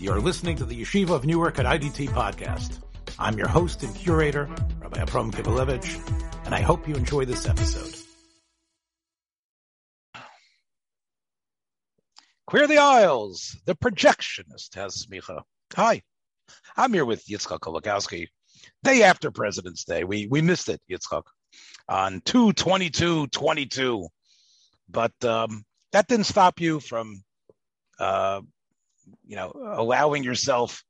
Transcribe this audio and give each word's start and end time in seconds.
You're 0.00 0.20
listening 0.20 0.56
to 0.58 0.64
the 0.64 0.80
Yeshiva 0.80 1.10
of 1.10 1.24
Newark 1.24 1.58
at 1.58 1.66
IDT 1.66 2.10
podcast. 2.10 2.78
I'm 3.18 3.36
your 3.36 3.48
host 3.48 3.82
and 3.82 3.92
curator, 3.96 4.48
Rabbi 4.80 5.00
Abram 5.00 5.32
Kibalevich, 5.32 6.46
and 6.46 6.54
I 6.54 6.60
hope 6.60 6.86
you 6.86 6.94
enjoy 6.94 7.24
this 7.24 7.48
episode. 7.48 7.96
Queer 12.46 12.68
the 12.68 12.78
Aisles, 12.78 13.58
the 13.66 13.74
projectionist 13.74 14.76
has 14.76 15.04
smicha. 15.04 15.42
Hi, 15.74 16.02
I'm 16.76 16.92
here 16.92 17.04
with 17.04 17.26
Yitzchak 17.26 17.58
Kolakowski. 17.58 18.28
Day 18.84 19.02
after 19.02 19.32
President's 19.32 19.82
Day, 19.82 20.04
we 20.04 20.28
we 20.28 20.42
missed 20.42 20.68
it, 20.68 20.80
Yitzchak, 20.88 21.24
on 21.88 22.20
2-22-22. 22.20 24.06
But 24.88 25.24
um, 25.24 25.64
that 25.90 26.06
didn't 26.06 26.26
stop 26.26 26.60
you 26.60 26.78
from, 26.78 27.24
uh, 27.98 28.42
you 29.26 29.36
know, 29.36 29.52
allowing 29.76 30.24
yourself 30.24 30.82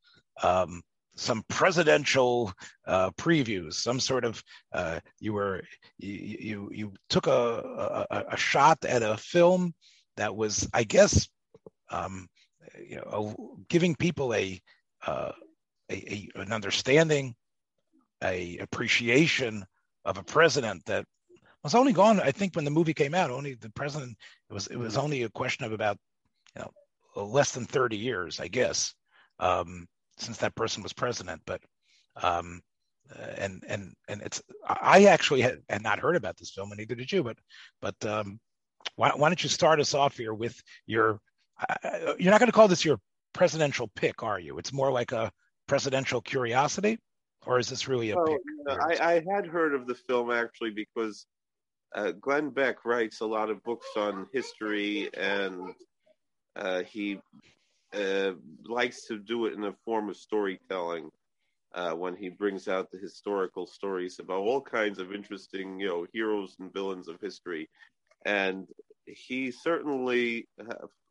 um, 0.43 0.81
some 1.15 1.43
presidential 1.49 2.53
uh, 2.87 3.11
previews, 3.11 3.73
some 3.73 3.99
sort 3.99 4.23
of 4.23 4.41
uh, 4.73 4.99
you 5.19 5.33
were 5.33 5.61
you 5.97 6.37
you, 6.39 6.69
you 6.73 6.93
took 7.09 7.27
a, 7.27 8.05
a, 8.09 8.25
a 8.31 8.37
shot 8.37 8.83
at 8.85 9.03
a 9.03 9.17
film 9.17 9.73
that 10.17 10.35
was, 10.35 10.67
I 10.73 10.83
guess, 10.83 11.27
um, 11.89 12.27
you 12.87 12.97
know, 12.97 13.57
giving 13.69 13.95
people 13.95 14.33
a, 14.33 14.61
uh, 15.05 15.31
a, 15.89 15.95
a 15.95 16.41
an 16.41 16.51
understanding, 16.51 17.35
a 18.23 18.57
appreciation 18.57 19.65
of 20.05 20.17
a 20.17 20.23
president 20.23 20.85
that 20.85 21.05
was 21.63 21.75
only 21.75 21.93
gone. 21.93 22.19
I 22.19 22.31
think 22.31 22.55
when 22.55 22.65
the 22.65 22.71
movie 22.71 22.93
came 22.93 23.15
out, 23.15 23.31
only 23.31 23.55
the 23.55 23.71
president. 23.71 24.17
It 24.49 24.53
was 24.53 24.67
it 24.67 24.77
was 24.77 24.97
only 24.97 25.23
a 25.23 25.29
question 25.29 25.65
of 25.65 25.73
about 25.73 25.97
you 26.55 26.61
know 26.61 26.71
less 27.23 27.51
than 27.51 27.65
thirty 27.65 27.97
years, 27.97 28.39
I 28.39 28.47
guess, 28.47 28.93
um, 29.39 29.87
since 30.17 30.37
that 30.37 30.55
person 30.55 30.83
was 30.83 30.93
president. 30.93 31.41
But 31.45 31.61
um, 32.21 32.61
and 33.37 33.63
and 33.67 33.93
and 34.07 34.21
it's 34.21 34.41
I 34.65 35.05
actually 35.05 35.41
had, 35.41 35.59
had 35.69 35.83
not 35.83 35.99
heard 35.99 36.15
about 36.15 36.37
this 36.37 36.51
film, 36.51 36.71
and 36.71 36.79
neither 36.79 36.95
did 36.95 37.11
you. 37.11 37.23
But 37.23 37.37
but 37.81 38.05
um, 38.05 38.39
why, 38.95 39.11
why 39.15 39.29
don't 39.29 39.43
you 39.43 39.49
start 39.49 39.79
us 39.79 39.93
off 39.93 40.17
here 40.17 40.33
with 40.33 40.61
your? 40.85 41.19
Uh, 41.83 42.13
you're 42.17 42.31
not 42.31 42.39
going 42.39 42.51
to 42.51 42.55
call 42.55 42.67
this 42.67 42.85
your 42.85 42.99
presidential 43.33 43.89
pick, 43.95 44.23
are 44.23 44.39
you? 44.39 44.57
It's 44.57 44.71
more 44.71 44.91
like 44.91 45.11
a 45.11 45.31
presidential 45.67 46.21
curiosity, 46.21 46.97
or 47.45 47.59
is 47.59 47.69
this 47.69 47.87
really 47.87 48.11
a 48.11 48.15
pick? 48.15 48.39
I, 48.69 48.97
I 49.01 49.13
had 49.35 49.45
heard 49.45 49.73
of 49.73 49.87
the 49.87 49.95
film 49.95 50.31
actually 50.31 50.71
because 50.71 51.25
uh, 51.95 52.11
Glenn 52.11 52.49
Beck 52.49 52.85
writes 52.85 53.21
a 53.21 53.25
lot 53.25 53.49
of 53.49 53.63
books 53.63 53.87
on 53.97 54.27
history, 54.31 55.09
and 55.15 55.73
uh, 56.55 56.83
he 56.83 57.19
uh, 57.93 58.31
likes 58.65 59.05
to 59.07 59.17
do 59.17 59.45
it 59.45 59.53
in 59.53 59.63
a 59.65 59.75
form 59.85 60.09
of 60.09 60.17
storytelling. 60.17 61.09
Uh, 61.75 61.91
when 61.91 62.15
he 62.15 62.29
brings 62.29 62.67
out 62.67 62.89
the 62.89 62.97
historical 62.97 63.67
stories 63.67 64.17
about 64.17 64.39
all 64.39 64.59
kinds 64.59 64.97
of 64.97 65.13
interesting, 65.13 65.79
you 65.79 65.87
know, 65.87 66.07
heroes 66.11 66.55
and 66.59 66.73
villains 66.73 67.07
of 67.07 67.21
history, 67.21 67.69
and 68.25 68.67
he 69.05 69.51
certainly, 69.51 70.47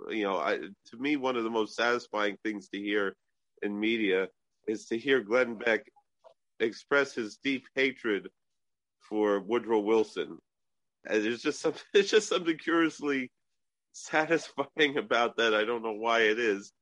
you 0.09 0.25
know, 0.25 0.37
I, 0.37 0.57
to 0.57 0.97
me, 0.99 1.15
one 1.15 1.37
of 1.37 1.45
the 1.45 1.51
most 1.51 1.77
satisfying 1.77 2.37
things 2.43 2.69
to 2.71 2.79
hear 2.79 3.15
in 3.63 3.79
media 3.79 4.27
is 4.67 4.87
to 4.87 4.99
hear 4.99 5.21
Glenn 5.21 5.55
Beck 5.55 5.87
express 6.59 7.15
his 7.15 7.39
deep 7.45 7.65
hatred 7.77 8.29
for 8.99 9.39
Woodrow 9.39 9.79
Wilson 9.79 10.39
and 11.09 11.25
there's 11.25 11.43
just 11.43 11.61
some, 11.61 11.75
it's 11.95 12.11
just 12.11 12.29
something 12.29 12.57
curiously 12.57 13.31
satisfying 14.07 14.97
about 14.99 15.37
that. 15.37 15.55
I 15.55 15.65
don't 15.65 15.83
know 15.83 15.93
why 15.93 16.21
it 16.21 16.39
is, 16.39 16.73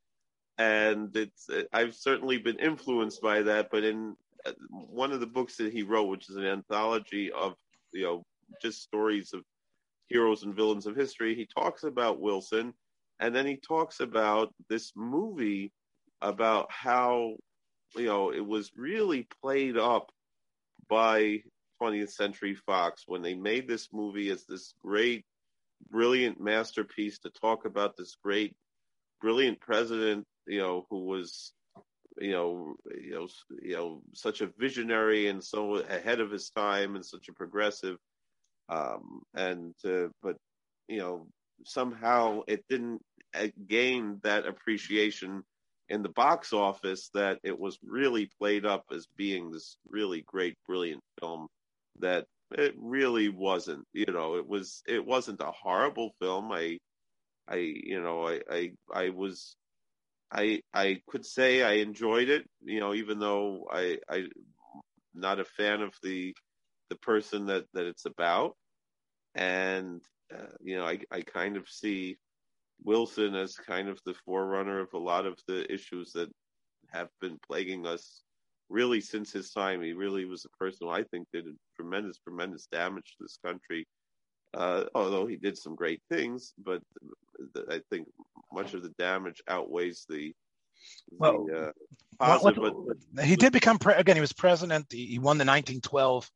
and 0.59 1.15
it's 1.17 1.49
I've 1.73 1.95
certainly 1.95 2.39
been 2.39 2.59
influenced 2.59 3.21
by 3.23 3.43
that. 3.43 3.69
But 3.71 3.85
in 3.85 4.17
uh, 4.45 4.53
one 4.71 5.13
of 5.13 5.21
the 5.21 5.27
books 5.27 5.57
that 5.57 5.73
he 5.73 5.83
wrote, 5.83 6.09
which 6.09 6.31
is 6.31 6.37
an 6.37 6.47
anthology 6.47 7.31
of 7.33 7.55
you 7.93 8.03
know 8.03 8.25
just 8.63 8.83
stories 8.83 9.33
of 9.33 9.43
heroes 10.09 10.43
and 10.43 10.55
villains 10.55 10.87
of 10.87 10.97
history, 10.97 11.35
he 11.35 11.47
talks 11.47 11.83
about 11.83 12.21
Wilson, 12.21 12.73
and 13.21 13.35
then 13.35 13.47
he 13.47 13.57
talks 13.57 14.01
about 14.01 14.55
this 14.69 14.93
movie 14.97 15.73
about 16.23 16.71
how 16.71 17.35
you 17.97 18.07
know 18.07 18.33
it 18.33 18.45
was 18.45 18.73
really 18.77 19.27
played 19.43 19.77
up 19.77 20.11
by 20.89 21.43
20th 21.83 22.11
Century 22.11 22.55
Fox 22.55 23.05
when 23.07 23.23
they 23.23 23.35
made 23.35 23.69
this 23.69 23.89
movie 23.93 24.31
as 24.31 24.45
this 24.47 24.73
great, 24.83 25.25
brilliant 25.91 26.41
masterpiece 26.41 27.19
to 27.21 27.31
talk 27.31 27.65
about 27.65 27.97
this 27.97 28.17
great, 28.23 28.55
brilliant 29.21 29.61
president, 29.61 30.25
you 30.47 30.59
know, 30.59 30.87
who 30.91 31.05
was, 31.05 31.53
you 32.19 32.33
know, 32.33 32.75
you 33.01 33.15
know, 33.15 33.29
you 33.63 33.77
know, 33.77 34.03
such 34.15 34.41
a 34.41 34.51
visionary 34.59 35.29
and 35.29 35.43
so 35.43 35.77
ahead 35.77 36.21
of 36.21 36.31
his 36.31 36.51
time 36.51 36.97
and 36.97 37.05
such 37.05 37.29
a 37.29 37.33
progressive, 37.33 37.97
um, 38.69 39.23
and 39.35 39.75
uh, 39.85 40.09
but 40.23 40.37
you 40.89 40.99
know, 40.99 41.27
somehow 41.65 42.43
it 42.47 42.65
didn't 42.69 43.03
uh, 43.35 43.49
gain 43.67 44.19
that 44.23 44.47
appreciation 44.47 45.43
in 45.89 46.03
the 46.03 46.09
box 46.09 46.53
office 46.53 47.11
that 47.15 47.39
it 47.45 47.59
was 47.59 47.79
really 47.85 48.29
played 48.39 48.67
up 48.67 48.85
as 48.93 49.07
being 49.17 49.51
this 49.51 49.77
really 49.89 50.23
great, 50.27 50.57
brilliant 50.67 51.03
film 51.21 51.47
that 52.01 52.27
it 52.53 52.75
really 52.79 53.29
wasn't. 53.29 53.87
You 53.93 54.07
know, 54.07 54.37
it 54.37 54.47
was 54.47 54.83
it 54.87 55.05
wasn't 55.05 55.41
a 55.41 55.51
horrible 55.53 56.13
film. 56.21 56.53
I 56.53 56.79
I 57.49 57.57
you 57.57 58.03
know 58.03 58.27
I 58.27 58.41
I, 58.51 58.73
I 58.93 59.09
was 59.11 59.57
I 60.33 60.63
I 60.75 61.01
could 61.09 61.25
say 61.27 61.63
I 61.63 61.75
enjoyed 61.75 62.29
it. 62.29 62.49
You 62.65 62.81
know, 62.81 62.95
even 62.95 63.19
though 63.19 63.67
I 63.73 63.99
I 64.09 64.27
not 65.15 65.41
a 65.41 65.45
fan 65.45 65.83
of 65.83 65.95
the 66.03 66.35
the 66.91 66.97
person 66.97 67.47
that 67.47 67.67
that 67.75 67.87
it's 67.87 68.07
about, 68.07 68.57
and 69.35 70.03
uh, 70.35 70.53
you 70.63 70.77
know 70.77 70.87
I 70.87 71.01
I 71.11 71.23
kind 71.23 71.57
of 71.57 71.69
see 71.69 72.19
Wilson 72.85 73.35
as 73.35 73.57
kind 73.57 73.89
of 73.89 74.01
the 74.05 74.15
forerunner 74.25 74.81
of 74.81 74.93
a 74.95 74.99
lot 74.99 75.27
of 75.27 75.39
the 75.49 75.73
issues 75.73 76.13
that 76.13 76.31
have 76.93 77.09
been 77.21 77.39
plaguing 77.47 77.87
us 77.87 78.23
really 78.69 79.01
since 79.01 79.33
his 79.33 79.51
time. 79.51 79.83
He 79.83 79.93
really 79.93 80.25
was 80.25 80.45
a 80.45 80.57
person 80.57 80.87
who 80.87 80.91
I 80.91 81.03
think 81.05 81.29
did 81.33 81.47
tremendous, 81.77 82.19
tremendous 82.19 82.67
damage 82.67 83.17
to 83.17 83.25
this 83.25 83.39
country. 83.45 83.87
Uh, 84.55 84.85
although 84.95 85.27
he 85.27 85.37
did 85.37 85.59
some 85.59 85.75
great 85.75 86.01
things, 86.11 86.55
but 86.59 86.81
I 87.71 87.81
think 87.91 88.09
much 88.53 88.75
of 88.75 88.83
the 88.83 88.95
damage 88.99 89.43
outweighs 89.49 90.07
the. 90.09 90.35
Well, 91.11 91.47
the, 91.47 91.69
uh, 91.69 91.73
positive, 92.19 92.63
what, 92.63 92.77
what, 92.77 92.97
but, 93.13 93.25
he 93.25 93.37
did 93.37 93.53
become 93.53 93.79
pre- 93.79 93.95
again. 93.95 94.17
He 94.17 94.21
was 94.21 94.33
president. 94.33 94.87
He, 94.91 95.07
he, 95.07 95.19
won 95.19 95.39
the 95.39 95.45
1912 95.45 96.31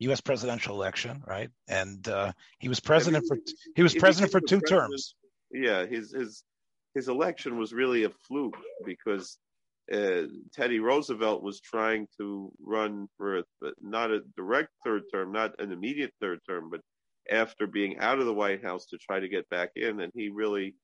U.S. 0.00 0.20
presidential 0.20 0.74
election, 0.74 1.22
right? 1.26 1.50
And 1.68 2.06
uh, 2.08 2.32
he 2.58 2.68
was 2.68 2.80
president 2.80 3.24
I 3.30 3.34
mean, 3.34 3.44
for 3.44 3.52
he 3.76 3.82
was 3.82 3.94
president 3.94 4.32
for 4.32 4.40
two 4.40 4.60
terms. 4.60 5.14
Yeah, 5.52 5.86
his 5.86 6.12
his 6.12 6.42
his 6.94 7.08
election 7.08 7.58
was 7.58 7.72
really 7.72 8.04
a 8.04 8.10
fluke 8.10 8.56
because 8.84 9.38
uh, 9.92 10.22
Teddy 10.52 10.78
Roosevelt 10.78 11.42
was 11.42 11.60
trying 11.60 12.06
to 12.16 12.52
run 12.60 13.08
for 13.16 13.38
a, 13.38 13.44
not 13.80 14.10
a 14.10 14.20
direct 14.36 14.70
third 14.84 15.02
term, 15.12 15.32
not 15.32 15.58
an 15.60 15.72
immediate 15.72 16.12
third 16.20 16.40
term, 16.48 16.70
but 16.70 16.80
after 17.30 17.66
being 17.66 17.98
out 17.98 18.18
of 18.18 18.26
the 18.26 18.34
White 18.34 18.62
House 18.62 18.86
to 18.86 18.98
try 18.98 19.20
to 19.20 19.28
get 19.28 19.48
back 19.48 19.70
in, 19.76 20.00
and 20.00 20.12
he 20.14 20.28
really 20.28 20.74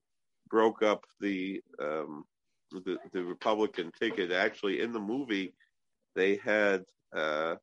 broke 0.49 0.83
up 0.83 1.03
the 1.19 1.61
um, 1.81 2.23
the, 2.71 2.97
the, 3.13 3.23
Republican 3.23 3.91
ticket. 3.97 4.31
Actually, 4.31 4.81
in 4.81 4.91
the 4.91 4.99
movie, 4.99 5.53
they 6.15 6.35
had 6.37 6.83
uh, 7.15 7.55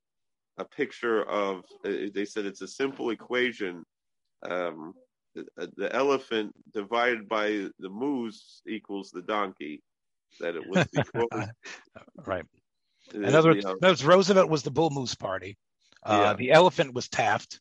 a 0.58 0.64
picture 0.64 1.22
of. 1.24 1.64
Uh, 1.84 2.08
they 2.14 2.24
said 2.24 2.46
it's 2.46 2.62
a 2.62 2.68
simple 2.68 3.10
equation. 3.10 3.84
Um, 4.48 4.94
the, 5.34 5.70
the 5.76 5.94
elephant 5.94 6.52
divided 6.72 7.28
by 7.28 7.66
the 7.78 7.88
moose 7.88 8.62
equals 8.66 9.10
the 9.10 9.22
donkey 9.22 9.82
that 10.40 10.56
it 10.56 10.66
was 10.66 10.86
the 10.92 11.50
right. 12.26 12.44
In 13.12 13.34
other 13.34 13.50
words, 13.50 13.64
you 13.64 13.76
know, 13.80 13.94
Roosevelt 14.02 14.48
was 14.48 14.62
the 14.62 14.70
bull 14.70 14.90
moose 14.90 15.14
party. 15.14 15.56
Uh, 16.02 16.20
yeah. 16.22 16.34
The 16.34 16.52
elephant 16.52 16.94
was 16.94 17.08
Taft, 17.08 17.60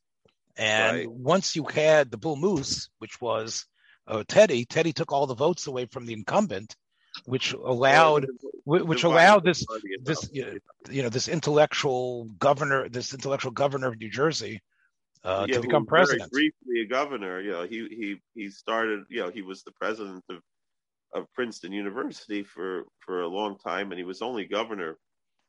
and 0.58 0.98
right. 0.98 1.12
once 1.12 1.56
you 1.56 1.66
had 1.66 2.12
the 2.12 2.18
bull 2.18 2.36
moose, 2.36 2.90
which 3.00 3.20
was 3.22 3.66
uh, 4.08 4.24
Teddy, 4.28 4.66
Teddy 4.66 4.94
took 4.94 5.12
all 5.12 5.28
the 5.28 5.36
votes 5.36 5.68
away 5.68 5.86
from 5.86 6.06
the 6.06 6.14
incumbent, 6.14 6.76
which 7.26 7.54
allowed 7.54 8.28
which 8.66 9.04
allowed 9.04 9.44
this 9.44 9.66
this 10.02 10.30
you 10.34 11.04
know 11.04 11.10
this 11.10 11.28
intellectual 11.28 12.26
governor 12.40 12.90
this 12.90 13.14
intellectual 13.14 13.52
governor 13.52 13.88
of 13.88 14.00
New 14.00 14.10
Jersey 14.10 14.62
uh, 15.24 15.46
yeah, 15.48 15.56
to 15.56 15.62
become 15.62 15.86
president. 15.86 16.32
briefly 16.32 16.82
a 16.82 16.86
governor, 16.86 17.40
you 17.40 17.52
know, 17.52 17.64
he 17.64 17.88
he 17.90 18.22
he 18.36 18.50
started, 18.50 19.06
you 19.10 19.22
know, 19.22 19.30
he 19.30 19.42
was 19.42 19.64
the 19.64 19.72
president 19.72 20.24
of 20.30 20.38
of 21.14 21.32
Princeton 21.34 21.72
University 21.72 22.44
for 22.44 22.86
for 23.00 23.22
a 23.22 23.28
long 23.28 23.58
time, 23.58 23.92
and 23.92 24.00
he 24.00 24.06
was 24.06 24.22
only 24.22 24.46
governor 24.46 24.98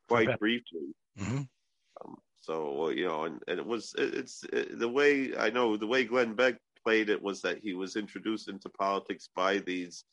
quite 0.07 0.39
briefly. 0.39 0.93
Mm-hmm. 1.19 1.37
Um, 1.37 2.15
so 2.41 2.89
you 2.89 3.05
know, 3.05 3.23
and, 3.23 3.41
and 3.47 3.59
it 3.59 3.65
was 3.65 3.93
it, 3.97 4.13
it's 4.13 4.43
it, 4.51 4.79
the 4.79 4.89
way 4.89 5.35
I 5.37 5.49
know 5.49 5.77
the 5.77 5.87
way 5.87 6.03
Glenn 6.03 6.35
Beck 6.35 6.55
played 6.83 7.09
it 7.09 7.21
was 7.21 7.41
that 7.41 7.59
he 7.61 7.73
was 7.73 7.95
introduced 7.95 8.47
into 8.47 8.69
politics 8.69 9.29
by 9.35 9.57
these 9.59 10.03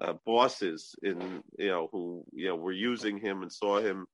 uh, 0.00 0.14
bosses 0.24 0.94
in 1.02 1.42
you 1.58 1.68
know 1.68 1.88
who 1.92 2.24
you 2.32 2.48
know 2.48 2.56
were 2.56 2.72
using 2.72 3.18
him 3.18 3.42
and 3.42 3.52
saw 3.52 3.80
him 3.80 4.06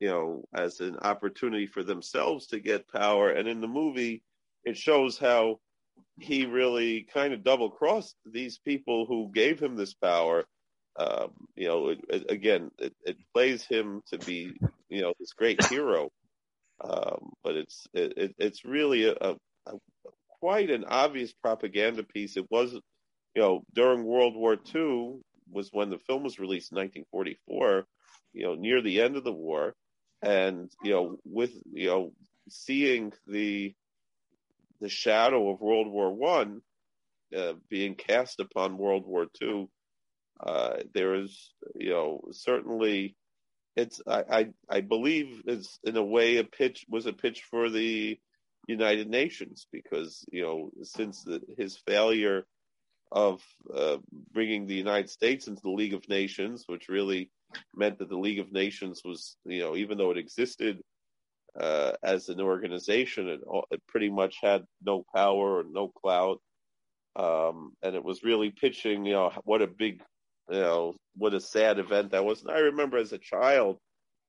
you 0.00 0.08
know 0.08 0.44
as 0.54 0.80
an 0.80 0.96
opportunity 1.02 1.66
for 1.66 1.82
themselves 1.82 2.46
to 2.46 2.60
get 2.60 2.88
power 2.88 3.30
and 3.30 3.48
in 3.48 3.60
the 3.60 3.66
movie 3.66 4.22
it 4.64 4.76
shows 4.76 5.18
how 5.18 5.58
he 6.18 6.46
really 6.46 7.06
kind 7.12 7.32
of 7.32 7.44
double 7.44 7.70
crossed 7.70 8.16
these 8.24 8.58
people 8.58 9.06
who 9.06 9.30
gave 9.32 9.60
him 9.60 9.76
this 9.76 9.94
power. 9.94 10.44
Um, 10.98 11.32
you 11.54 11.68
know 11.68 11.88
it, 11.88 12.00
it, 12.08 12.30
again 12.30 12.70
it, 12.78 12.94
it, 13.04 13.18
plays 13.34 13.64
him 13.64 14.00
to 14.10 14.18
be 14.18 14.54
you 14.88 15.02
know 15.02 15.12
this 15.20 15.34
great 15.34 15.62
hero. 15.66 16.10
Um, 16.82 17.32
but 17.44 17.56
it's 17.56 17.86
it's 17.92 18.64
really 18.64 19.04
a, 19.04 19.12
a, 19.12 19.34
a, 19.66 19.72
quite 20.40 20.70
an 20.70 20.84
obvious 20.86 21.32
propaganda 21.32 22.02
piece. 22.02 22.36
It 22.36 22.50
was 22.50 22.78
you 23.36 23.42
know, 23.42 23.62
during 23.74 24.02
World 24.02 24.34
War 24.34 24.56
II 24.74 25.20
was 25.52 25.68
when 25.70 25.90
the 25.90 25.98
film 25.98 26.24
was 26.24 26.38
released 26.38 26.72
in 26.72 26.78
1944, 26.78 27.84
you 28.32 28.44
know, 28.44 28.54
near 28.54 28.80
the 28.80 29.02
end 29.02 29.16
of 29.16 29.24
the 29.24 29.32
war. 29.32 29.74
And, 30.22 30.70
you 30.82 30.92
know, 30.92 31.18
with, 31.26 31.52
you 31.70 31.88
know, 31.88 32.12
seeing 32.48 33.12
the, 33.26 33.74
the 34.80 34.88
shadow 34.88 35.50
of 35.50 35.60
World 35.60 35.88
War 35.88 36.12
One 36.12 36.60
uh, 37.36 37.54
being 37.68 37.94
cast 37.94 38.40
upon 38.40 38.78
World 38.78 39.06
War 39.06 39.26
Two, 39.38 39.68
uh, 40.40 40.78
there 40.94 41.14
is, 41.14 41.52
you 41.74 41.90
know, 41.90 42.20
certainly 42.32 43.16
it's 43.76 44.00
I, 44.06 44.22
I, 44.30 44.48
I 44.68 44.80
believe 44.80 45.42
it's 45.46 45.78
in 45.84 45.96
a 45.96 46.04
way 46.04 46.38
a 46.38 46.44
pitch 46.44 46.86
was 46.88 47.06
a 47.06 47.12
pitch 47.12 47.42
for 47.50 47.68
the 47.68 48.18
United 48.66 49.08
Nations 49.08 49.66
because 49.70 50.24
you 50.32 50.42
know 50.42 50.70
since 50.82 51.22
the, 51.22 51.40
his 51.56 51.76
failure 51.86 52.46
of 53.12 53.40
uh, 53.74 53.98
bringing 54.32 54.66
the 54.66 54.74
United 54.74 55.10
States 55.10 55.46
into 55.46 55.62
the 55.62 55.70
League 55.70 55.94
of 55.94 56.08
Nations, 56.08 56.64
which 56.66 56.88
really 56.88 57.30
meant 57.74 57.98
that 57.98 58.08
the 58.08 58.18
League 58.18 58.40
of 58.40 58.52
Nations 58.52 59.02
was, 59.04 59.36
you 59.44 59.60
know, 59.60 59.76
even 59.76 59.96
though 59.96 60.10
it 60.10 60.18
existed 60.18 60.80
uh, 61.60 61.92
as 62.02 62.28
an 62.28 62.40
organization, 62.40 63.28
it, 63.28 63.40
it, 63.70 63.82
pretty 63.88 64.10
much 64.10 64.38
had 64.42 64.64
no 64.84 65.04
power 65.14 65.58
or 65.58 65.64
no 65.70 65.88
clout. 65.88 66.40
Um, 67.16 67.72
and 67.82 67.94
it 67.94 68.04
was 68.04 68.22
really 68.22 68.50
pitching, 68.50 69.06
you 69.06 69.14
know, 69.14 69.32
what 69.44 69.62
a 69.62 69.66
big, 69.66 70.02
you 70.50 70.60
know, 70.60 70.94
what 71.16 71.34
a 71.34 71.40
sad 71.40 71.78
event 71.78 72.10
that 72.10 72.24
was. 72.24 72.42
And 72.42 72.50
I 72.50 72.58
remember 72.58 72.98
as 72.98 73.12
a 73.12 73.18
child 73.18 73.78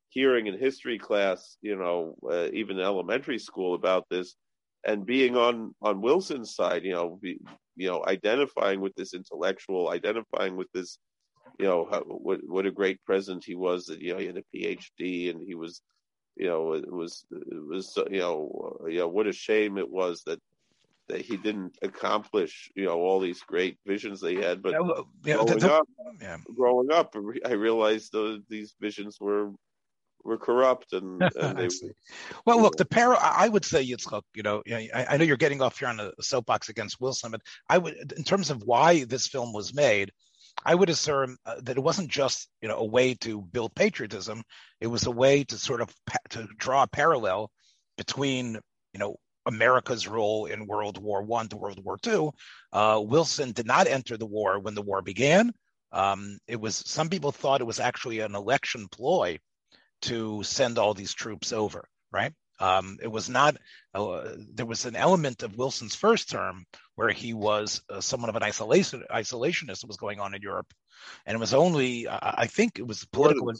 hearing 0.09 0.47
in 0.47 0.57
history 0.57 0.97
class, 0.97 1.57
you 1.61 1.75
know, 1.75 2.15
uh, 2.29 2.47
even 2.53 2.79
elementary 2.79 3.39
school 3.39 3.75
about 3.75 4.05
this 4.09 4.35
and 4.85 5.05
being 5.05 5.35
on 5.35 5.75
on 5.81 6.01
Wilson's 6.01 6.55
side, 6.55 6.83
you 6.83 6.93
know, 6.93 7.19
be, 7.21 7.39
you 7.75 7.87
know, 7.87 8.03
identifying 8.07 8.79
with 8.79 8.95
this 8.95 9.13
intellectual, 9.13 9.89
identifying 9.89 10.55
with 10.55 10.71
this, 10.73 10.97
you 11.59 11.65
know, 11.65 11.87
how, 11.91 12.01
what 12.01 12.39
what 12.47 12.65
a 12.65 12.71
great 12.71 13.03
president 13.05 13.43
he 13.45 13.55
was. 13.55 13.85
That 13.85 14.01
you 14.01 14.13
know, 14.13 14.19
he 14.19 14.27
had 14.27 14.37
a 14.37 14.55
PhD 14.55 15.29
and 15.29 15.41
he 15.45 15.55
was, 15.55 15.81
you 16.37 16.47
know, 16.47 16.73
it 16.73 16.91
was 16.91 17.25
it 17.31 17.65
was 17.67 17.97
you 18.09 18.19
know, 18.19 18.77
you 18.87 18.99
know, 18.99 19.07
what 19.07 19.27
a 19.27 19.33
shame 19.33 19.77
it 19.77 19.89
was 19.89 20.23
that 20.25 20.39
that 21.07 21.21
he 21.21 21.37
didn't 21.37 21.77
accomplish, 21.81 22.69
you 22.75 22.85
know, 22.85 22.99
all 22.99 23.19
these 23.19 23.41
great 23.41 23.77
visions 23.85 24.19
they 24.19 24.35
had. 24.35 24.61
But 24.61 24.73
yeah, 24.73 25.35
growing, 25.35 25.47
the, 25.47 25.55
the, 25.55 25.73
up, 25.73 25.87
yeah. 26.21 26.37
growing 26.53 26.91
up, 26.91 27.15
I 27.45 27.53
realized 27.53 28.11
those, 28.11 28.41
these 28.49 28.75
visions 28.79 29.17
were 29.19 29.51
were 30.23 30.37
corrupt 30.37 30.91
and, 30.93 31.21
and 31.41 31.57
they, 31.57 31.69
well 32.45 32.61
look 32.61 32.75
the 32.75 32.83
para 32.83 33.17
i 33.21 33.47
would 33.47 33.63
say 33.63 33.81
it's 33.83 34.05
you 34.35 34.43
know 34.43 34.61
I, 34.69 35.05
I 35.11 35.17
know 35.17 35.23
you're 35.23 35.37
getting 35.37 35.61
off 35.61 35.79
here 35.79 35.87
on 35.87 36.01
a 36.01 36.11
soapbox 36.19 36.67
against 36.67 36.99
wilson 36.99 37.31
but 37.31 37.41
i 37.69 37.77
would 37.77 38.11
in 38.17 38.23
terms 38.23 38.49
of 38.49 38.63
why 38.63 39.05
this 39.05 39.27
film 39.27 39.53
was 39.53 39.73
made 39.73 40.11
i 40.67 40.75
would 40.75 40.89
assume 40.89 41.35
uh, 41.47 41.55
that 41.63 41.77
it 41.77 41.83
wasn't 41.83 42.07
just 42.09 42.47
you 42.61 42.67
know 42.67 42.77
a 42.77 42.85
way 42.85 43.15
to 43.15 43.41
build 43.41 43.73
patriotism 43.73 44.43
it 44.79 44.87
was 44.87 45.07
a 45.07 45.11
way 45.11 45.43
to 45.43 45.57
sort 45.57 45.81
of 45.81 45.91
pa- 46.05 46.17
to 46.29 46.47
draw 46.57 46.83
a 46.83 46.87
parallel 46.87 47.49
between 47.97 48.53
you 48.93 48.99
know 48.99 49.15
America's 49.47 50.07
role 50.07 50.45
in 50.45 50.67
World 50.67 51.01
War 51.01 51.23
One 51.23 51.47
to 51.47 51.57
World 51.57 51.83
War 51.83 51.97
Two. 51.97 52.33
Uh, 52.73 53.01
Wilson 53.03 53.53
did 53.53 53.65
not 53.65 53.87
enter 53.87 54.17
the 54.17 54.25
war 54.25 54.59
when 54.59 54.75
the 54.75 54.81
war 54.81 55.01
began. 55.01 55.53
Um, 55.91 56.37
it 56.47 56.59
was 56.59 56.83
some 56.85 57.09
people 57.09 57.31
thought 57.31 57.61
it 57.61 57.67
was 57.67 57.79
actually 57.79 58.19
an 58.19 58.35
election 58.35 58.87
ploy 58.89 59.39
to 60.03 60.43
send 60.43 60.77
all 60.77 60.93
these 60.93 61.13
troops 61.13 61.53
over, 61.53 61.87
right? 62.11 62.33
Um, 62.59 62.97
it 63.01 63.07
was 63.07 63.29
not, 63.29 63.57
uh, 63.93 64.29
there 64.53 64.65
was 64.65 64.85
an 64.85 64.95
element 64.95 65.43
of 65.43 65.57
Wilson's 65.57 65.95
first 65.95 66.29
term 66.29 66.65
where 66.95 67.09
he 67.09 67.33
was 67.33 67.81
uh, 67.89 68.01
somewhat 68.01 68.29
of 68.29 68.35
an 68.35 68.43
isolation, 68.43 69.03
isolationist 69.11 69.81
that 69.81 69.87
was 69.87 69.97
going 69.97 70.19
on 70.19 70.33
in 70.33 70.41
Europe. 70.41 70.73
And 71.25 71.35
it 71.35 71.39
was 71.39 71.53
only, 71.53 72.07
uh, 72.07 72.17
I 72.21 72.47
think 72.47 72.79
it 72.79 72.87
was 72.87 73.05
political. 73.05 73.51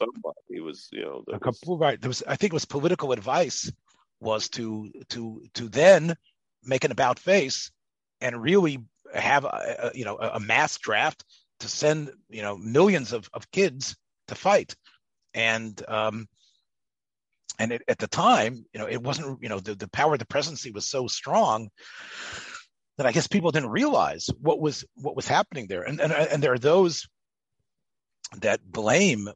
He 0.50 0.60
was, 0.60 0.90
you 0.92 1.02
know, 1.02 1.24
there 1.28 1.40
was... 1.40 1.80
right. 1.80 2.02
There 2.02 2.10
was, 2.10 2.24
I 2.28 2.36
think 2.36 2.54
it 2.54 2.56
was 2.56 2.66
political 2.66 3.12
advice 3.12 3.72
was 4.20 4.50
to, 4.50 4.92
to, 5.10 5.44
to 5.54 5.70
then 5.70 6.16
make 6.64 6.84
an 6.84 6.92
about 6.92 7.20
face 7.20 7.72
and 8.20 8.42
really 8.42 8.80
have 9.14 9.46
a, 9.46 9.76
a 9.84 9.92
you 9.94 10.06
know, 10.06 10.18
a 10.18 10.40
mass 10.40 10.78
draft 10.80 11.24
to 11.60 11.68
send, 11.68 12.12
you 12.30 12.42
know, 12.42 12.58
millions 12.58 13.14
of, 13.14 13.30
of 13.34 13.52
kids 13.52 13.96
to 14.28 14.36
fight 14.36 14.76
and 15.34 15.84
um, 15.88 16.28
and 17.60 17.72
it, 17.72 17.82
at 17.88 17.98
the 17.98 18.08
time, 18.08 18.66
you 18.74 18.80
know, 18.80 18.88
it 18.88 19.02
wasn't, 19.02 19.42
you 19.42 19.50
know, 19.50 19.60
the, 19.60 19.76
the 19.76 19.90
power 19.90 20.14
of 20.14 20.20
the 20.20 20.26
presidency 20.26 20.72
was 20.72 20.86
so 20.86 21.08
strong 21.08 21.70
that 22.98 23.06
I 23.06 23.12
guess 23.12 23.28
people 23.28 23.52
didn't 23.52 23.70
realize 23.70 24.30
what 24.40 24.60
was 24.60 24.86
what 24.96 25.16
was 25.16 25.28
happening 25.28 25.68
there. 25.68 25.84
And 25.84 26.00
and, 26.02 26.12
and 26.12 26.44
there 26.44 26.54
are 26.54 26.60
those 26.60 27.08
that 28.42 28.60
blame 28.64 29.30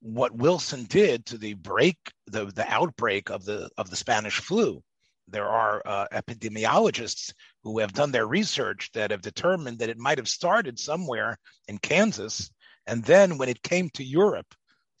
what 0.00 0.36
Wilson 0.36 0.84
did 0.84 1.26
to 1.26 1.38
the 1.38 1.54
break 1.54 1.96
the 2.26 2.46
the 2.46 2.68
outbreak 2.68 3.30
of 3.30 3.44
the 3.44 3.70
of 3.76 3.90
the 3.90 3.96
Spanish 3.96 4.38
flu. 4.38 4.82
There 5.28 5.48
are 5.48 5.82
uh, 5.84 6.06
epidemiologists 6.12 7.32
who 7.64 7.80
have 7.80 7.92
done 7.92 8.12
their 8.12 8.26
research 8.26 8.90
that 8.94 9.10
have 9.10 9.22
determined 9.22 9.80
that 9.80 9.88
it 9.88 9.98
might 9.98 10.18
have 10.18 10.28
started 10.28 10.78
somewhere 10.78 11.36
in 11.66 11.78
Kansas, 11.78 12.48
and 12.86 13.02
then 13.02 13.36
when 13.36 13.48
it 13.48 13.62
came 13.62 13.90
to 13.90 14.04
Europe, 14.04 14.54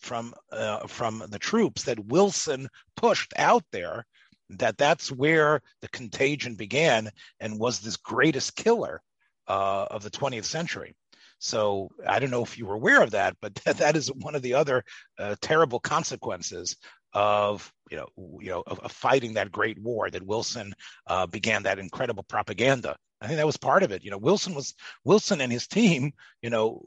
from 0.06 0.32
uh, 0.52 0.86
from 0.86 1.24
the 1.28 1.38
troops 1.38 1.82
that 1.82 2.06
Wilson 2.06 2.68
pushed 2.96 3.32
out 3.36 3.64
there 3.72 4.06
that 4.50 4.78
that's 4.78 5.10
where 5.10 5.60
the 5.82 5.88
contagion 5.88 6.54
began 6.54 7.10
and 7.40 7.58
was 7.58 7.80
this 7.80 7.96
greatest 7.96 8.54
killer 8.54 9.02
uh, 9.48 9.86
of 9.90 10.04
the 10.04 10.10
20th 10.10 10.44
century. 10.44 10.94
So 11.38 11.90
I 12.06 12.20
don't 12.20 12.30
know 12.30 12.44
if 12.44 12.56
you 12.56 12.66
were 12.66 12.76
aware 12.76 13.02
of 13.02 13.10
that, 13.10 13.36
but 13.42 13.54
that, 13.64 13.78
that 13.78 13.96
is 13.96 14.08
one 14.12 14.36
of 14.36 14.42
the 14.42 14.54
other 14.54 14.84
uh, 15.18 15.34
terrible 15.40 15.80
consequences 15.80 16.76
of 17.12 17.72
you 17.90 17.96
know 17.96 18.08
you 18.40 18.50
know 18.50 18.62
of, 18.66 18.78
of, 18.80 18.92
fighting 18.92 19.34
that 19.34 19.50
great 19.50 19.78
war 19.80 20.10
that 20.10 20.22
Wilson 20.22 20.74
uh, 21.06 21.26
began 21.26 21.62
that 21.62 21.78
incredible 21.78 22.24
propaganda. 22.24 22.94
I 23.20 23.26
think 23.26 23.38
that 23.38 23.46
was 23.46 23.56
part 23.56 23.82
of 23.82 23.90
it. 23.90 24.04
You 24.04 24.10
know, 24.10 24.18
Wilson 24.18 24.54
was 24.54 24.74
Wilson 25.04 25.40
and 25.40 25.50
his 25.50 25.66
team, 25.66 26.12
you 26.42 26.50
know, 26.50 26.80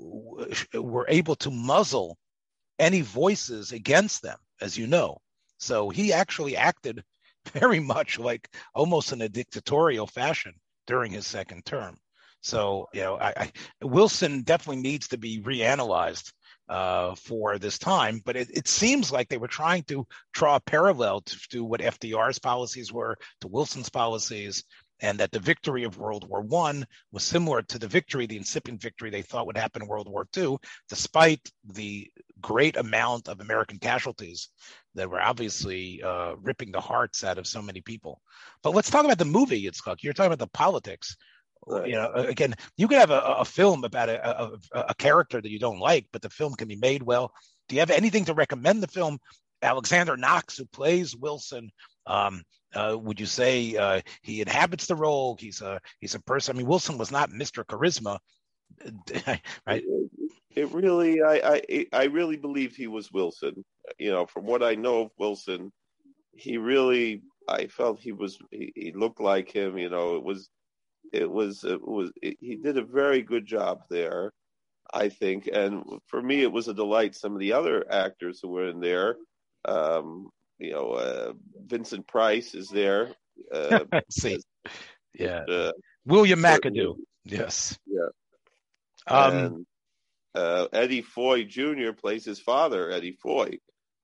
were 0.74 1.08
able 1.10 1.36
to 1.38 1.50
muzzle 1.50 2.18
any 2.80 3.02
voices 3.02 3.72
against 3.72 4.22
them, 4.22 4.38
as 4.62 4.78
you 4.78 4.88
know. 4.88 5.20
So 5.60 5.90
he 5.90 6.14
actually 6.14 6.56
acted 6.56 7.04
very 7.54 7.80
much 7.80 8.18
like 8.18 8.50
almost 8.74 9.12
in 9.12 9.22
a 9.22 9.30
dictatorial 9.30 10.08
fashion 10.08 10.54
during 10.88 11.12
his 11.12 11.28
second 11.28 11.66
term. 11.66 11.98
So, 12.42 12.88
you 12.94 13.02
know, 13.02 13.18
I, 13.18 13.34
I, 13.36 13.52
Wilson 13.82 14.44
definitely 14.44 14.82
needs 14.82 15.10
to 15.10 15.18
be 15.18 15.42
reanalyzed 15.42 16.32
uh, 16.70 17.16
for 17.16 17.58
this 17.58 17.78
time, 17.78 18.22
but 18.24 18.36
it, 18.36 18.50
it, 18.54 18.68
seems 18.68 19.12
like 19.12 19.28
they 19.28 19.38
were 19.38 19.48
trying 19.48 19.84
to 19.84 20.08
draw 20.34 20.56
a 20.56 20.62
parallel 20.62 21.22
to, 21.22 21.40
to 21.50 21.64
what 21.64 21.82
FDR's 21.82 22.40
policies 22.40 22.94
were 22.94 23.18
to 23.42 23.48
Wilson's 23.48 23.90
policies, 23.90 24.64
and 25.02 25.20
that 25.20 25.32
the 25.32 25.40
victory 25.40 25.84
of 25.84 25.98
World 25.98 26.30
War 26.30 26.42
One 26.42 26.86
was 27.12 27.24
similar 27.24 27.62
to 27.64 27.80
the 27.80 27.88
victory, 27.88 28.28
the 28.28 28.38
incipient 28.38 28.82
victory 28.82 29.10
they 29.10 29.24
thought 29.24 29.48
would 29.48 29.58
happen 29.58 29.82
in 29.82 29.88
World 29.88 30.10
War 30.10 30.28
II, 30.38 30.58
despite 30.90 31.52
the 31.66 32.10
great 32.42 32.78
amount 32.78 33.28
of 33.28 33.42
American 33.42 33.80
casualties 33.80 34.50
that 34.96 35.10
were 35.10 35.22
obviously 35.22 36.02
uh, 36.04 36.36
ripping 36.42 36.72
the 36.72 36.82
hearts 36.82 37.24
out 37.24 37.38
of 37.38 37.48
so 37.48 37.62
many 37.62 37.82
people. 37.82 38.22
But 38.64 38.76
let's 38.76 38.90
talk 38.90 39.06
about 39.06 39.18
the 39.18 39.26
movie, 39.26 39.64
Yitzchak. 39.64 39.98
You're 40.02 40.14
talking 40.14 40.34
about 40.34 40.40
the 40.40 40.52
politics. 40.52 41.16
Right. 41.68 41.90
You 41.90 41.96
know, 41.96 42.12
again, 42.14 42.56
you 42.78 42.88
could 42.88 43.00
have 43.00 43.12
a, 43.12 43.20
a 43.20 43.46
film 43.46 43.84
about 43.84 44.10
a, 44.10 44.44
a, 44.44 44.52
a 44.90 44.96
character 44.96 45.42
that 45.42 45.52
you 45.52 45.60
don't 45.60 45.80
like, 45.80 46.08
but 46.12 46.22
the 46.22 46.30
film 46.30 46.56
can 46.56 46.68
be 46.68 46.78
made 46.78 47.04
well. 47.04 47.32
Do 47.68 47.76
you 47.76 47.82
have 47.82 47.92
anything 47.92 48.26
to 48.26 48.34
recommend 48.34 48.82
the 48.82 48.88
film? 48.88 49.20
Alexander 49.62 50.16
Knox, 50.16 50.58
who 50.58 50.66
plays 50.66 51.16
Wilson, 51.16 51.70
um, 52.08 52.44
uh, 52.74 52.98
would 53.00 53.20
you 53.20 53.26
say 53.26 53.76
uh, 53.76 54.02
he 54.22 54.42
inhabits 54.42 54.88
the 54.88 54.96
role? 54.96 55.38
He's 55.40 55.62
a 55.62 55.80
he's 56.00 56.16
a 56.16 56.22
person. 56.22 56.56
I 56.56 56.58
mean, 56.60 56.68
Wilson 56.68 56.98
was 56.98 57.12
not 57.12 57.32
Mr. 57.32 57.64
Charisma, 57.66 58.20
right? 59.68 59.84
It 60.56 60.72
really, 60.72 61.22
I, 61.22 61.62
I, 61.70 61.86
I 61.94 62.04
really 62.06 62.38
believed 62.38 62.76
he 62.76 62.88
was 62.88 63.12
Wilson. 63.12 63.64
You 63.98 64.12
know, 64.12 64.26
from 64.26 64.46
what 64.46 64.64
I 64.64 64.76
know 64.76 65.02
of 65.02 65.12
Wilson, 65.18 65.72
he 66.36 66.58
really, 66.58 67.22
I 67.48 67.68
felt 67.68 68.00
he 68.00 68.12
was, 68.12 68.38
he, 68.52 68.72
he 68.76 68.92
looked 68.92 69.22
like 69.22 69.52
him. 69.52 69.78
You 69.78 69.90
know, 69.90 70.16
it 70.16 70.24
was, 70.24 70.50
it 71.14 71.30
was, 71.30 71.64
it 71.64 71.86
was, 71.88 72.12
it, 72.22 72.38
he 72.40 72.56
did 72.56 72.78
a 72.78 72.84
very 72.84 73.22
good 73.22 73.46
job 73.46 73.82
there. 73.90 74.32
I 74.94 75.10
think. 75.10 75.48
And 75.52 75.84
for 76.08 76.22
me, 76.22 76.42
it 76.42 76.52
was 76.52 76.68
a 76.68 76.74
delight. 76.74 77.16
Some 77.16 77.34
of 77.34 77.40
the 77.40 77.54
other 77.54 77.86
actors 77.92 78.40
who 78.42 78.50
were 78.50 78.70
in 78.70 78.80
there, 78.80 79.18
um, 79.66 80.30
you 80.58 80.72
know, 80.72 80.94
uh, 80.94 81.34
Vincent 81.66 82.08
Price 82.08 82.56
is 82.56 82.70
there. 82.70 83.10
Uh, 83.54 83.86
See, 84.10 84.34
as, 84.34 84.44
yeah, 85.14 85.44
uh, 85.48 85.72
William 86.06 86.42
McAdoo. 86.42 86.96
Yes. 87.26 87.78
Yeah. 87.86 88.10
Um, 89.08 89.38
and, 89.38 89.66
uh, 90.36 90.68
Eddie 90.74 91.02
Foy 91.02 91.44
Jr. 91.44 91.92
plays 91.92 92.26
his 92.26 92.40
father, 92.40 92.92
Eddie 92.92 93.18
Foy. 93.22 93.58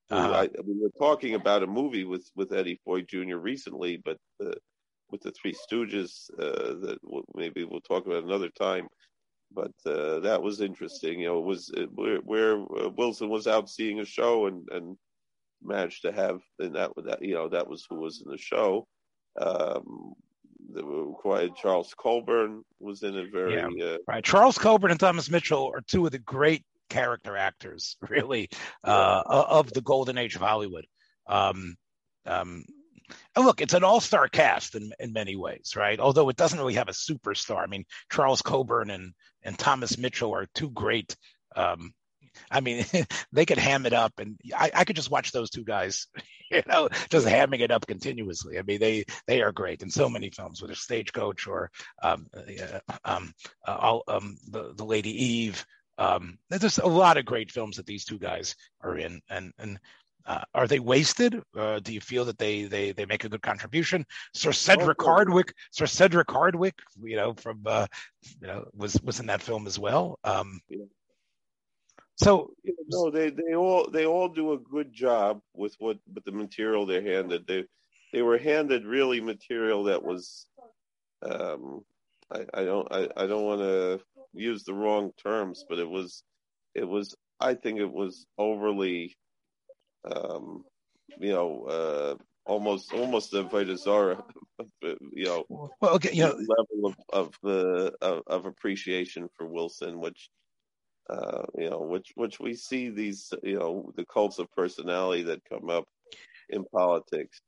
Uh-huh. 0.09 0.33
I, 0.33 0.49
we 0.63 0.79
were 0.79 0.91
talking 0.99 1.35
about 1.35 1.63
a 1.63 1.67
movie 1.67 2.03
with, 2.03 2.29
with 2.35 2.53
Eddie 2.53 2.79
Foy 2.85 3.01
Jr. 3.01 3.37
recently, 3.37 3.97
but 3.97 4.17
uh, 4.43 4.51
with 5.09 5.21
the 5.21 5.31
Three 5.31 5.53
Stooges 5.53 6.29
uh, 6.39 6.75
that 6.85 6.97
maybe 7.33 7.63
we'll 7.63 7.81
talk 7.81 8.05
about 8.05 8.23
another 8.23 8.49
time. 8.49 8.87
But 9.51 9.73
uh, 9.85 10.19
that 10.19 10.41
was 10.41 10.61
interesting. 10.61 11.21
You 11.21 11.27
know, 11.27 11.39
it 11.39 11.45
was 11.45 11.71
it, 11.75 11.89
where, 11.93 12.17
where 12.17 12.55
uh, 12.55 12.89
Wilson 12.89 13.29
was 13.29 13.47
out 13.47 13.69
seeing 13.69 13.99
a 13.99 14.05
show 14.05 14.47
and, 14.47 14.67
and 14.71 14.97
managed 15.63 16.01
to 16.03 16.11
have 16.11 16.41
and 16.59 16.75
that 16.75 16.91
that 17.05 17.21
you 17.21 17.33
know 17.33 17.49
that 17.49 17.67
was 17.67 17.85
who 17.89 17.95
was 17.95 18.21
in 18.23 18.31
the 18.31 18.37
show. 18.37 18.87
Um, 19.39 20.13
quiet 20.81 21.55
Charles 21.55 21.93
Coburn 21.97 22.63
was 22.79 23.03
in 23.03 23.15
it 23.15 23.31
very 23.31 23.55
yeah. 23.55 23.67
uh, 23.67 23.97
right. 24.07 24.23
Charles 24.23 24.57
Coburn 24.57 24.91
and 24.91 24.99
Thomas 24.99 25.29
Mitchell 25.29 25.71
are 25.73 25.81
two 25.81 26.05
of 26.05 26.11
the 26.11 26.19
great 26.19 26.63
character 26.89 27.35
actors, 27.35 27.97
really, 28.09 28.49
uh, 28.83 29.23
of 29.25 29.71
the 29.73 29.81
golden 29.81 30.17
age 30.17 30.35
of 30.35 30.41
Hollywood. 30.41 30.85
Um, 31.27 31.75
um, 32.25 32.63
and 33.35 33.45
look, 33.45 33.61
it's 33.61 33.73
an 33.73 33.83
all-star 33.83 34.27
cast 34.27 34.75
in 34.75 34.91
in 34.99 35.13
many 35.13 35.35
ways, 35.35 35.73
right? 35.75 35.99
Although 35.99 36.29
it 36.29 36.37
doesn't 36.37 36.57
really 36.57 36.73
have 36.73 36.89
a 36.89 36.93
superstar. 36.93 37.63
I 37.63 37.67
mean, 37.67 37.85
Charles 38.11 38.41
Coburn 38.41 38.89
and 38.89 39.13
and 39.43 39.57
Thomas 39.57 39.97
Mitchell 39.97 40.33
are 40.33 40.47
two 40.55 40.71
great 40.71 41.15
um, 41.55 41.93
I 42.49 42.59
mean, 42.61 42.85
they 43.31 43.45
could 43.45 43.57
ham 43.57 43.85
it 43.85 43.93
up, 43.93 44.13
and 44.19 44.39
I, 44.55 44.71
I, 44.73 44.83
could 44.83 44.95
just 44.95 45.11
watch 45.11 45.31
those 45.31 45.49
two 45.49 45.63
guys, 45.63 46.07
you 46.51 46.61
know, 46.67 46.89
just 47.09 47.27
hamming 47.27 47.61
it 47.61 47.71
up 47.71 47.87
continuously. 47.87 48.57
I 48.59 48.63
mean, 48.63 48.79
they 48.79 49.05
they 49.27 49.41
are 49.41 49.51
great 49.51 49.81
in 49.81 49.89
so 49.89 50.09
many 50.09 50.29
films, 50.29 50.61
whether 50.61 50.75
Stagecoach 50.75 51.47
or 51.47 51.71
um, 52.01 52.27
uh, 52.35 52.79
um, 53.03 53.33
uh, 53.67 53.77
all, 53.79 54.03
um, 54.07 54.37
the 54.49 54.73
the 54.75 54.85
Lady 54.85 55.25
Eve. 55.25 55.65
Um, 55.97 56.37
there's 56.49 56.77
a 56.77 56.85
lot 56.85 57.17
of 57.17 57.25
great 57.25 57.51
films 57.51 57.77
that 57.77 57.85
these 57.85 58.03
two 58.03 58.19
guys 58.19 58.55
are 58.81 58.97
in, 58.97 59.21
and 59.29 59.53
and 59.59 59.79
uh, 60.25 60.41
are 60.53 60.67
they 60.67 60.79
wasted? 60.79 61.41
Uh, 61.55 61.79
do 61.79 61.93
you 61.93 62.01
feel 62.01 62.25
that 62.25 62.37
they 62.37 62.63
they 62.63 62.91
they 62.91 63.05
make 63.05 63.23
a 63.23 63.29
good 63.29 63.41
contribution? 63.41 64.05
Sir 64.33 64.51
Cedric 64.51 65.01
oh, 65.03 65.05
Hardwicke, 65.05 65.51
Sir 65.71 65.85
Cedric 65.85 66.27
Hardwicke, 66.27 66.79
you 67.03 67.15
know, 67.15 67.33
from 67.33 67.61
uh, 67.65 67.87
you 68.41 68.47
know, 68.47 68.65
was 68.73 68.99
was 69.03 69.19
in 69.19 69.27
that 69.27 69.41
film 69.41 69.67
as 69.67 69.77
well. 69.77 70.19
Um. 70.23 70.59
So 72.17 72.51
no, 72.87 73.09
they 73.11 73.29
they 73.29 73.55
all 73.55 73.89
they 73.89 74.05
all 74.05 74.29
do 74.29 74.53
a 74.53 74.57
good 74.57 74.93
job 74.93 75.41
with 75.53 75.75
what 75.79 75.97
with 76.13 76.23
the 76.23 76.31
material 76.31 76.85
they're 76.85 77.01
handed. 77.01 77.45
They 77.45 77.65
they 78.13 78.21
were 78.21 78.37
handed 78.37 78.85
really 78.85 79.19
material 79.19 79.83
that 79.85 80.01
was, 80.01 80.47
um, 81.21 81.81
I, 82.31 82.45
I 82.53 82.63
don't 82.63 82.87
I, 82.89 83.09
I 83.17 83.27
don't 83.27 83.43
want 83.43 83.61
to 83.61 83.99
use 84.33 84.63
the 84.63 84.73
wrong 84.73 85.11
terms, 85.21 85.65
but 85.67 85.79
it 85.79 85.89
was 85.89 86.23
it 86.73 86.87
was 86.87 87.13
I 87.41 87.53
think 87.53 87.79
it 87.79 87.91
was 87.91 88.25
overly, 88.37 89.17
um, 90.09 90.63
you 91.19 91.33
know, 91.33 91.63
uh, 91.65 92.15
almost 92.45 92.93
almost 92.93 93.33
a 93.33 93.43
Vita 93.43 93.77
Zara, 93.77 94.23
you 94.81 95.25
know, 95.25 95.45
well, 95.49 95.95
okay, 95.95 96.13
you 96.13 96.23
know, 96.23 96.29
level 96.29 96.85
of 96.85 96.95
of 97.11 97.33
the 97.43 97.93
of, 98.01 98.23
of 98.27 98.45
appreciation 98.45 99.27
for 99.35 99.45
Wilson, 99.45 99.99
which 99.99 100.29
uh, 101.09 101.43
you 101.57 101.69
know, 101.69 101.81
which 101.81 102.11
which 102.15 102.39
we 102.39 102.55
see 102.55 102.89
these, 102.89 103.33
you 103.43 103.59
know, 103.59 103.91
the 103.95 104.05
cults 104.05 104.39
of 104.39 104.51
personality 104.51 105.23
that 105.23 105.45
come 105.45 105.69
up 105.69 105.85
in 106.49 106.63
politics. 106.65 107.41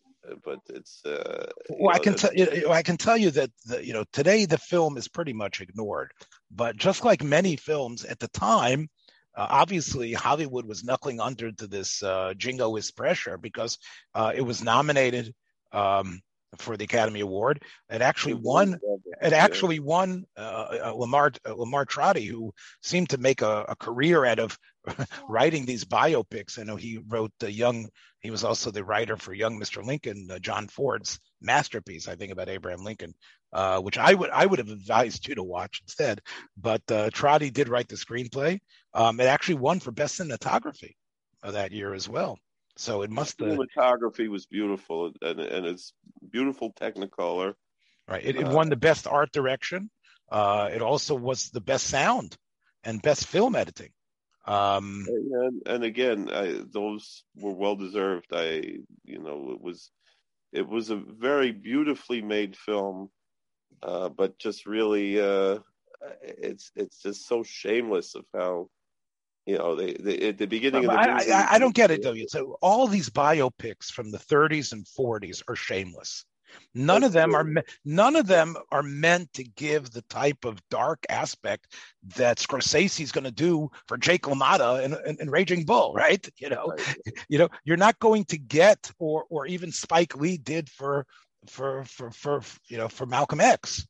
But 0.43 0.59
it's 0.69 1.05
uh, 1.05 1.49
well, 1.69 1.79
know, 1.79 1.89
I 1.89 1.99
can 1.99 2.13
tell 2.15 2.33
you, 2.33 2.69
I 2.69 2.81
can 2.81 2.97
tell 2.97 3.17
you 3.17 3.31
that 3.31 3.51
the, 3.65 3.85
you 3.85 3.93
know 3.93 4.03
today 4.11 4.45
the 4.45 4.57
film 4.57 4.97
is 4.97 5.07
pretty 5.07 5.33
much 5.33 5.61
ignored. 5.61 6.11
But 6.51 6.75
just 6.75 7.05
like 7.05 7.23
many 7.23 7.55
films 7.55 8.03
at 8.03 8.19
the 8.19 8.27
time, 8.29 8.89
uh, 9.37 9.47
obviously 9.49 10.13
Hollywood 10.13 10.65
was 10.65 10.83
knuckling 10.83 11.21
under 11.21 11.51
to 11.51 11.67
this 11.67 12.03
uh, 12.03 12.33
jingoist 12.35 12.95
pressure 12.95 13.37
because 13.37 13.77
uh, 14.15 14.33
it 14.35 14.41
was 14.41 14.63
nominated 14.63 15.33
um, 15.71 16.21
for 16.61 16.77
the 16.77 16.85
Academy 16.85 17.21
Award. 17.21 17.63
It 17.89 18.01
actually 18.01 18.35
won. 18.35 18.79
It 19.21 19.33
actually 19.33 19.79
won 19.79 20.25
uh, 20.37 20.79
uh, 20.85 20.93
Lamar 20.95 21.31
uh, 21.47 21.53
Lamar 21.53 21.85
Trotti, 21.85 22.27
who 22.27 22.53
seemed 22.81 23.09
to 23.09 23.17
make 23.17 23.41
a, 23.41 23.65
a 23.69 23.75
career 23.75 24.25
out 24.25 24.39
of 24.39 24.57
writing 25.29 25.65
these 25.65 25.85
biopics. 25.85 26.59
I 26.59 26.63
know 26.63 26.75
he 26.75 26.99
wrote 27.07 27.31
the 27.39 27.51
Young. 27.51 27.89
He 28.21 28.31
was 28.31 28.43
also 28.43 28.71
the 28.71 28.83
writer 28.83 29.15
for 29.15 29.33
Young 29.33 29.59
Mr. 29.59 29.85
Lincoln, 29.85 30.27
uh, 30.31 30.39
John 30.39 30.67
Ford's 30.67 31.19
masterpiece, 31.41 32.07
I 32.07 32.15
think, 32.15 32.31
about 32.31 32.49
Abraham 32.49 32.83
Lincoln, 32.83 33.13
uh, 33.53 33.79
which 33.79 33.97
I 33.97 34.13
would 34.13 34.29
I 34.29 34.45
would 34.45 34.59
have 34.59 34.69
advised 34.69 35.27
you 35.27 35.35
to 35.35 35.43
watch 35.43 35.81
instead. 35.83 36.21
But 36.57 36.81
uh, 36.89 37.09
Trotti 37.09 37.51
did 37.51 37.69
write 37.69 37.87
the 37.87 37.95
screenplay. 37.95 38.59
Um, 38.93 39.19
it 39.19 39.25
actually 39.25 39.55
won 39.55 39.79
for 39.79 39.91
best 39.91 40.19
cinematography 40.19 40.93
that 41.43 41.71
year 41.71 41.93
as 41.93 42.09
well. 42.09 42.37
So 42.77 43.01
it 43.01 43.09
must. 43.09 43.37
The 43.37 43.45
cinematography 43.45 44.29
was 44.29 44.45
beautiful, 44.45 45.11
and, 45.21 45.39
and 45.39 45.65
it's 45.65 45.93
beautiful 46.31 46.73
Technicolor. 46.73 47.55
Right. 48.07 48.23
It, 48.23 48.37
it 48.37 48.43
uh, 48.45 48.53
won 48.53 48.69
the 48.69 48.75
best 48.75 49.07
art 49.07 49.31
direction. 49.31 49.89
Uh, 50.31 50.69
it 50.73 50.81
also 50.81 51.15
was 51.15 51.49
the 51.49 51.61
best 51.61 51.87
sound 51.87 52.37
and 52.83 53.01
best 53.01 53.25
film 53.25 53.55
editing. 53.55 53.89
Um, 54.45 55.05
and, 55.07 55.61
and 55.65 55.83
again, 55.83 56.29
I, 56.31 56.61
those 56.71 57.23
were 57.35 57.51
well 57.51 57.75
deserved. 57.75 58.27
I, 58.31 58.77
you 59.03 59.19
know, 59.19 59.51
it 59.51 59.61
was 59.61 59.91
it 60.53 60.67
was 60.67 60.89
a 60.89 60.95
very 60.95 61.51
beautifully 61.51 62.21
made 62.21 62.55
film, 62.55 63.09
uh, 63.83 64.07
but 64.07 64.39
just 64.39 64.65
really, 64.65 65.19
uh, 65.19 65.59
it's 66.21 66.71
it's 66.75 67.01
just 67.01 67.27
so 67.27 67.43
shameless 67.43 68.15
of 68.15 68.25
how 68.33 68.69
you 69.47 69.57
know, 69.57 69.75
they, 69.75 69.93
they, 69.93 70.27
at 70.27 70.37
the 70.37 70.45
beginning 70.45 70.85
of 70.85 70.91
the 70.91 70.99
I, 70.99 71.13
movie, 71.13 71.31
I, 71.31 71.53
I, 71.53 71.59
don't 71.59 71.73
get 71.73 71.89
it 71.89 72.03
though. 72.03 72.15
So 72.27 72.57
all 72.61 72.85
these 72.85 73.09
biopics 73.09 73.85
from 73.85 74.11
the 74.11 74.17
30s 74.17 74.73
and 74.73 74.85
40s 74.85 75.41
are 75.47 75.55
shameless. 75.55 76.25
None 76.73 77.03
of 77.03 77.11
them 77.11 77.31
true. 77.31 77.39
are 77.39 77.63
none 77.83 78.15
of 78.15 78.27
them 78.27 78.55
are 78.71 78.83
meant 78.83 79.33
to 79.33 79.43
give 79.43 79.91
the 79.91 80.01
type 80.03 80.45
of 80.45 80.61
dark 80.69 81.05
aspect 81.09 81.73
that 82.15 82.37
Scorsese 82.37 83.01
is 83.01 83.11
going 83.11 83.25
to 83.25 83.31
do 83.31 83.69
for 83.87 83.97
Jake 83.97 84.23
LaMotta 84.23 84.83
in, 84.83 84.95
in, 85.05 85.17
in, 85.21 85.29
Raging 85.29 85.65
Bull, 85.65 85.93
right? 85.93 86.25
You 86.37 86.49
know, 86.49 86.67
right. 86.67 86.97
you 87.29 87.37
know, 87.37 87.49
you're 87.65 87.77
not 87.77 87.99
going 87.99 88.25
to 88.25 88.37
get, 88.37 88.91
or 88.97 89.25
or 89.29 89.45
even 89.45 89.71
Spike 89.71 90.15
Lee 90.15 90.37
did 90.37 90.69
for 90.69 91.05
for 91.49 91.83
for 91.85 92.11
for 92.11 92.41
you 92.69 92.77
know 92.77 92.87
for 92.87 93.05
Malcolm 93.05 93.41
X. 93.41 93.85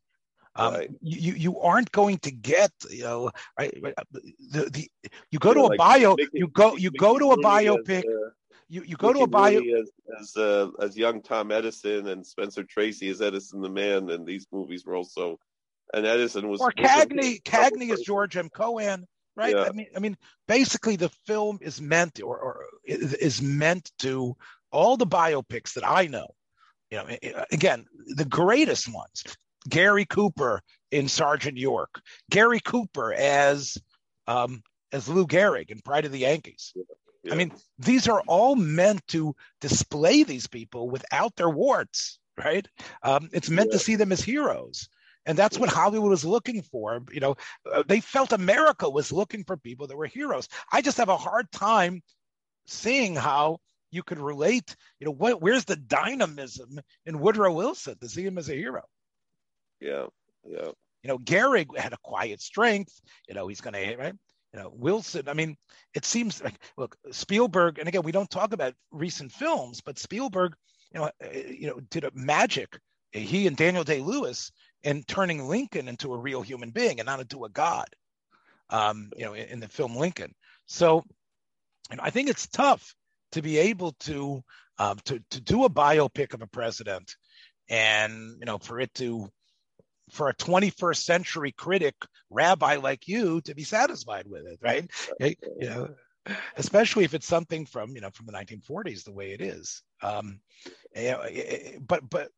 Um, 0.57 0.73
right. 0.73 0.89
you 1.01 1.33
you 1.33 1.59
aren't 1.59 1.91
going 1.91 2.17
to 2.19 2.31
get 2.31 2.71
you 2.89 3.03
know 3.03 3.29
right, 3.59 3.71
the, 4.09 4.69
the 4.71 4.89
you 5.29 5.37
go 5.37 5.53
to 5.53 5.61
a 5.61 5.69
like 5.69 5.77
bio 5.77 6.15
you 6.33 6.47
go 6.47 6.75
you 6.75 6.89
go 6.89 7.19
to 7.19 7.31
a 7.31 7.37
biopic 7.37 7.99
as, 7.99 8.05
uh, 8.05 8.29
you 8.67 8.81
you 8.81 8.95
go 8.95 9.13
to 9.13 9.19
a 9.19 9.27
bio 9.27 9.59
as 9.59 9.91
as, 10.19 10.35
uh, 10.35 10.69
as 10.81 10.97
young 10.97 11.21
Tom 11.21 11.51
Edison 11.51 12.07
and 12.07 12.25
Spencer 12.25 12.63
Tracy 12.63 13.07
as 13.09 13.21
Edison 13.21 13.61
the 13.61 13.69
Man 13.69 14.09
and 14.09 14.25
these 14.25 14.47
movies 14.51 14.83
were 14.83 14.95
also 14.95 15.37
and 15.93 16.07
Edison 16.07 16.49
was 16.49 16.59
or 16.59 16.71
Cagney 16.71 17.41
Cagney 17.43 17.91
is 17.93 18.01
George 18.01 18.35
M 18.35 18.49
Cohan 18.49 19.05
right 19.35 19.55
yeah. 19.55 19.65
I 19.65 19.71
mean 19.73 19.87
I 19.95 19.99
mean 19.99 20.17
basically 20.47 20.95
the 20.95 21.09
film 21.27 21.59
is 21.61 21.79
meant 21.79 22.19
or, 22.19 22.35
or 22.35 22.65
is 22.83 23.43
meant 23.43 23.91
to 23.99 24.35
all 24.71 24.97
the 24.97 25.05
biopics 25.05 25.73
that 25.73 25.87
I 25.87 26.07
know 26.07 26.33
you 26.89 26.97
know 26.97 27.05
again 27.51 27.85
the 28.15 28.25
greatest 28.25 28.91
ones 28.91 29.23
Gary 29.67 30.05
Cooper 30.05 30.61
in 30.91 31.07
Sergeant 31.07 31.57
York, 31.57 32.01
Gary 32.29 32.59
Cooper 32.59 33.13
as 33.13 33.77
um, 34.27 34.61
as 34.91 35.07
Lou 35.07 35.27
Gehrig 35.27 35.69
in 35.69 35.79
Pride 35.81 36.05
of 36.05 36.11
the 36.11 36.19
Yankees. 36.19 36.73
Yeah. 37.23 37.33
I 37.33 37.35
mean, 37.35 37.51
these 37.77 38.07
are 38.07 38.21
all 38.27 38.55
meant 38.55 39.05
to 39.07 39.35
display 39.59 40.23
these 40.23 40.47
people 40.47 40.89
without 40.89 41.35
their 41.35 41.49
warts, 41.49 42.19
right? 42.37 42.67
Um, 43.03 43.29
it's 43.33 43.49
meant 43.49 43.69
yeah. 43.71 43.77
to 43.77 43.83
see 43.83 43.95
them 43.95 44.11
as 44.11 44.21
heroes. 44.21 44.87
And 45.25 45.37
that's 45.37 45.59
what 45.59 45.69
Hollywood 45.69 46.09
was 46.09 46.23
looking 46.23 46.61
for. 46.61 47.03
You 47.11 47.19
know, 47.19 47.35
uh, 47.69 47.83
they 47.85 47.99
felt 47.99 48.31
America 48.31 48.89
was 48.89 49.11
looking 49.11 49.43
for 49.43 49.57
people 49.57 49.87
that 49.87 49.97
were 49.97 50.05
heroes. 50.05 50.47
I 50.71 50.81
just 50.81 50.97
have 50.97 51.09
a 51.09 51.17
hard 51.17 51.51
time 51.51 52.01
seeing 52.65 53.13
how 53.13 53.59
you 53.91 54.03
could 54.03 54.19
relate. 54.19 54.75
You 54.99 55.05
know, 55.05 55.11
what, 55.11 55.41
where's 55.41 55.65
the 55.65 55.75
dynamism 55.75 56.79
in 57.05 57.19
Woodrow 57.19 57.51
Wilson 57.51 57.97
to 57.99 58.07
see 58.07 58.25
him 58.25 58.37
as 58.37 58.49
a 58.49 58.53
hero? 58.53 58.83
Yeah, 59.79 60.07
yeah. 60.45 60.71
You 61.03 61.09
know, 61.09 61.19
Gehrig 61.19 61.77
had 61.77 61.93
a 61.93 61.97
quiet 62.03 62.41
strength. 62.41 63.01
You 63.27 63.35
know, 63.35 63.47
he's 63.47 63.61
going 63.61 63.73
to 63.73 63.95
right. 63.97 64.15
You 64.53 64.59
know, 64.59 64.71
Wilson. 64.73 65.29
I 65.29 65.33
mean, 65.33 65.57
it 65.93 66.05
seems 66.05 66.43
like 66.43 66.55
look 66.77 66.95
Spielberg, 67.11 67.79
and 67.79 67.87
again, 67.87 68.03
we 68.03 68.11
don't 68.11 68.29
talk 68.29 68.53
about 68.53 68.73
recent 68.91 69.31
films, 69.31 69.81
but 69.81 69.99
Spielberg, 69.99 70.55
you 70.93 70.99
know, 70.99 71.05
uh, 71.05 71.37
you 71.49 71.67
know, 71.67 71.79
did 71.89 72.03
a 72.05 72.11
magic. 72.13 72.79
He 73.11 73.47
and 73.47 73.57
Daniel 73.57 73.83
Day 73.83 74.01
Lewis 74.01 74.51
in 74.83 75.03
turning 75.03 75.47
Lincoln 75.47 75.87
into 75.87 76.13
a 76.13 76.17
real 76.17 76.41
human 76.41 76.71
being 76.71 76.99
and 76.99 77.07
not 77.07 77.19
into 77.21 77.45
a 77.45 77.49
god. 77.49 77.87
um, 78.69 79.11
you 79.17 79.25
know, 79.25 79.33
in, 79.33 79.45
in, 79.47 79.59
the 79.59 79.67
film 79.67 79.95
Lincoln. 79.95 80.33
So, 80.65 81.03
you 81.91 81.97
know, 81.97 82.03
I 82.03 82.09
think 82.09 82.29
it's 82.29 82.47
tough 82.47 82.95
to 83.33 83.41
be 83.41 83.57
able 83.57 83.93
to 84.01 84.41
um, 84.79 84.97
to 85.05 85.21
to 85.31 85.41
do 85.41 85.65
a 85.65 85.69
biopic 85.69 86.33
of 86.33 86.41
a 86.41 86.47
president, 86.47 87.15
and 87.69 88.37
you 88.39 88.45
know, 88.45 88.57
for 88.57 88.79
it 88.79 88.93
to 88.95 89.29
for 90.09 90.29
a 90.29 90.35
21st 90.35 91.03
century 91.03 91.51
critic 91.51 91.95
rabbi 92.29 92.75
like 92.77 93.07
you 93.07 93.41
to 93.41 93.55
be 93.55 93.63
satisfied 93.63 94.27
with 94.27 94.45
it, 94.45 94.59
right? 94.61 94.89
You 95.19 95.37
know, 95.59 95.89
especially 96.55 97.03
if 97.03 97.13
it's 97.13 97.27
something 97.27 97.65
from 97.65 97.91
you 97.91 98.01
know 98.01 98.09
from 98.11 98.25
the 98.25 98.33
1940s 98.33 99.03
the 99.03 99.11
way 99.11 99.31
it 99.31 99.41
is. 99.41 99.81
Um, 100.01 100.39
eh, 100.95 101.11
eh, 101.11 101.29
eh, 101.29 101.77
but 101.79 102.07
but 102.09 102.29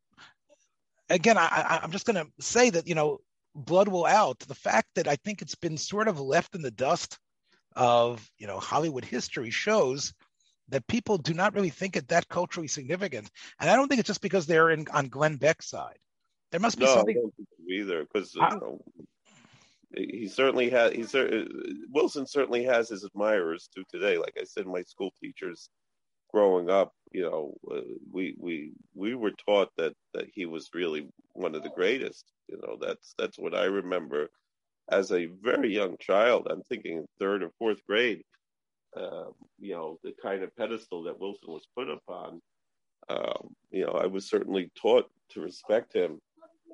again, 1.08 1.38
I, 1.38 1.80
I'm 1.82 1.90
just 1.90 2.06
going 2.06 2.24
to 2.24 2.30
say 2.42 2.70
that 2.70 2.86
you 2.86 2.94
know 2.94 3.18
blood 3.54 3.88
will 3.88 4.06
out. 4.06 4.38
The 4.40 4.54
fact 4.54 4.88
that 4.94 5.08
I 5.08 5.16
think 5.16 5.42
it's 5.42 5.56
been 5.56 5.76
sort 5.76 6.08
of 6.08 6.20
left 6.20 6.54
in 6.54 6.62
the 6.62 6.70
dust 6.70 7.18
of 7.76 8.28
you 8.38 8.46
know 8.46 8.58
Hollywood 8.58 9.04
history 9.04 9.50
shows 9.50 10.12
that 10.68 10.86
people 10.86 11.18
do 11.18 11.34
not 11.34 11.54
really 11.54 11.70
think 11.70 11.96
it 11.96 12.08
that 12.08 12.28
culturally 12.28 12.68
significant, 12.68 13.30
and 13.60 13.70
I 13.70 13.76
don't 13.76 13.88
think 13.88 14.00
it's 14.00 14.08
just 14.08 14.22
because 14.22 14.46
they're 14.46 14.70
in 14.70 14.86
on 14.92 15.08
Glenn 15.08 15.36
Beck's 15.36 15.68
side. 15.68 15.98
There 16.50 16.60
must 16.60 16.78
be 16.78 16.84
no, 16.84 16.94
something 16.94 17.16
I 17.16 17.20
don't 17.20 17.34
think 17.36 17.48
either 17.68 18.04
because 18.04 18.34
you 18.34 18.40
know 18.40 18.80
he 19.96 20.28
certainly 20.28 20.70
has. 20.70 20.92
He 20.92 21.04
Wilson 21.90 22.26
certainly 22.26 22.64
has 22.64 22.88
his 22.88 23.04
admirers 23.04 23.68
to 23.74 23.84
today. 23.90 24.18
Like 24.18 24.36
I 24.40 24.44
said, 24.44 24.66
my 24.66 24.82
school 24.82 25.12
teachers 25.20 25.68
growing 26.32 26.70
up, 26.70 26.92
you 27.12 27.22
know, 27.22 27.54
uh, 27.70 27.80
we 28.12 28.34
we 28.38 28.72
we 28.94 29.14
were 29.14 29.32
taught 29.32 29.70
that 29.76 29.94
that 30.14 30.26
he 30.32 30.46
was 30.46 30.70
really 30.74 31.08
one 31.32 31.54
of 31.54 31.62
the 31.62 31.70
greatest. 31.70 32.24
You 32.48 32.60
know, 32.62 32.78
that's 32.80 33.14
that's 33.18 33.38
what 33.38 33.54
I 33.54 33.64
remember 33.64 34.30
as 34.90 35.10
a 35.12 35.26
very 35.26 35.74
young 35.74 35.96
child. 35.98 36.46
I'm 36.50 36.62
thinking 36.62 37.06
third 37.18 37.42
or 37.42 37.50
fourth 37.58 37.84
grade. 37.86 38.22
Uh, 38.96 39.30
you 39.60 39.72
know, 39.72 39.98
the 40.02 40.12
kind 40.20 40.42
of 40.42 40.56
pedestal 40.56 41.04
that 41.04 41.18
Wilson 41.18 41.48
was 41.48 41.66
put 41.76 41.88
upon. 41.88 42.40
Um, 43.08 43.54
you 43.70 43.86
know, 43.86 43.92
I 43.92 44.06
was 44.06 44.28
certainly 44.28 44.70
taught 44.76 45.08
to 45.30 45.40
respect 45.40 45.92
him 45.92 46.20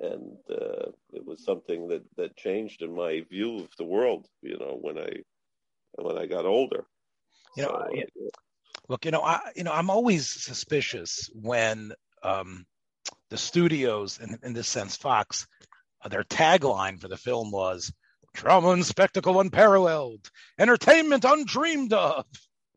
and 0.01 0.37
uh, 0.49 0.91
it 1.13 1.25
was 1.25 1.43
something 1.43 1.87
that 1.87 2.03
that 2.17 2.35
changed 2.35 2.81
in 2.81 2.95
my 2.95 3.21
view 3.29 3.59
of 3.59 3.69
the 3.77 3.83
world. 3.83 4.27
You 4.41 4.57
know, 4.57 4.77
when 4.79 4.97
I 4.97 5.23
when 5.93 6.17
I 6.17 6.25
got 6.25 6.45
older. 6.45 6.85
You 7.55 7.63
know, 7.63 7.69
so, 7.69 7.75
I, 7.75 7.99
uh, 7.99 8.29
look, 8.89 9.05
you 9.05 9.11
know, 9.11 9.21
I 9.21 9.39
you 9.55 9.63
know 9.63 9.73
I'm 9.73 9.89
always 9.89 10.27
suspicious 10.29 11.29
when 11.33 11.93
um, 12.23 12.65
the 13.29 13.37
studios, 13.37 14.19
in, 14.19 14.37
in 14.43 14.53
this 14.53 14.67
sense, 14.67 14.95
Fox, 14.95 15.47
uh, 16.03 16.09
their 16.09 16.23
tagline 16.23 16.99
for 16.99 17.07
the 17.07 17.17
film 17.17 17.51
was 17.51 17.91
"Drama 18.33 18.69
and 18.69 18.85
spectacle 18.85 19.39
unparalleled, 19.39 20.29
entertainment 20.59 21.25
undreamed 21.25 21.93
of." 21.93 22.25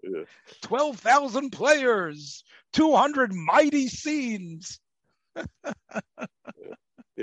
Yeah. 0.02 0.24
12,000 0.62 1.50
players, 1.50 2.42
200 2.72 3.34
mighty 3.34 3.88
scenes. 3.88 4.80
Yeah, 6.58 6.74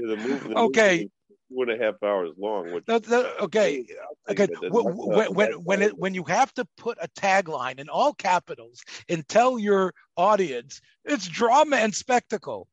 the 0.01 0.18
movie, 0.18 0.50
the 0.50 0.58
okay. 0.58 0.98
Movie 0.98 1.12
two 1.50 1.62
and 1.62 1.72
a 1.72 1.84
half 1.84 1.96
hours 2.04 2.32
long. 2.38 2.74
Which 2.74 2.86
no, 2.88 3.00
no, 3.08 3.32
okay, 3.42 3.86
okay. 4.30 4.48
When 4.70 5.34
when 5.34 5.51
when, 5.63 5.82
it, 5.82 5.98
when 5.98 6.13
you 6.13 6.24
have 6.25 6.54
to 6.54 6.66
put 6.77 6.98
a 7.01 7.08
tagline 7.10 7.80
in 7.80 7.89
all 7.89 8.13
capitals 8.13 8.84
and 9.10 9.27
tell 9.27 9.60
your 9.60 9.94
audience 10.16 10.82
it's 11.06 11.27
drama 11.27 11.77
and 11.77 11.94
spectacle. 11.94 12.68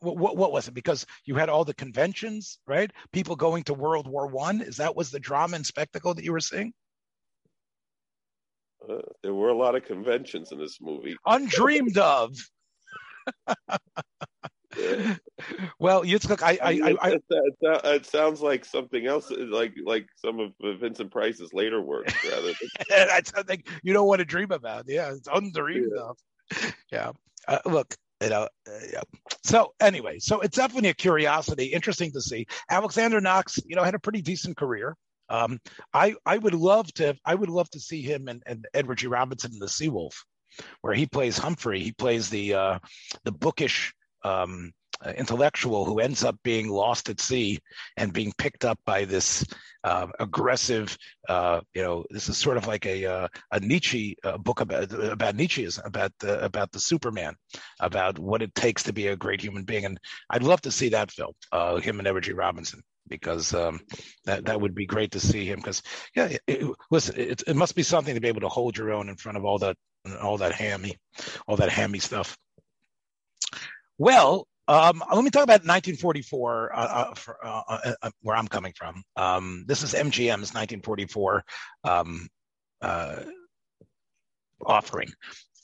What, 0.00 0.18
what, 0.18 0.36
what 0.36 0.52
was 0.52 0.68
it? 0.68 0.74
Because 0.74 1.06
you 1.24 1.36
had 1.36 1.48
all 1.48 1.64
the 1.64 1.72
conventions, 1.72 2.58
right? 2.66 2.90
People 3.12 3.34
going 3.34 3.64
to 3.64 3.74
World 3.74 4.06
War 4.06 4.26
One. 4.26 4.60
Is 4.60 4.76
that 4.76 4.94
was 4.94 5.10
the 5.10 5.20
drama 5.20 5.56
and 5.56 5.66
spectacle 5.66 6.12
that 6.14 6.24
you 6.24 6.32
were 6.32 6.40
seeing? 6.40 6.74
Uh, 8.88 8.98
there 9.22 9.34
were 9.34 9.48
a 9.48 9.56
lot 9.56 9.74
of 9.74 9.84
conventions 9.84 10.52
in 10.52 10.58
this 10.58 10.78
movie. 10.80 11.16
Undreamed 11.26 11.96
of. 11.96 12.36
well, 15.78 16.04
Yitzchak, 16.04 16.42
I, 16.42 16.58
I, 16.62 16.70
I, 16.70 16.96
I 17.00 17.10
it, 17.10 17.24
it, 17.30 17.84
it, 17.84 18.06
sounds 18.06 18.40
like 18.40 18.64
something 18.64 19.06
else, 19.06 19.30
like 19.30 19.74
like 19.84 20.06
some 20.16 20.40
of 20.40 20.52
Vincent 20.80 21.10
Price's 21.10 21.52
later 21.52 21.80
work, 21.80 22.06
rather. 22.24 22.48
Than... 22.48 22.68
That's 22.88 23.30
something 23.34 23.62
you 23.82 23.92
don't 23.92 24.06
want 24.06 24.20
to 24.20 24.24
dream 24.24 24.50
about. 24.50 24.84
Yeah, 24.86 25.12
it's 25.12 25.28
undreamed 25.28 25.92
yeah. 25.94 26.02
of. 26.02 26.74
Yeah, 26.92 27.12
uh, 27.48 27.58
look, 27.64 27.94
you 28.22 28.30
know, 28.30 28.48
uh, 28.68 28.78
yeah. 28.92 29.02
So 29.44 29.74
anyway, 29.80 30.18
so 30.18 30.40
it's 30.40 30.56
definitely 30.56 30.90
a 30.90 30.94
curiosity, 30.94 31.66
interesting 31.66 32.12
to 32.12 32.20
see. 32.20 32.46
Alexander 32.70 33.20
Knox, 33.20 33.58
you 33.66 33.76
know, 33.76 33.82
had 33.82 33.94
a 33.94 34.00
pretty 34.00 34.22
decent 34.22 34.56
career. 34.56 34.96
Um, 35.28 35.58
I 35.92 36.14
I 36.24 36.38
would 36.38 36.54
love 36.54 36.92
to 36.94 37.16
I 37.24 37.34
would 37.34 37.50
love 37.50 37.68
to 37.70 37.80
see 37.80 38.02
him 38.02 38.28
and, 38.28 38.42
and 38.46 38.66
Edward 38.74 38.98
G. 38.98 39.06
Robinson 39.06 39.52
in 39.52 39.58
the 39.58 39.66
Seawolf, 39.66 40.14
where 40.82 40.94
he 40.94 41.06
plays 41.06 41.36
Humphrey. 41.36 41.82
He 41.82 41.92
plays 41.92 42.30
the 42.30 42.54
uh, 42.54 42.78
the 43.24 43.32
bookish 43.32 43.92
um, 44.26 44.72
uh, 45.04 45.10
intellectual 45.10 45.84
who 45.84 46.00
ends 46.00 46.24
up 46.24 46.36
being 46.42 46.68
lost 46.68 47.08
at 47.10 47.20
sea 47.20 47.58
and 47.98 48.12
being 48.12 48.32
picked 48.38 48.64
up 48.64 48.78
by 48.86 49.04
this 49.04 49.44
uh, 49.84 50.06
aggressive, 50.18 50.96
uh, 51.28 51.60
you 51.74 51.82
know, 51.82 52.04
this 52.10 52.28
is 52.28 52.36
sort 52.38 52.56
of 52.56 52.66
like 52.66 52.86
a 52.86 53.04
uh, 53.04 53.28
a 53.52 53.60
Nietzsche 53.60 54.16
uh, 54.24 54.38
book 54.38 54.60
about 54.60 54.92
about 54.92 55.36
Nietzsche 55.36 55.68
about 55.84 56.12
the 56.20 56.44
about 56.44 56.72
the 56.72 56.80
Superman, 56.80 57.34
about 57.80 58.18
what 58.18 58.42
it 58.42 58.54
takes 58.54 58.82
to 58.84 58.92
be 58.92 59.08
a 59.08 59.16
great 59.16 59.40
human 59.40 59.64
being, 59.64 59.84
and 59.84 59.98
I'd 60.30 60.42
love 60.42 60.62
to 60.62 60.70
see 60.70 60.88
that 60.90 61.12
film, 61.12 61.32
uh, 61.52 61.76
him 61.76 61.98
and 61.98 62.08
Edward 62.08 62.24
G. 62.24 62.32
Robinson. 62.32 62.82
Because 63.08 63.54
um, 63.54 63.78
that 64.24 64.46
that 64.46 64.60
would 64.60 64.74
be 64.74 64.84
great 64.84 65.12
to 65.12 65.20
see 65.20 65.44
him. 65.46 65.60
Because 65.60 65.80
yeah, 66.16 66.26
it, 66.26 66.40
it, 66.48 66.70
listen, 66.90 67.14
it, 67.16 67.40
it 67.46 67.54
must 67.54 67.76
be 67.76 67.84
something 67.84 68.14
to 68.16 68.20
be 68.20 68.26
able 68.26 68.40
to 68.40 68.48
hold 68.48 68.76
your 68.76 68.90
own 68.92 69.08
in 69.08 69.16
front 69.16 69.38
of 69.38 69.44
all 69.44 69.58
that 69.58 69.76
all 70.20 70.38
that 70.38 70.52
hammy, 70.52 70.96
all 71.46 71.56
that 71.56 71.70
hammy 71.70 72.00
stuff. 72.00 72.36
Well, 73.98 74.46
um, 74.68 75.02
let 75.12 75.22
me 75.22 75.30
talk 75.30 75.44
about 75.44 75.64
1944, 75.64 76.72
uh, 76.74 76.78
uh, 76.78 77.14
for, 77.14 77.38
uh, 77.44 77.62
uh, 77.68 77.92
uh, 78.02 78.10
where 78.22 78.36
I'm 78.36 78.48
coming 78.48 78.72
from. 78.76 79.02
Um, 79.16 79.64
this 79.66 79.82
is 79.82 79.94
MGM's 79.94 80.52
1944 80.54 81.44
um, 81.84 82.28
uh, 82.82 83.16
offering, 84.64 85.12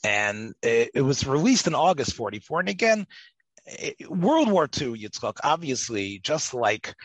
and 0.03 0.53
it, 0.61 0.91
it, 0.95 1.01
was 1.01 1.27
released 1.27 1.67
in 1.67 1.75
August 1.75 2.13
44. 2.15 2.61
And 2.61 2.69
again, 2.69 3.05
it, 3.65 4.09
World 4.09 4.49
War 4.49 4.63
II, 4.65 4.93
Yitzchak, 4.93 5.37
obviously, 5.43 6.19
just 6.23 6.53
like 6.53 6.95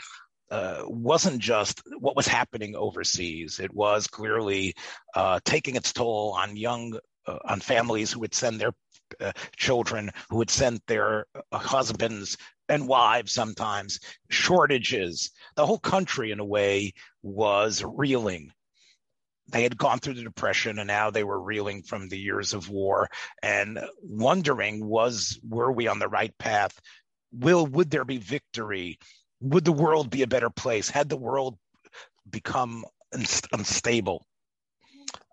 uh, 0.50 0.82
wasn't 0.86 1.40
just 1.40 1.82
what 1.98 2.16
was 2.16 2.26
happening 2.26 2.74
overseas. 2.74 3.60
It 3.60 3.74
was 3.74 4.06
clearly 4.06 4.74
uh, 5.14 5.40
taking 5.44 5.76
its 5.76 5.92
toll 5.92 6.34
on 6.38 6.56
young, 6.56 6.98
uh, 7.28 7.38
on 7.44 7.60
families 7.60 8.12
who 8.12 8.20
would 8.20 8.34
send 8.34 8.58
their 8.58 8.72
uh, 9.20 9.32
children 9.56 10.10
who 10.28 10.36
would 10.36 10.50
send 10.50 10.80
their 10.86 11.26
uh, 11.34 11.58
husbands 11.58 12.36
and 12.68 12.88
wives 12.88 13.32
sometimes, 13.32 14.00
shortages. 14.28 15.30
The 15.56 15.66
whole 15.66 15.78
country, 15.78 16.30
in 16.30 16.40
a 16.40 16.44
way, 16.44 16.92
was 17.22 17.82
reeling. 17.84 18.52
They 19.50 19.62
had 19.62 19.78
gone 19.78 19.98
through 19.98 20.14
the 20.14 20.22
depression 20.22 20.78
and 20.78 20.88
now 20.88 21.10
they 21.10 21.24
were 21.24 21.40
reeling 21.40 21.82
from 21.82 22.08
the 22.08 22.18
years 22.18 22.52
of 22.52 22.68
war 22.68 23.08
and 23.42 23.78
wondering 24.02 24.84
was 24.84 25.40
were 25.48 25.72
we 25.72 25.86
on 25.86 25.98
the 25.98 26.08
right 26.08 26.36
path? 26.38 26.78
Will 27.32 27.66
would 27.66 27.90
there 27.90 28.04
be 28.04 28.18
victory? 28.18 28.98
Would 29.40 29.64
the 29.64 29.72
world 29.72 30.10
be 30.10 30.22
a 30.22 30.26
better 30.26 30.50
place? 30.50 30.90
Had 30.90 31.08
the 31.08 31.16
world 31.16 31.56
become 32.28 32.84
unstable? 33.52 34.26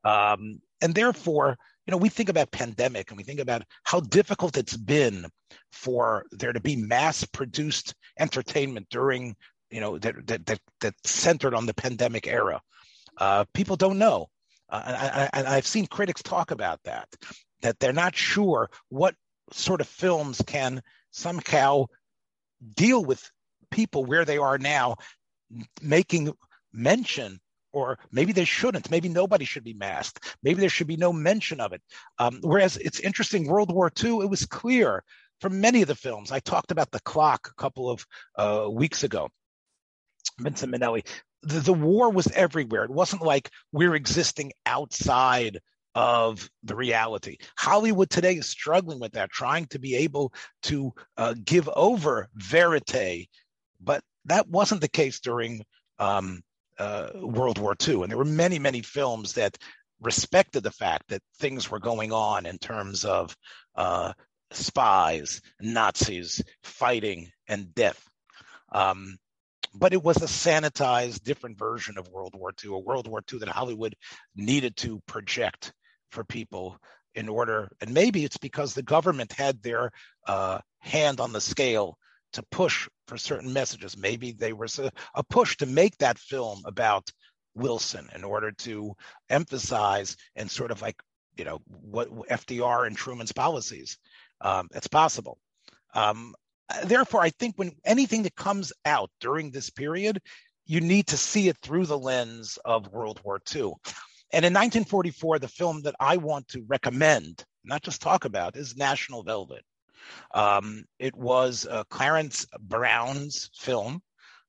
Um, 0.06 0.62
and 0.82 0.96
therefore, 0.96 1.58
you 1.86 1.92
know, 1.92 1.98
we 1.98 2.10
think 2.10 2.30
about 2.30 2.52
pandemic 2.52 3.10
and 3.10 3.18
we 3.18 3.24
think 3.24 3.40
about 3.40 3.64
how 3.84 4.00
difficult 4.00 4.58
it's 4.58 4.78
been 4.78 5.28
for 5.72 6.26
there 6.32 6.54
to 6.54 6.60
be 6.60 6.76
mass 6.76 7.24
produced 7.26 7.94
entertainment 8.20 8.88
during, 8.90 9.36
you 9.70 9.80
know, 9.80 9.98
that 10.00 10.28
that 10.28 10.46
that, 10.46 10.60
that 10.82 10.94
centered 11.04 11.54
on 11.54 11.66
the 11.66 11.74
pandemic 11.74 12.28
era. 12.28 12.62
Uh, 13.18 13.46
people 13.54 13.76
don't 13.76 14.00
know, 14.00 14.28
uh, 14.70 14.82
and, 15.34 15.48
I, 15.48 15.56
I've 15.56 15.68
seen 15.68 15.86
critics 15.88 16.22
talk 16.22 16.52
about 16.52 16.80
that, 16.84 17.08
that 17.62 17.80
they're 17.80 17.94
not 17.94 18.16
sure 18.16 18.70
what 18.90 19.16
sort 19.54 19.80
of 19.80 19.88
films 19.88 20.42
can 20.46 20.82
somehow 21.12 21.86
deal 22.74 23.06
with 23.06 23.30
people 23.72 24.04
where 24.06 24.26
they 24.26 24.38
are 24.38 24.58
now, 24.58 24.96
making 25.82 26.34
mention 26.74 27.40
or 27.76 28.00
maybe 28.10 28.32
they 28.32 28.46
shouldn't. 28.46 28.90
Maybe 28.90 29.10
nobody 29.10 29.44
should 29.44 29.66
be 29.66 29.74
masked. 29.74 30.38
Maybe 30.42 30.62
there 30.62 30.70
should 30.70 30.88
be 30.88 30.96
no 30.96 31.12
mention 31.12 31.60
of 31.60 31.74
it. 31.74 31.82
Um, 32.18 32.40
whereas 32.42 32.78
it's 32.78 33.02
interesting, 33.02 33.48
World 33.48 33.70
War 33.70 33.92
II, 34.02 34.22
it 34.22 34.30
was 34.30 34.46
clear 34.46 35.04
from 35.42 35.60
many 35.60 35.82
of 35.82 35.90
the 35.90 35.96
films. 35.96 36.32
I 36.32 36.40
talked 36.40 36.72
about 36.72 36.92
the 36.92 37.02
clock 37.02 37.50
a 37.52 37.62
couple 37.62 37.90
of 37.90 38.06
uh, 38.38 38.68
weeks 38.72 39.04
ago. 39.04 39.30
Vincent 40.40 40.74
Minnelli. 40.74 41.06
The, 41.44 41.60
the 41.60 41.74
war 41.74 42.10
was 42.10 42.28
everywhere. 42.28 42.86
It 42.86 42.92
wasn't 42.92 43.22
like 43.22 43.52
we're 43.74 43.96
existing 43.96 44.54
outside 44.66 45.60
of 45.96 46.50
the 46.64 46.76
reality. 46.76 47.38
Hollywood 47.58 48.10
today 48.10 48.36
is 48.36 48.48
struggling 48.48 49.02
with 49.02 49.12
that, 49.14 49.32
trying 49.32 49.66
to 49.68 49.80
be 49.80 49.96
able 49.96 50.34
to 50.64 50.94
uh, 51.18 51.36
give 51.44 51.70
over 51.76 52.30
verite, 52.36 53.28
but 53.82 54.02
that 54.26 54.48
wasn't 54.48 54.80
the 54.80 54.88
case 54.88 55.20
during 55.20 55.62
um, 56.00 56.42
uh, 56.80 57.10
World 57.16 57.58
War 57.58 57.76
II. 57.88 58.04
And 58.04 58.12
there 58.12 58.18
were 58.18 58.26
many, 58.26 58.60
many 58.60 58.82
films 58.82 59.34
that 59.34 59.58
respected 60.02 60.64
the 60.64 60.72
fact 60.72 61.10
that 61.10 61.22
things 61.40 61.70
were 61.70 61.80
going 61.80 62.12
on 62.12 62.46
in 62.46 62.58
terms 62.58 63.06
of 63.06 63.36
uh, 63.76 64.14
spies, 64.52 65.42
Nazis, 65.62 66.42
fighting, 66.64 67.30
and 67.48 67.74
death. 67.74 68.04
Um, 68.72 69.18
but 69.74 69.94
it 69.94 70.04
was 70.04 70.18
a 70.18 70.26
sanitized, 70.26 71.24
different 71.24 71.58
version 71.58 71.98
of 71.98 72.08
World 72.08 72.34
War 72.36 72.54
II, 72.64 72.76
a 72.76 72.80
World 72.80 73.08
War 73.08 73.22
II 73.32 73.40
that 73.40 73.50
Hollywood 73.50 73.96
needed 74.36 74.78
to 74.78 75.02
project 75.06 75.74
for 76.12 76.24
people 76.24 76.78
in 77.14 77.30
order. 77.30 77.70
And 77.82 77.94
maybe 77.94 78.24
it's 78.24 78.38
because 78.38 78.74
the 78.74 78.84
government 78.84 79.34
had 79.34 79.62
their 79.62 79.92
uh, 80.28 80.60
hand 80.80 81.20
on 81.20 81.34
the 81.34 81.42
scale 81.42 81.98
to 82.34 82.44
push 82.52 82.88
for 83.08 83.18
certain 83.18 83.54
messages. 83.54 83.98
Maybe 83.98 84.32
they 84.32 84.54
were 84.54 84.68
a 85.16 85.24
push 85.24 85.58
to 85.58 85.66
make 85.66 85.98
that 85.98 86.18
film 86.18 86.62
about 86.66 87.10
Wilson 87.56 88.10
in 88.14 88.24
order 88.24 88.52
to 88.52 88.96
emphasize 89.30 90.16
and 90.36 90.50
sort 90.50 90.72
of 90.72 90.82
like, 90.82 90.96
you 91.38 91.46
know, 91.46 91.62
what 91.68 92.10
FDR 92.30 92.88
and 92.88 92.96
Truman's 92.96 93.32
policies. 93.32 93.98
Um, 94.42 94.68
it's 94.74 94.88
possible. 94.88 95.38
Um, 95.94 96.36
therefore, 96.86 97.22
I 97.22 97.30
think 97.30 97.56
when 97.58 97.72
anything 97.86 98.24
that 98.24 98.36
comes 98.36 98.74
out 98.86 99.10
during 99.20 99.52
this 99.52 99.70
period, 99.70 100.20
you 100.66 100.82
need 100.82 101.08
to 101.08 101.18
see 101.18 101.48
it 101.48 101.58
through 101.62 101.86
the 101.86 101.98
lens 101.98 102.58
of 102.66 102.92
World 102.92 103.22
War 103.24 103.40
II. 103.54 103.74
And 104.34 104.44
in 104.44 104.54
1944, 104.54 105.40
the 105.40 105.48
film 105.48 105.82
that 105.84 105.96
I 106.00 106.18
want 106.18 106.48
to 106.50 106.66
recommend, 106.68 107.44
not 107.64 107.84
just 107.84 108.02
talk 108.02 108.26
about, 108.26 108.58
is 108.58 108.76
National 108.76 109.24
Velvet. 109.24 109.64
Um, 110.34 110.86
it 111.00 111.16
was 111.16 111.66
uh, 111.70 111.84
Clarence 111.90 112.46
Brown's 112.60 113.50
film. 113.56 114.02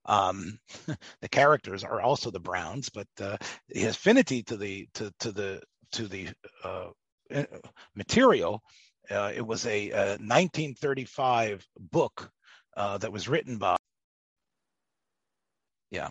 Um, 0.05 0.59
the 1.21 1.29
characters 1.29 1.83
are 1.83 2.01
also 2.01 2.31
the 2.31 2.39
Browns, 2.39 2.89
but 2.89 3.07
uh, 3.21 3.37
the 3.69 3.85
affinity 3.85 4.43
to 4.43 4.57
the 4.57 4.87
to 4.95 5.11
to 5.19 5.31
the 5.31 5.61
to 5.93 6.07
the 6.07 6.29
uh, 6.63 6.89
eh, 7.31 7.45
material. 7.95 8.61
Uh, 9.09 9.31
it 9.33 9.45
was 9.45 9.65
a, 9.65 9.89
a, 9.91 10.07
1935 10.19 11.65
book 11.79 12.29
uh, 12.75 12.97
that 12.97 13.11
was 13.11 13.29
written 13.29 13.57
by 13.57 13.77
yeah, 15.91 16.09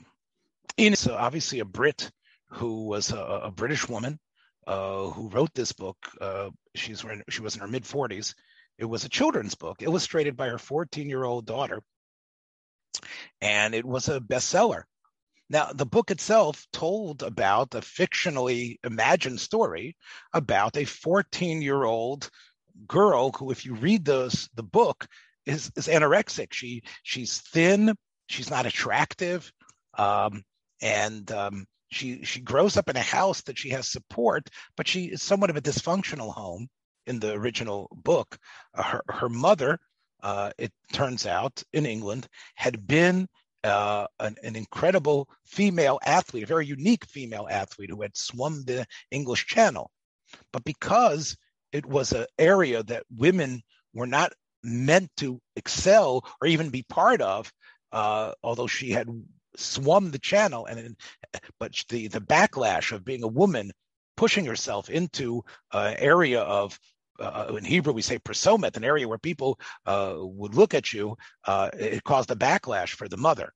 in 0.76 0.96
so 0.96 1.14
obviously 1.14 1.60
a 1.60 1.64
Brit 1.64 2.10
who 2.48 2.86
was 2.86 3.12
a, 3.12 3.18
a 3.18 3.50
British 3.50 3.88
woman 3.88 4.18
uh, 4.66 5.08
who 5.10 5.28
wrote 5.28 5.54
this 5.54 5.72
book. 5.72 5.96
Uh, 6.20 6.50
she's 6.74 7.04
she 7.28 7.42
was 7.42 7.54
in 7.54 7.60
her 7.60 7.68
mid 7.68 7.84
40s. 7.84 8.34
It 8.78 8.84
was 8.84 9.04
a 9.04 9.08
children's 9.08 9.54
book 9.54 9.82
illustrated 9.82 10.36
by 10.36 10.48
her 10.48 10.58
14 10.58 11.08
year 11.08 11.24
old 11.24 11.46
daughter, 11.46 11.82
and 13.40 13.74
it 13.74 13.84
was 13.84 14.08
a 14.08 14.20
bestseller. 14.20 14.82
Now, 15.48 15.72
the 15.72 15.86
book 15.86 16.10
itself 16.10 16.66
told 16.72 17.22
about 17.22 17.74
a 17.74 17.80
fictionally 17.80 18.78
imagined 18.82 19.40
story 19.40 19.96
about 20.32 20.76
a 20.76 20.84
14 20.84 21.62
year 21.62 21.84
old 21.84 22.28
girl 22.86 23.30
who, 23.32 23.50
if 23.50 23.64
you 23.64 23.74
read 23.74 24.04
those, 24.04 24.48
the 24.54 24.62
book, 24.62 25.06
is, 25.46 25.70
is 25.76 25.86
anorexic. 25.86 26.52
She 26.52 26.82
she's 27.02 27.40
thin. 27.40 27.94
She's 28.28 28.50
not 28.50 28.66
attractive, 28.66 29.50
um, 29.96 30.42
and 30.82 31.30
um, 31.30 31.66
she 31.88 32.24
she 32.24 32.40
grows 32.40 32.76
up 32.76 32.90
in 32.90 32.96
a 32.96 33.02
house 33.02 33.42
that 33.42 33.56
she 33.56 33.70
has 33.70 33.88
support, 33.88 34.50
but 34.76 34.88
she 34.88 35.04
is 35.04 35.22
somewhat 35.22 35.50
of 35.50 35.56
a 35.56 35.62
dysfunctional 35.62 36.34
home 36.34 36.68
in 37.06 37.20
the 37.20 37.32
original 37.32 37.88
book. 37.92 38.38
Uh, 38.74 38.82
her 38.82 39.02
her 39.08 39.28
mother, 39.28 39.78
uh, 40.22 40.50
it 40.58 40.72
turns 40.92 41.26
out, 41.26 41.62
in 41.72 41.86
England, 41.86 42.28
had 42.54 42.86
been 42.86 43.28
uh, 43.64 44.06
an, 44.20 44.36
an, 44.42 44.54
incredible 44.54 45.28
female 45.44 45.98
athlete, 46.04 46.44
a 46.44 46.46
very 46.46 46.66
unique 46.66 47.04
female 47.06 47.48
athlete 47.50 47.90
who 47.90 48.02
had 48.02 48.16
swum 48.16 48.62
the 48.64 48.86
English 49.10 49.46
Channel. 49.46 49.90
But 50.52 50.64
because 50.64 51.36
it 51.72 51.84
was 51.84 52.12
an 52.12 52.26
area 52.38 52.82
that 52.84 53.04
women 53.10 53.62
were 53.92 54.06
not 54.06 54.32
meant 54.62 55.10
to 55.16 55.40
excel 55.56 56.24
or 56.40 56.48
even 56.48 56.70
be 56.70 56.84
part 56.88 57.20
of, 57.20 57.52
uh, 57.92 58.32
although 58.42 58.66
she 58.66 58.90
had 58.90 59.08
swum 59.56 60.10
the 60.10 60.18
channel 60.18 60.66
and 60.66 60.96
but 61.58 61.72
the 61.88 62.08
the 62.08 62.20
backlash 62.20 62.92
of 62.92 63.04
being 63.04 63.22
a 63.22 63.28
woman 63.28 63.72
pushing 64.16 64.44
herself 64.44 64.90
into 64.90 65.42
an 65.72 65.96
area 65.98 66.40
of 66.40 66.78
uh, 67.20 67.54
in 67.56 67.64
Hebrew 67.64 67.92
we 67.92 68.02
say 68.02 68.18
prosomet, 68.18 68.76
an 68.76 68.84
area 68.84 69.08
where 69.08 69.18
people 69.18 69.58
uh, 69.86 70.14
would 70.16 70.54
look 70.54 70.74
at 70.74 70.92
you. 70.92 71.16
Uh, 71.44 71.70
it 71.74 72.04
caused 72.04 72.30
a 72.30 72.36
backlash 72.36 72.90
for 72.90 73.08
the 73.08 73.16
mother, 73.16 73.52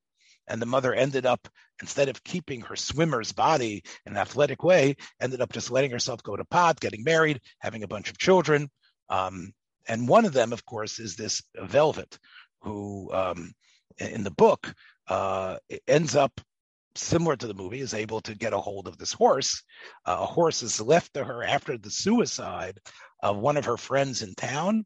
and 0.49 0.61
the 0.61 0.67
mother 0.67 0.93
ended 0.95 1.27
up 1.27 1.49
instead 1.81 2.09
of 2.09 2.23
keeping 2.25 2.61
her 2.61 2.77
swimmer's 2.77 3.33
body 3.33 3.83
in 4.07 4.13
an 4.13 4.19
athletic 4.19 4.63
way, 4.63 4.97
ended 5.21 5.41
up 5.41 5.53
just 5.53 5.71
letting 5.71 5.91
herself 5.91 6.23
go 6.23 6.37
to 6.37 6.45
pot, 6.45 6.81
getting 6.81 7.05
married, 7.05 7.41
having 7.59 7.83
a 7.83 7.89
bunch 7.89 8.11
of 8.11 8.19
children. 8.19 8.69
Um, 9.09 9.53
and 9.89 10.09
one 10.09 10.25
of 10.25 10.33
them, 10.33 10.53
of 10.53 10.65
course, 10.65 10.99
is 10.99 11.17
this 11.17 11.43
Velvet, 11.57 12.19
who 12.61 13.11
um, 13.13 13.53
in 13.99 14.25
the 14.25 14.31
book 14.31 14.73
uh, 15.09 15.57
ends 15.89 16.15
up 16.15 16.41
similar 16.95 17.37
to 17.37 17.47
the 17.47 17.55
movie, 17.55 17.81
is 17.81 17.95
able 17.95 18.21
to 18.21 18.35
get 18.35 18.53
a 18.53 18.59
hold 18.59 18.87
of 18.87 18.99
this 18.99 19.13
horse. 19.13 19.63
Uh, 20.05 20.19
a 20.21 20.27
horse 20.27 20.63
is 20.63 20.81
left 20.81 21.15
to 21.15 21.25
her 21.25 21.43
after 21.43 21.79
the 21.79 21.91
suicide 21.91 22.79
of 23.23 23.37
one 23.37 23.57
of 23.57 23.67
her 23.67 23.77
friends 23.77 24.23
in 24.23 24.35
town, 24.35 24.85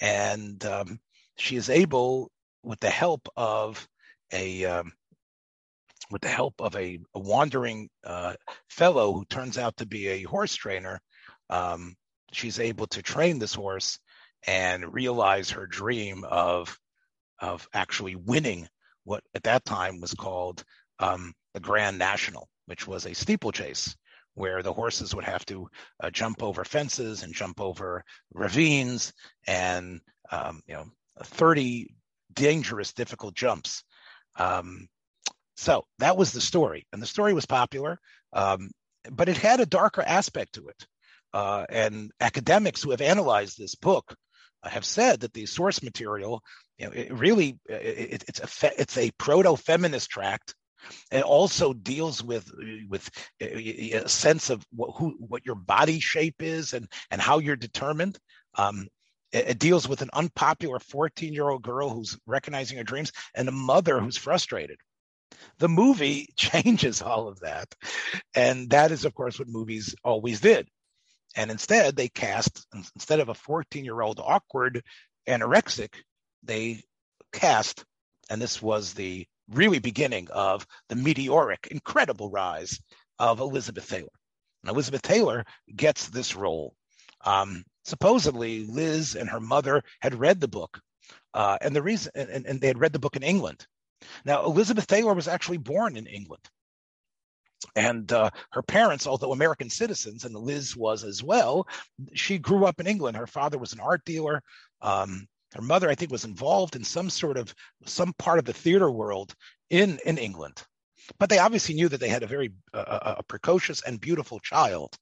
and 0.00 0.64
um, 0.64 1.00
she 1.36 1.56
is 1.56 1.70
able, 1.70 2.30
with 2.62 2.80
the 2.80 2.90
help 2.90 3.28
of 3.36 3.88
a 4.32 4.64
um, 4.66 4.92
with 6.10 6.22
the 6.22 6.28
help 6.28 6.54
of 6.60 6.74
a, 6.76 6.98
a 7.14 7.18
wandering 7.18 7.88
uh, 8.04 8.34
fellow 8.68 9.12
who 9.12 9.24
turns 9.24 9.58
out 9.58 9.76
to 9.76 9.86
be 9.86 10.08
a 10.08 10.22
horse 10.22 10.54
trainer, 10.54 11.00
um, 11.48 11.94
she's 12.32 12.58
able 12.58 12.86
to 12.88 13.02
train 13.02 13.38
this 13.38 13.54
horse 13.54 13.98
and 14.46 14.92
realize 14.92 15.50
her 15.50 15.66
dream 15.66 16.24
of 16.24 16.78
of 17.40 17.68
actually 17.72 18.16
winning 18.16 18.68
what 19.04 19.22
at 19.34 19.44
that 19.44 19.64
time 19.64 20.00
was 20.00 20.14
called 20.14 20.62
um, 20.98 21.32
the 21.54 21.60
Grand 21.60 21.98
National, 21.98 22.48
which 22.66 22.86
was 22.86 23.06
a 23.06 23.14
steeplechase 23.14 23.96
where 24.34 24.62
the 24.62 24.72
horses 24.72 25.14
would 25.14 25.24
have 25.24 25.44
to 25.46 25.68
uh, 26.02 26.10
jump 26.10 26.42
over 26.42 26.64
fences 26.64 27.22
and 27.22 27.34
jump 27.34 27.60
over 27.60 28.04
ravines 28.32 29.12
and 29.46 30.00
um, 30.30 30.62
you 30.66 30.74
know 30.74 30.86
30 31.22 31.94
dangerous, 32.32 32.92
difficult 32.92 33.34
jumps. 33.34 33.84
Um, 34.36 34.88
so 35.56 35.84
that 35.98 36.16
was 36.16 36.32
the 36.32 36.40
story, 36.40 36.86
and 36.92 37.02
the 37.02 37.06
story 37.06 37.34
was 37.34 37.46
popular, 37.46 37.98
um, 38.32 38.70
but 39.10 39.28
it 39.28 39.36
had 39.36 39.60
a 39.60 39.66
darker 39.66 40.02
aspect 40.02 40.54
to 40.54 40.68
it. 40.68 40.86
Uh, 41.32 41.64
and 41.68 42.10
academics 42.20 42.82
who 42.82 42.90
have 42.90 43.00
analyzed 43.00 43.56
this 43.56 43.74
book 43.74 44.16
have 44.64 44.84
said 44.84 45.20
that 45.20 45.32
the 45.32 45.46
source 45.46 45.82
material, 45.82 46.42
you 46.78 46.86
know, 46.86 46.92
it 46.92 47.12
really 47.12 47.58
it, 47.66 48.24
it's 48.28 48.40
a 48.40 48.46
fe- 48.46 48.74
it's 48.78 48.98
a 48.98 49.10
proto-feminist 49.12 50.10
tract. 50.10 50.54
It 51.10 51.22
also 51.22 51.72
deals 51.72 52.22
with 52.22 52.50
with 52.88 53.10
a 53.40 54.08
sense 54.08 54.50
of 54.50 54.64
what, 54.74 54.96
who 54.96 55.14
what 55.18 55.46
your 55.46 55.54
body 55.54 56.00
shape 56.00 56.42
is 56.42 56.72
and 56.72 56.88
and 57.10 57.20
how 57.20 57.38
you're 57.38 57.56
determined. 57.56 58.18
Um, 58.54 58.88
it, 59.32 59.50
it 59.50 59.58
deals 59.58 59.88
with 59.88 60.02
an 60.02 60.10
unpopular 60.12 60.78
14 60.78 61.32
year 61.32 61.48
old 61.48 61.62
girl 61.62 61.90
who's 61.90 62.18
recognizing 62.26 62.78
her 62.78 62.84
dreams 62.84 63.12
and 63.34 63.48
a 63.48 63.52
mother 63.52 64.00
who's 64.00 64.16
frustrated. 64.16 64.78
The 65.58 65.68
movie 65.68 66.28
changes 66.36 67.02
all 67.02 67.28
of 67.28 67.40
that, 67.40 67.74
and 68.34 68.70
that 68.70 68.90
is, 68.92 69.04
of 69.04 69.14
course, 69.14 69.38
what 69.38 69.48
movies 69.48 69.94
always 70.04 70.40
did. 70.40 70.68
And 71.36 71.50
instead, 71.50 71.94
they 71.94 72.08
cast, 72.08 72.66
instead 72.94 73.20
of 73.20 73.28
a 73.28 73.34
14 73.34 73.84
year 73.84 74.00
old 74.00 74.20
awkward 74.20 74.82
anorexic, 75.28 75.94
they 76.42 76.82
cast, 77.32 77.84
and 78.28 78.42
this 78.42 78.60
was 78.60 78.94
the 78.94 79.26
really 79.50 79.78
beginning 79.78 80.28
of 80.30 80.66
the 80.88 80.96
meteoric, 80.96 81.68
incredible 81.70 82.30
rise 82.30 82.80
of 83.18 83.40
Elizabeth 83.40 83.88
Taylor. 83.88 84.08
And 84.62 84.70
Elizabeth 84.70 85.02
Taylor 85.02 85.44
gets 85.74 86.08
this 86.08 86.36
role. 86.36 86.74
Um, 87.24 87.64
supposedly, 87.84 88.66
Liz 88.66 89.14
and 89.14 89.28
her 89.28 89.40
mother 89.40 89.82
had 90.00 90.14
read 90.14 90.40
the 90.40 90.48
book, 90.48 90.80
uh, 91.34 91.58
and 91.60 91.74
the 91.74 91.82
reason, 91.82 92.12
and, 92.14 92.46
and 92.46 92.60
they 92.60 92.66
had 92.66 92.80
read 92.80 92.92
the 92.92 92.98
book 92.98 93.16
in 93.16 93.22
England. 93.22 93.66
Now, 94.24 94.44
Elizabeth 94.44 94.86
Taylor 94.86 95.14
was 95.14 95.28
actually 95.28 95.58
born 95.58 95.96
in 95.96 96.06
England 96.06 96.48
and 97.76 98.10
uh, 98.12 98.30
her 98.52 98.62
parents, 98.62 99.06
although 99.06 99.32
American 99.32 99.70
citizens, 99.70 100.24
and 100.24 100.34
Liz 100.34 100.76
was 100.76 101.04
as 101.04 101.22
well, 101.22 101.66
she 102.14 102.38
grew 102.38 102.64
up 102.64 102.80
in 102.80 102.86
England. 102.86 103.16
Her 103.16 103.26
father 103.26 103.58
was 103.58 103.72
an 103.72 103.80
art 103.80 104.04
dealer. 104.04 104.42
Um, 104.80 105.26
her 105.54 105.62
mother, 105.62 105.88
I 105.88 105.94
think, 105.94 106.12
was 106.12 106.24
involved 106.24 106.76
in 106.76 106.84
some 106.84 107.10
sort 107.10 107.36
of 107.36 107.54
some 107.84 108.12
part 108.14 108.38
of 108.38 108.44
the 108.44 108.52
theater 108.52 108.90
world 108.90 109.34
in 109.68 109.98
in 110.04 110.18
England. 110.18 110.62
But 111.18 111.28
they 111.28 111.38
obviously 111.38 111.74
knew 111.74 111.88
that 111.88 111.98
they 111.98 112.08
had 112.08 112.22
a 112.22 112.28
very 112.28 112.52
uh, 112.72 113.14
a 113.18 113.22
precocious 113.22 113.82
and 113.82 114.00
beautiful 114.00 114.38
child, 114.38 114.96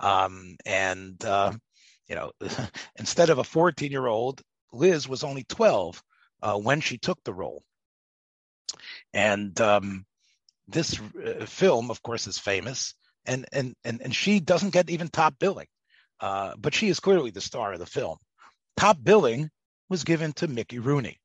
um, 0.00 0.56
and 0.66 1.22
uh, 1.24 1.52
you 2.08 2.16
know, 2.16 2.32
instead 2.96 3.30
of 3.30 3.38
a 3.38 3.44
14 3.44 3.90
year 3.90 4.06
old, 4.06 4.42
Liz 4.72 5.08
was 5.08 5.24
only 5.24 5.44
12 5.44 6.02
uh, 6.42 6.58
when 6.58 6.80
she 6.80 6.98
took 6.98 7.22
the 7.24 7.32
role, 7.32 7.62
and 9.12 9.58
um, 9.60 10.04
this 10.66 11.00
uh, 11.00 11.46
film, 11.46 11.90
of 11.90 12.02
course, 12.02 12.26
is 12.26 12.38
famous, 12.38 12.94
and 13.24 13.46
and 13.52 13.74
and 13.84 14.02
and 14.02 14.14
she 14.14 14.40
doesn't 14.40 14.72
get 14.72 14.90
even 14.90 15.08
top 15.08 15.38
billing, 15.38 15.68
uh, 16.20 16.54
but 16.58 16.74
she 16.74 16.88
is 16.88 17.00
clearly 17.00 17.30
the 17.30 17.40
star 17.40 17.72
of 17.72 17.78
the 17.78 17.86
film. 17.86 18.18
Top 18.76 18.98
billing 19.00 19.50
was 19.88 20.04
given 20.04 20.32
to 20.34 20.48
Mickey 20.48 20.78
Rooney. 20.78 21.18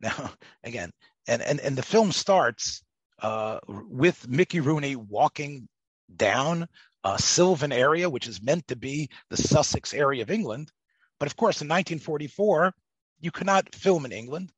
Now, 0.00 0.32
again, 0.64 0.90
and 1.26 1.42
and 1.42 1.60
and 1.60 1.76
the 1.76 1.82
film 1.82 2.12
starts 2.12 2.82
uh, 3.22 3.60
with 3.66 4.28
Mickey 4.28 4.60
Rooney 4.60 4.96
walking 4.96 5.68
down 6.16 6.66
a 7.04 7.18
Sylvan 7.18 7.72
area, 7.72 8.08
which 8.10 8.26
is 8.26 8.42
meant 8.42 8.66
to 8.68 8.76
be 8.76 9.08
the 9.30 9.36
Sussex 9.36 9.94
area 9.94 10.22
of 10.22 10.30
England. 10.30 10.70
But 11.18 11.26
of 11.26 11.36
course, 11.36 11.62
in 11.62 11.68
1944, 11.68 12.72
you 13.20 13.30
cannot 13.30 13.74
film 13.74 14.04
in 14.04 14.12
England. 14.12 14.52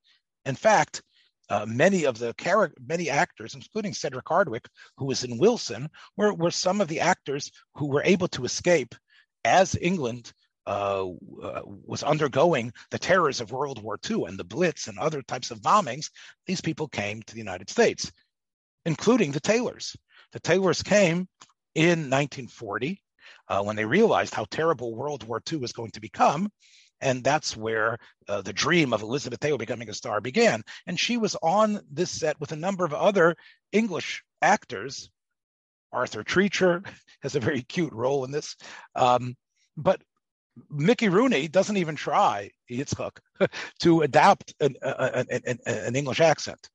In 0.45 0.55
fact, 0.55 1.03
uh, 1.49 1.67
many 1.67 2.05
of 2.05 2.19
the 2.19 2.35
character, 2.35 2.81
many 2.85 3.11
actors, 3.11 3.55
including 3.55 3.93
Cedric 3.93 4.25
Hardwicke, 4.25 4.67
who 4.97 5.07
was 5.07 5.25
in 5.25 5.39
Wilson, 5.39 5.89
were, 6.17 6.33
were 6.35 6.51
some 6.51 6.81
of 6.81 6.89
the 6.89 7.01
actors 7.01 7.51
who 7.75 7.87
were 7.87 8.03
able 8.05 8.29
to 8.29 8.45
escape 8.45 8.95
as 9.45 9.77
England 9.81 10.33
uh, 10.67 11.09
uh, 11.43 11.63
was 11.65 12.03
undergoing 12.03 12.73
the 12.91 12.99
terrors 12.99 13.41
of 13.41 13.53
World 13.53 13.83
War 13.83 13.99
II 14.09 14.25
and 14.27 14.39
the 14.39 14.45
Blitz 14.45 14.89
and 14.89 14.99
other 14.99 15.23
types 15.23 15.51
of 15.51 15.61
bombings. 15.61 16.11
These 16.47 16.61
people 16.61 16.89
came 16.89 17.23
to 17.23 17.35
the 17.35 17.41
United 17.41 17.69
States, 17.69 18.13
including 18.85 19.33
the 19.33 19.41
Taylors. 19.41 19.97
The 20.33 20.41
Taylors 20.41 20.83
came 20.83 21.29
in 21.75 22.11
1940 22.11 23.03
uh, 23.49 23.63
when 23.63 23.77
they 23.77 23.85
realized 23.85 24.35
how 24.35 24.47
terrible 24.51 24.95
World 24.95 25.25
War 25.25 25.43
II 25.51 25.59
was 25.59 25.73
going 25.73 25.91
to 25.93 26.01
become 26.01 26.49
and 27.03 27.23
that's 27.25 27.57
where 27.57 27.99
uh, 28.29 28.41
the 28.41 28.53
dream 28.53 28.93
of 28.93 29.03
Elizabeth 29.03 29.41
Taylor 29.41 29.59
becoming 29.59 29.91
a 29.91 29.95
star 29.95 30.21
began. 30.21 30.63
And 30.87 30.99
she 30.99 31.19
was 31.19 31.37
on 31.43 31.81
this 31.91 32.11
set 32.11 32.41
with 32.41 32.53
a 32.53 32.57
number 32.57 32.85
of 32.85 32.95
other 32.95 33.37
English 33.73 34.23
actors. 34.41 35.11
Arthur 35.93 36.23
Treacher 36.23 36.87
has 37.23 37.35
a 37.35 37.41
very 37.41 37.63
cute 37.63 37.93
role 37.93 38.25
in 38.25 38.31
this. 38.31 38.57
Um, 38.95 39.37
but 39.77 40.01
Mickey 40.71 41.09
Rooney 41.09 41.49
doesn't 41.49 41.77
even 41.77 41.97
try, 41.97 42.51
Yitzchak, 42.71 43.19
to 43.81 44.03
adapt 44.03 44.55
an, 44.61 44.77
an, 44.83 45.27
an, 45.31 45.59
an, 45.67 45.97
English 45.97 46.21
accent. 46.21 46.69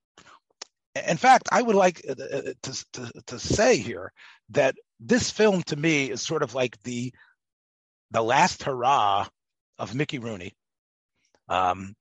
In 1.08 1.18
fact, 1.18 1.50
I 1.52 1.62
would 1.62 1.76
like 1.76 2.04
uh, 2.10 2.13
uh, 2.13 2.42
to, 2.63 2.86
to, 2.94 3.12
to 3.28 3.40
say 3.40 3.78
here 3.78 4.12
that 4.50 4.76
this 5.00 5.30
film 5.30 5.62
to 5.63 5.76
me 5.76 6.10
is 6.10 6.22
sort 6.22 6.44
of 6.44 6.56
like 6.56 6.82
the 6.84 7.13
the 8.12 8.22
last 8.22 8.63
hurrah 8.63 9.28
of 9.78 9.94
Mickey 9.94 10.18
Rooney 10.18 10.54
um, 11.50 11.94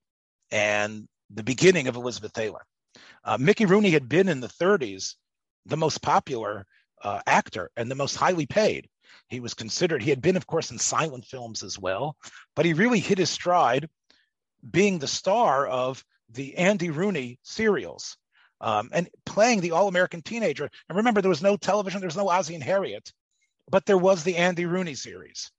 and 0.51 1.07
the 1.29 1.43
beginning 1.43 1.87
of 1.87 1.95
Elizabeth 1.95 2.33
Taylor. 2.33 2.65
Uh, 3.23 3.37
Mickey 3.37 3.65
Rooney 3.65 3.91
had 3.91 4.07
been 4.07 4.29
in 4.29 4.39
the 4.39 4.47
30s 4.47 5.15
the 5.65 5.77
most 5.77 6.01
popular 6.01 6.65
uh, 7.03 7.19
actor 7.27 7.69
and 7.75 7.91
the 7.91 7.95
most 7.95 8.15
highly 8.15 8.45
paid. 8.45 8.87
He 9.27 9.39
was 9.39 9.53
considered, 9.53 10.01
he 10.01 10.09
had 10.09 10.21
been, 10.21 10.37
of 10.37 10.47
course, 10.47 10.71
in 10.71 10.79
silent 10.79 11.25
films 11.25 11.63
as 11.63 11.77
well, 11.77 12.15
but 12.55 12.65
he 12.65 12.73
really 12.73 12.99
hit 12.99 13.17
his 13.17 13.29
stride 13.29 13.89
being 14.69 14.99
the 14.99 15.07
star 15.07 15.67
of 15.67 16.03
the 16.29 16.57
Andy 16.57 16.89
Rooney 16.89 17.39
serials 17.43 18.17
um, 18.61 18.89
and 18.91 19.09
playing 19.25 19.61
the 19.61 19.71
all 19.71 19.87
American 19.87 20.21
teenager. 20.21 20.69
And 20.89 20.97
remember, 20.97 21.21
there 21.21 21.29
was 21.29 21.43
no 21.43 21.57
television, 21.57 22.01
there 22.01 22.07
was 22.07 22.17
no 22.17 22.29
Ozzie 22.29 22.55
and 22.55 22.63
Harriet, 22.63 23.11
but 23.69 23.85
there 23.85 23.97
was 23.97 24.23
the 24.23 24.37
Andy 24.37 24.65
Rooney 24.65 24.95
series. 24.95 25.51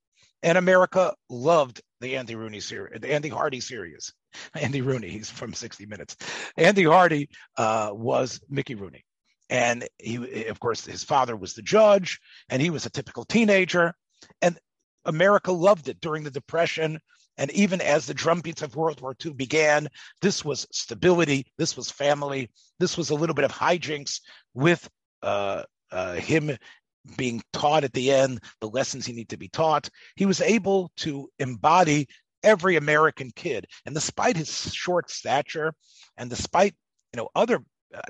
And 0.43 0.57
America 0.57 1.15
loved 1.29 1.81
the 2.01 2.17
Andy 2.17 2.37
Rooney 2.37 2.61
series, 2.61 3.01
the 3.01 3.13
Andy 3.13 3.29
Hardy 3.29 3.61
series. 3.61 4.13
Andy 4.55 4.83
Rooney, 4.83 5.09
he's 5.09 5.31
from 5.31 5.53
60 5.53 5.87
Minutes. 5.87 6.17
Andy 6.57 6.85
Hardy 6.85 7.29
uh, 7.57 7.91
was 7.93 8.41
Mickey 8.49 8.75
Rooney. 8.75 9.05
And 9.51 9.89
he, 9.99 10.47
of 10.47 10.61
course, 10.61 10.85
his 10.85 11.05
father 11.05 11.37
was 11.37 11.55
the 11.55 11.63
judge, 11.63 12.21
and 12.49 12.61
he 12.61 12.71
was 12.71 12.87
a 12.87 12.91
typical 12.91 13.25
teenager. 13.25 13.95
And 14.43 14.59
America 15.05 15.53
loved 15.53 15.89
it 15.89 16.01
during 16.01 16.25
the 16.25 16.31
Depression. 16.31 17.01
And 17.37 17.51
even 17.53 17.81
as 17.81 18.07
the 18.07 18.15
drumbeats 18.15 18.63
of 18.63 18.77
World 18.77 19.01
War 19.01 19.15
II 19.25 19.33
began, 19.33 19.89
this 20.21 20.45
was 20.45 20.67
stability, 20.73 21.47
this 21.57 21.77
was 21.77 21.91
family, 21.91 22.51
this 22.79 22.97
was 22.97 23.11
a 23.11 23.15
little 23.15 23.35
bit 23.35 23.45
of 23.45 23.53
hijinks 23.53 24.21
with 24.55 24.89
uh, 25.23 25.63
uh, 25.91 26.15
him 26.15 26.57
being 27.17 27.43
taught 27.53 27.85
at 27.85 27.93
the 27.93 28.11
end 28.13 28.41
the 28.61 28.69
lessons 28.69 29.07
he 29.07 29.13
need 29.13 29.31
to 29.31 29.37
be 29.37 29.49
taught. 29.49 29.89
He 30.17 30.27
was 30.27 30.41
able 30.41 30.91
to 30.99 31.31
embody 31.39 32.09
every 32.43 32.77
American 32.77 33.31
kid. 33.35 33.67
And 33.87 33.95
despite 33.95 34.37
his 34.37 34.75
short 34.75 35.11
stature 35.11 35.75
and 36.17 36.29
despite 36.29 36.75
you 37.13 37.19
know 37.19 37.29
other 37.35 37.61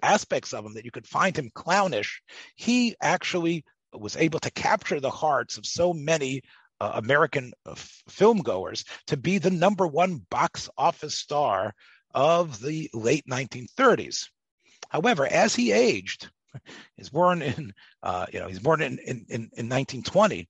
aspects 0.02 0.52
of 0.52 0.64
him 0.64 0.74
that 0.74 0.84
you 0.84 0.90
could 0.90 1.06
find 1.06 1.36
him 1.36 1.50
clownish, 1.54 2.22
he 2.56 2.96
actually 3.00 3.64
was 3.92 4.16
able 4.16 4.40
to 4.40 4.50
capture 4.50 5.00
the 5.00 5.10
hearts 5.10 5.56
of 5.56 5.66
so 5.66 5.92
many 5.92 6.42
uh, 6.80 6.92
American 6.94 7.52
uh, 7.66 7.72
f- 7.72 8.02
film 8.08 8.38
goers 8.38 8.84
to 9.06 9.16
be 9.16 9.38
the 9.38 9.50
number 9.50 9.86
one 9.86 10.24
box 10.30 10.68
office 10.76 11.16
star 11.16 11.74
of 12.14 12.60
the 12.60 12.90
late 12.94 13.24
1930s. 13.28 14.28
However, 14.90 15.26
as 15.26 15.54
he 15.54 15.72
aged, 15.72 16.30
He's 16.96 17.08
born 17.08 17.42
in, 17.42 17.72
uh, 18.02 18.26
you 18.32 18.40
know, 18.40 18.48
he's 18.48 18.58
born 18.58 18.82
in, 18.82 18.98
in, 18.98 19.26
in, 19.28 19.50
in 19.56 19.68
1920. 19.68 20.48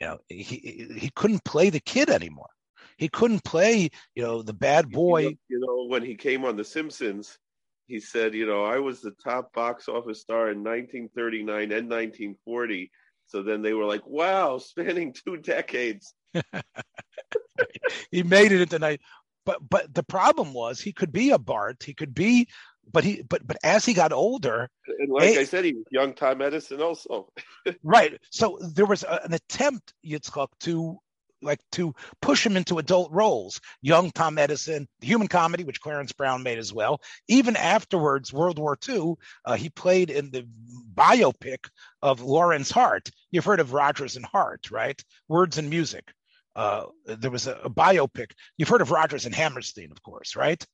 You 0.00 0.06
know, 0.06 0.18
he, 0.28 0.88
he 0.98 1.10
couldn't 1.14 1.44
play 1.44 1.70
the 1.70 1.80
kid 1.80 2.10
anymore. 2.10 2.48
He 2.96 3.08
couldn't 3.08 3.44
play, 3.44 3.90
you 4.14 4.22
know, 4.22 4.42
the 4.42 4.52
bad 4.52 4.90
boy. 4.90 5.36
You 5.48 5.60
know, 5.60 5.86
when 5.88 6.02
he 6.02 6.14
came 6.14 6.44
on 6.44 6.56
The 6.56 6.64
Simpsons, 6.64 7.38
he 7.86 8.00
said, 8.00 8.34
you 8.34 8.46
know, 8.46 8.64
I 8.64 8.78
was 8.78 9.00
the 9.00 9.12
top 9.22 9.52
box 9.52 9.88
office 9.88 10.20
star 10.20 10.50
in 10.50 10.64
1939 10.64 11.62
and 11.62 11.90
1940. 11.90 12.90
So 13.26 13.42
then 13.42 13.62
they 13.62 13.72
were 13.72 13.84
like, 13.84 14.06
wow, 14.06 14.58
spanning 14.58 15.12
two 15.12 15.36
decades. 15.36 16.14
he 18.10 18.22
made 18.22 18.52
it 18.52 18.60
into 18.60 18.78
night. 18.78 19.00
But 19.46 19.58
but 19.68 19.92
the 19.92 20.02
problem 20.02 20.54
was 20.54 20.80
he 20.80 20.92
could 20.92 21.12
be 21.12 21.30
a 21.30 21.38
Bart, 21.38 21.82
he 21.82 21.92
could 21.92 22.14
be 22.14 22.48
but 22.92 23.04
he 23.04 23.22
but 23.22 23.46
but 23.46 23.56
as 23.62 23.84
he 23.84 23.94
got 23.94 24.12
older 24.12 24.68
and 24.98 25.10
like 25.10 25.36
a, 25.36 25.40
I 25.40 25.44
said 25.44 25.64
he 25.64 25.72
was 25.72 25.84
young 25.90 26.14
Tom 26.14 26.42
Edison 26.42 26.80
also 26.82 27.28
right 27.82 28.18
so 28.30 28.58
there 28.74 28.86
was 28.86 29.04
a, 29.04 29.20
an 29.24 29.32
attempt 29.32 29.94
Yitzchak 30.04 30.48
to 30.60 30.98
like 31.42 31.60
to 31.72 31.94
push 32.20 32.44
him 32.44 32.56
into 32.56 32.78
adult 32.78 33.12
roles. 33.12 33.60
Young 33.82 34.10
Tom 34.10 34.38
Edison 34.38 34.88
the 35.00 35.06
human 35.06 35.28
comedy 35.28 35.64
which 35.64 35.80
Clarence 35.80 36.12
Brown 36.12 36.42
made 36.42 36.58
as 36.58 36.72
well. 36.72 37.00
Even 37.28 37.56
afterwards 37.56 38.32
World 38.32 38.58
War 38.58 38.78
II 38.88 39.14
uh, 39.44 39.54
he 39.54 39.68
played 39.68 40.10
in 40.10 40.30
the 40.30 40.46
biopic 40.94 41.68
of 42.02 42.22
Lorenz 42.22 42.70
Hart. 42.70 43.10
You've 43.30 43.44
heard 43.44 43.60
of 43.60 43.72
Rodgers 43.72 44.16
and 44.16 44.24
Hart 44.24 44.70
right? 44.70 45.02
Words 45.28 45.58
and 45.58 45.70
music. 45.70 46.12
Uh, 46.56 46.84
there 47.04 47.30
was 47.30 47.46
a, 47.46 47.54
a 47.64 47.70
biopic. 47.70 48.30
You've 48.56 48.68
heard 48.68 48.82
of 48.82 48.90
Rodgers 48.90 49.26
and 49.26 49.34
Hammerstein 49.34 49.90
of 49.90 50.02
course 50.02 50.36
right? 50.36 50.64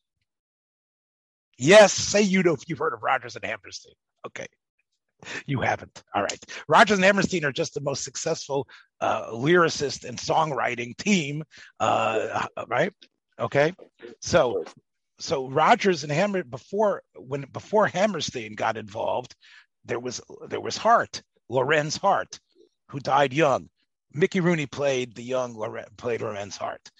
Yes, 1.59 1.93
say 1.93 2.23
you 2.23 2.43
know 2.43 2.55
if 2.55 2.63
you've 2.69 2.79
heard 2.79 2.95
of 2.95 3.03
Rodgers 3.03 3.37
and 3.37 3.45
Hammerstein. 3.45 3.95
Okay. 4.27 4.47
You 5.47 5.61
haven't. 5.61 6.03
All 6.15 6.23
right. 6.23 6.45
Rodgers 6.69 6.99
and 6.99 7.05
Hammerstein 7.05 7.45
are 7.45 7.53
just 7.53 7.75
the 7.75 7.81
most 7.81 8.05
successful 8.05 8.67
uh, 9.01 9.31
lyricist 9.31 10.09
and 10.09 10.19
songwriting 10.19 10.97
team, 10.97 11.43
uh, 11.79 12.47
right? 12.69 12.93
Okay. 13.39 13.75
So, 14.21 14.65
so 15.19 15.49
Rodgers 15.49 16.03
and 16.03 16.13
Hammer 16.13 16.45
before 16.45 17.03
when 17.17 17.43
before 17.53 17.87
Hammerstein 17.87 18.55
got 18.55 18.77
involved, 18.77 19.35
there 19.85 20.01
was 20.01 20.21
there 20.49 20.61
was 20.61 20.77
Hart, 20.77 21.23
Lorenz 21.49 21.97
Hart, 21.97 22.39
who 22.89 23.01
died 23.01 23.33
young. 23.33 23.69
Mickey 24.13 24.41
Rooney 24.41 24.67
played 24.67 25.15
the 25.15 25.23
young 25.23 25.57
Lorenz, 25.57 25.91
played 25.97 26.21
Lorenz 26.21 26.57
Hart. 26.57 26.91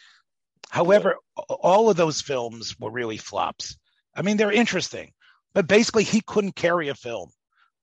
However, 0.71 1.17
all 1.37 1.91
of 1.91 1.97
those 1.97 2.21
films 2.21 2.79
were 2.79 2.91
really 2.91 3.17
flops. 3.17 3.77
I 4.15 4.23
mean, 4.23 4.37
they're 4.37 4.53
interesting, 4.53 5.13
but 5.53 5.67
basically, 5.67 6.05
he 6.05 6.21
couldn't 6.21 6.55
carry 6.55 6.89
a 6.89 6.95
film 6.95 7.31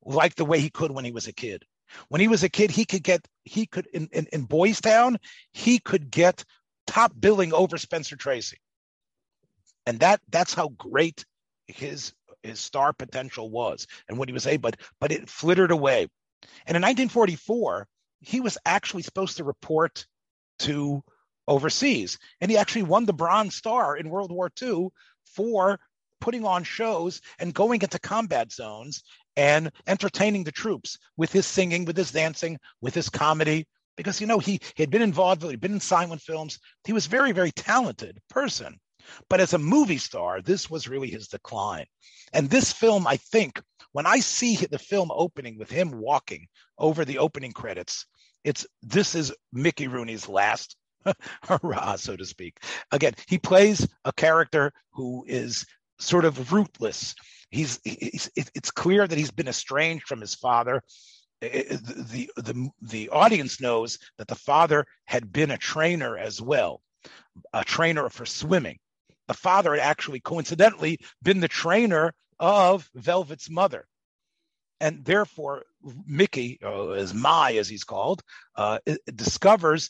like 0.08 0.36
the 0.36 0.46
way 0.46 0.60
he 0.60 0.70
could 0.70 0.92
when 0.92 1.06
he 1.06 1.12
was 1.12 1.28
a 1.28 1.34
kid. 1.34 1.64
When 2.10 2.22
he 2.22 2.28
was 2.28 2.44
a 2.44 2.50
kid, 2.50 2.72
he 2.72 2.86
could 2.86 3.04
get, 3.04 3.28
he 3.44 3.66
could, 3.66 3.88
in, 3.88 4.10
in, 4.12 4.28
in 4.34 4.44
Boys 4.44 4.82
Town, 4.82 5.18
he 5.54 5.80
could 5.80 6.10
get 6.10 6.44
top 6.86 7.12
billing 7.20 7.54
over 7.54 7.78
Spencer 7.78 8.16
Tracy. 8.16 8.58
And 9.86 10.00
that 10.02 10.20
that's 10.30 10.54
how 10.54 10.70
great 10.70 11.26
his 11.68 12.14
his 12.44 12.60
star 12.60 12.94
potential 12.94 13.50
was 13.50 13.88
and 14.08 14.18
what 14.18 14.28
he 14.28 14.34
was 14.34 14.48
able, 14.48 14.62
but 14.62 14.80
but 15.00 15.12
it 15.12 15.30
flittered 15.30 15.72
away. 15.72 16.08
And 16.66 16.76
in 16.76 16.82
1944, 16.82 17.88
he 18.20 18.42
was 18.42 18.58
actually 18.66 19.04
supposed 19.04 19.38
to 19.38 19.46
report 19.46 20.06
to 20.60 21.04
overseas. 21.48 22.18
And 22.42 22.52
he 22.52 22.58
actually 22.58 22.84
won 22.84 23.06
the 23.06 23.14
Bronze 23.14 23.56
Star 23.56 23.96
in 23.96 24.10
World 24.10 24.32
War 24.32 24.52
II 24.62 24.90
for 25.26 25.80
putting 26.20 26.46
on 26.46 26.64
shows 26.64 27.22
and 27.40 27.54
going 27.54 27.82
into 27.82 28.00
combat 28.00 28.52
zones 28.52 29.04
and 29.38 29.72
entertaining 29.86 30.44
the 30.44 30.52
troops 30.52 30.98
with 31.16 31.32
his 31.32 31.46
singing, 31.46 31.86
with 31.86 31.96
his 31.96 32.12
dancing, 32.12 32.58
with 32.82 32.94
his 32.94 33.08
comedy. 33.08 33.66
Because 33.96 34.20
you 34.20 34.28
know 34.28 34.40
he, 34.40 34.60
he 34.76 34.84
had 34.84 34.90
been 34.90 35.02
involved, 35.02 35.44
he'd 35.44 35.62
been 35.62 35.74
in 35.74 35.80
silent 35.80 36.22
films. 36.22 36.60
He 36.86 36.94
was 36.94 37.06
very, 37.06 37.32
very 37.32 37.52
talented 37.52 38.20
person. 38.30 38.78
But 39.30 39.40
as 39.40 39.54
a 39.54 39.60
movie 39.60 40.00
star, 40.00 40.42
this 40.42 40.70
was 40.70 40.88
really 40.88 41.10
his 41.10 41.28
decline. 41.28 41.86
And 42.34 42.50
this 42.50 42.74
film, 42.74 43.08
I 43.08 43.18
think, 43.18 43.62
when 43.94 44.06
I 44.06 44.20
see 44.20 44.56
the 44.56 44.80
film 44.80 45.10
opening 45.14 45.58
with 45.58 45.70
him 45.70 45.92
walking 45.92 46.48
over 46.78 47.06
the 47.06 47.20
opening 47.20 47.54
credits, 47.54 48.06
it's 48.44 48.68
this 48.82 49.16
is 49.16 49.34
Mickey 49.54 49.88
Rooney's 49.88 50.28
last 50.28 50.76
hurrah, 51.44 51.96
so 51.96 52.16
to 52.16 52.26
speak. 52.26 52.58
Again, 52.92 53.14
he 53.28 53.38
plays 53.38 53.88
a 54.04 54.14
character 54.14 54.74
who 54.92 55.24
is 55.28 55.66
sort 56.00 56.26
of 56.26 56.52
rootless. 56.52 57.16
He's, 57.50 57.80
he's 57.84 58.30
it's 58.36 58.72
clear 58.72 59.08
that 59.08 59.18
he's 59.18 59.32
been 59.32 59.48
estranged 59.48 60.06
from 60.08 60.22
his 60.22 60.36
father. 60.36 60.82
The, 61.40 62.30
the 62.36 62.70
the 62.82 63.10
audience 63.10 63.62
knows 63.62 64.00
that 64.18 64.28
the 64.28 64.36
father 64.36 64.86
had 65.06 65.32
been 65.32 65.52
a 65.52 65.58
trainer 65.58 66.18
as 66.18 66.42
well, 66.42 66.82
a 67.54 67.64
trainer 67.64 68.10
for 68.10 68.26
swimming. 68.26 68.80
The 69.28 69.36
father 69.36 69.76
had 69.76 69.82
actually 69.82 70.20
coincidentally 70.20 71.00
been 71.22 71.40
the 71.40 71.48
trainer 71.48 72.14
of 72.40 72.90
Velvet's 72.96 73.50
mother. 73.50 73.86
And 74.80 75.06
therefore, 75.06 75.64
Mickey, 76.06 76.60
uh, 76.64 76.90
as 76.90 77.14
Mi, 77.14 77.58
as 77.58 77.70
he's 77.70 77.84
called, 77.84 78.22
uh, 78.56 78.80
discovers 79.16 79.90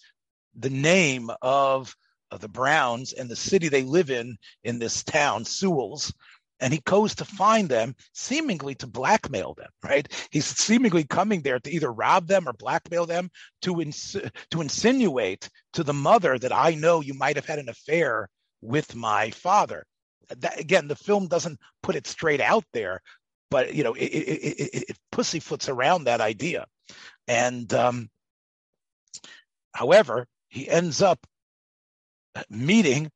the 0.56 0.70
name 0.70 1.30
of, 1.42 1.96
of 2.32 2.40
the 2.40 2.50
Browns 2.50 3.14
and 3.14 3.30
the 3.30 3.36
city 3.36 3.70
they 3.70 3.84
live 3.84 4.10
in 4.10 4.38
in 4.64 4.80
this 4.80 5.04
town, 5.04 5.46
Sewells, 5.46 6.14
and 6.60 6.74
he 6.74 6.82
goes 6.86 7.14
to 7.16 7.26
find 7.26 7.70
them, 7.70 7.96
seemingly 8.14 8.76
to 8.76 8.88
blackmail 8.88 9.54
them. 9.54 9.70
Right? 9.84 10.08
He's 10.32 10.46
seemingly 10.46 11.04
coming 11.04 11.42
there 11.42 11.60
to 11.60 11.72
either 11.72 11.92
rob 11.92 12.28
them 12.28 12.48
or 12.48 12.54
blackmail 12.54 13.06
them 13.06 13.30
to 13.62 13.82
ins- 13.82 14.18
to 14.52 14.62
insinuate 14.62 15.50
to 15.74 15.84
the 15.84 15.94
mother 15.94 16.38
that 16.40 16.54
I 16.54 16.76
know 16.76 17.02
you 17.02 17.14
might 17.14 17.36
have 17.36 17.46
had 17.46 17.60
an 17.60 17.70
affair 17.70 18.30
with 18.62 18.96
my 18.96 19.32
father. 19.32 19.86
That, 20.30 20.60
again, 20.60 20.88
the 20.88 20.96
film 20.96 21.28
doesn't 21.28 21.60
put 21.84 21.96
it 21.96 22.08
straight 22.08 22.42
out 22.42 22.66
there, 22.74 23.02
but 23.50 23.74
you 23.74 23.84
know, 23.84 23.94
it, 23.94 24.06
it, 24.06 24.70
it, 24.74 24.90
it 24.90 24.98
pussyfoots 25.12 25.70
around 25.70 26.04
that 26.04 26.22
idea. 26.22 26.66
And 27.28 27.74
um, 27.74 28.10
however, 29.74 30.28
he 30.50 30.68
ends 30.70 31.02
up 31.02 31.26
meeting 32.50 33.12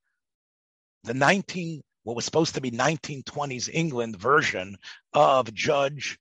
the 1.03 1.13
19 1.13 1.81
what 2.03 2.15
was 2.15 2.25
supposed 2.25 2.55
to 2.55 2.61
be 2.61 2.71
1920s 2.71 3.69
England 3.71 4.17
version 4.17 4.75
of 5.13 5.53
Judge, 5.53 6.17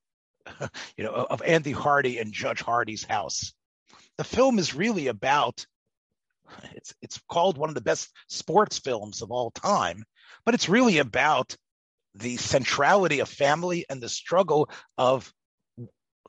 you 0.96 1.04
know, 1.04 1.10
of 1.12 1.42
Andy 1.42 1.72
Hardy 1.72 2.18
and 2.18 2.32
Judge 2.32 2.60
Hardy's 2.60 3.04
house. 3.04 3.52
The 4.18 4.24
film 4.24 4.58
is 4.58 4.74
really 4.74 5.06
about 5.06 5.64
it's 6.74 6.94
it's 7.00 7.20
called 7.30 7.56
one 7.56 7.68
of 7.68 7.74
the 7.74 7.80
best 7.80 8.10
sports 8.28 8.78
films 8.78 9.22
of 9.22 9.30
all 9.30 9.50
time, 9.52 10.04
but 10.44 10.54
it's 10.54 10.68
really 10.68 10.98
about 10.98 11.56
the 12.14 12.36
centrality 12.36 13.20
of 13.20 13.28
family 13.28 13.86
and 13.88 14.02
the 14.02 14.08
struggle 14.08 14.68
of 14.98 15.32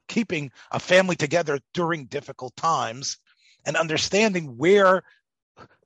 keeping 0.07 0.51
a 0.71 0.79
family 0.79 1.15
together 1.15 1.59
during 1.73 2.05
difficult 2.05 2.55
times 2.55 3.17
and 3.65 3.75
understanding 3.75 4.57
where 4.57 5.03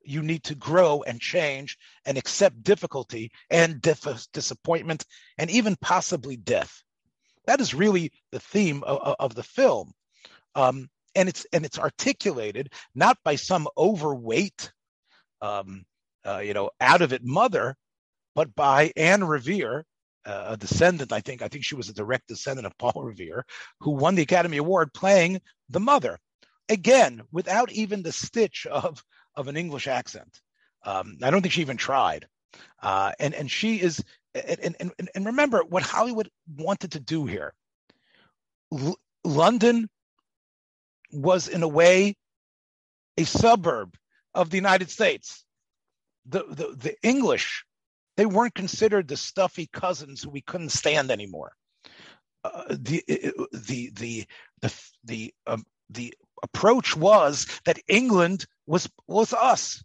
you 0.05 0.21
need 0.21 0.43
to 0.43 0.55
grow 0.55 1.03
and 1.03 1.19
change 1.19 1.77
and 2.05 2.17
accept 2.17 2.63
difficulty 2.63 3.31
and 3.49 3.81
dif- 3.81 4.27
disappointment 4.33 5.05
and 5.37 5.49
even 5.49 5.75
possibly 5.81 6.37
death. 6.37 6.83
That 7.45 7.61
is 7.61 7.73
really 7.73 8.11
the 8.31 8.39
theme 8.39 8.83
of, 8.83 9.15
of 9.19 9.35
the 9.35 9.43
film. 9.43 9.91
Um, 10.55 10.89
and 11.15 11.29
it's 11.29 11.45
and 11.53 11.65
it's 11.65 11.79
articulated 11.79 12.73
not 12.93 13.17
by 13.23 13.35
some 13.35 13.67
overweight, 13.77 14.71
um, 15.41 15.85
uh, 16.25 16.39
you 16.39 16.53
know, 16.53 16.69
out 16.81 17.01
of 17.01 17.13
it 17.13 17.23
mother, 17.23 17.75
but 18.35 18.53
by 18.55 18.91
Anne 18.97 19.23
Revere, 19.23 19.85
uh, 20.25 20.45
a 20.49 20.57
descendant. 20.57 21.13
I 21.13 21.21
think 21.21 21.41
I 21.41 21.47
think 21.47 21.63
she 21.63 21.75
was 21.75 21.89
a 21.89 21.93
direct 21.93 22.27
descendant 22.27 22.67
of 22.67 22.77
Paul 22.77 23.03
Revere, 23.03 23.45
who 23.79 23.91
won 23.91 24.15
the 24.15 24.23
Academy 24.23 24.57
Award 24.57 24.93
playing 24.93 25.39
the 25.69 25.79
mother. 25.79 26.19
Again, 26.67 27.21
without 27.31 27.71
even 27.71 28.01
the 28.01 28.11
stitch 28.11 28.65
of 28.65 29.03
of 29.35 29.47
an 29.47 29.57
English 29.57 29.87
accent. 29.87 30.41
Um, 30.83 31.17
I 31.21 31.31
don't 31.31 31.41
think 31.41 31.53
she 31.53 31.61
even 31.61 31.77
tried. 31.77 32.27
Uh, 32.81 33.11
and 33.19 33.33
and 33.33 33.51
she 33.51 33.81
is 33.81 34.03
and, 34.33 34.75
and 34.79 34.91
and 35.13 35.25
remember 35.25 35.63
what 35.63 35.83
Hollywood 35.83 36.29
wanted 36.55 36.91
to 36.93 36.99
do 36.99 37.25
here. 37.25 37.53
L- 38.71 38.97
London 39.23 39.89
was 41.11 41.47
in 41.47 41.63
a 41.63 41.67
way 41.67 42.15
a 43.17 43.23
suburb 43.23 43.95
of 44.33 44.49
the 44.49 44.57
United 44.57 44.89
States. 44.89 45.45
The, 46.25 46.43
the, 46.49 46.75
the 46.77 46.95
English, 47.03 47.65
they 48.17 48.25
weren't 48.25 48.55
considered 48.55 49.07
the 49.07 49.17
stuffy 49.17 49.67
cousins 49.71 50.23
who 50.23 50.29
we 50.29 50.41
couldn't 50.41 50.71
stand 50.71 51.11
anymore. 51.11 51.53
Uh, 52.43 52.63
the, 52.69 53.03
the, 53.07 53.91
the, 53.95 54.25
the, 54.61 54.73
the, 55.03 55.33
um, 55.47 55.63
the 55.89 56.13
approach 56.43 56.95
was 56.95 57.47
that 57.65 57.79
England 57.87 58.45
was, 58.65 58.89
was 59.07 59.33
us. 59.33 59.83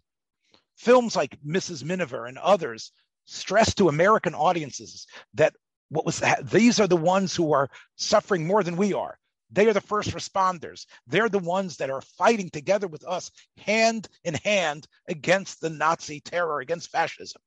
Films 0.77 1.15
like 1.15 1.37
Mrs. 1.45 1.83
Miniver 1.83 2.25
and 2.25 2.37
others 2.37 2.91
stressed 3.25 3.77
to 3.77 3.89
American 3.89 4.33
audiences 4.33 5.07
that 5.35 5.53
what 5.89 6.05
was 6.05 6.23
these 6.43 6.79
are 6.79 6.87
the 6.87 6.97
ones 6.97 7.35
who 7.35 7.53
are 7.53 7.69
suffering 7.95 8.47
more 8.47 8.63
than 8.63 8.77
we 8.77 8.93
are. 8.93 9.17
They 9.51 9.67
are 9.67 9.73
the 9.73 9.81
first 9.81 10.11
responders. 10.11 10.85
They're 11.07 11.29
the 11.29 11.39
ones 11.39 11.77
that 11.77 11.89
are 11.89 12.01
fighting 12.01 12.49
together 12.49 12.87
with 12.87 13.05
us, 13.05 13.29
hand 13.57 14.07
in 14.23 14.35
hand, 14.35 14.87
against 15.09 15.59
the 15.59 15.69
Nazi 15.69 16.21
terror, 16.21 16.61
against 16.61 16.89
fascism. 16.89 17.41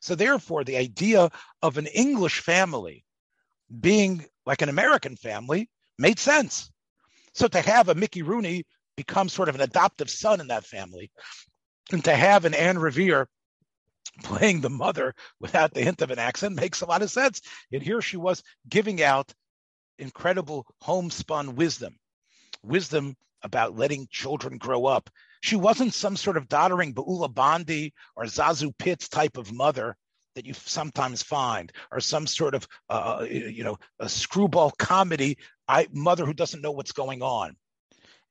So, 0.00 0.14
therefore, 0.14 0.64
the 0.64 0.76
idea 0.76 1.30
of 1.62 1.78
an 1.78 1.86
English 1.86 2.40
family 2.40 3.04
being 3.80 4.26
like 4.44 4.60
an 4.60 4.68
American 4.68 5.16
family 5.16 5.70
made 5.98 6.18
sense. 6.18 6.70
So, 7.32 7.48
to 7.48 7.60
have 7.62 7.88
a 7.88 7.94
Mickey 7.94 8.20
Rooney 8.20 8.66
become 8.98 9.28
sort 9.28 9.48
of 9.48 9.54
an 9.54 9.60
adoptive 9.60 10.10
son 10.10 10.40
in 10.40 10.48
that 10.48 10.66
family, 10.66 11.08
and 11.92 12.04
to 12.04 12.14
have 12.14 12.44
an 12.44 12.52
Anne 12.52 12.78
Revere 12.78 13.28
playing 14.24 14.60
the 14.60 14.68
mother 14.68 15.14
without 15.38 15.72
the 15.72 15.82
hint 15.82 16.02
of 16.02 16.10
an 16.10 16.18
accent 16.18 16.56
makes 16.56 16.80
a 16.80 16.86
lot 16.86 17.02
of 17.02 17.10
sense. 17.10 17.40
And 17.72 17.80
here 17.80 18.02
she 18.02 18.16
was 18.16 18.42
giving 18.68 19.00
out 19.00 19.32
incredible 20.00 20.66
homespun 20.82 21.54
wisdom, 21.54 21.94
wisdom 22.64 23.14
about 23.44 23.78
letting 23.78 24.08
children 24.10 24.58
grow 24.58 24.86
up. 24.86 25.08
She 25.42 25.54
wasn't 25.54 25.94
some 25.94 26.16
sort 26.16 26.36
of 26.36 26.48
doddering 26.48 26.92
Beulah 26.92 27.28
Bondi 27.28 27.94
or 28.16 28.24
ZaSu 28.24 28.76
Pitts 28.76 29.08
type 29.08 29.36
of 29.36 29.52
mother 29.52 29.96
that 30.34 30.44
you 30.44 30.54
sometimes 30.54 31.22
find, 31.22 31.70
or 31.92 32.00
some 32.00 32.26
sort 32.26 32.56
of, 32.56 32.66
uh, 32.90 33.24
you 33.30 33.62
know, 33.62 33.76
a 34.00 34.08
screwball 34.08 34.72
comedy 34.72 35.38
I, 35.68 35.86
mother 35.92 36.26
who 36.26 36.34
doesn't 36.34 36.62
know 36.62 36.72
what's 36.72 36.92
going 36.92 37.22
on. 37.22 37.54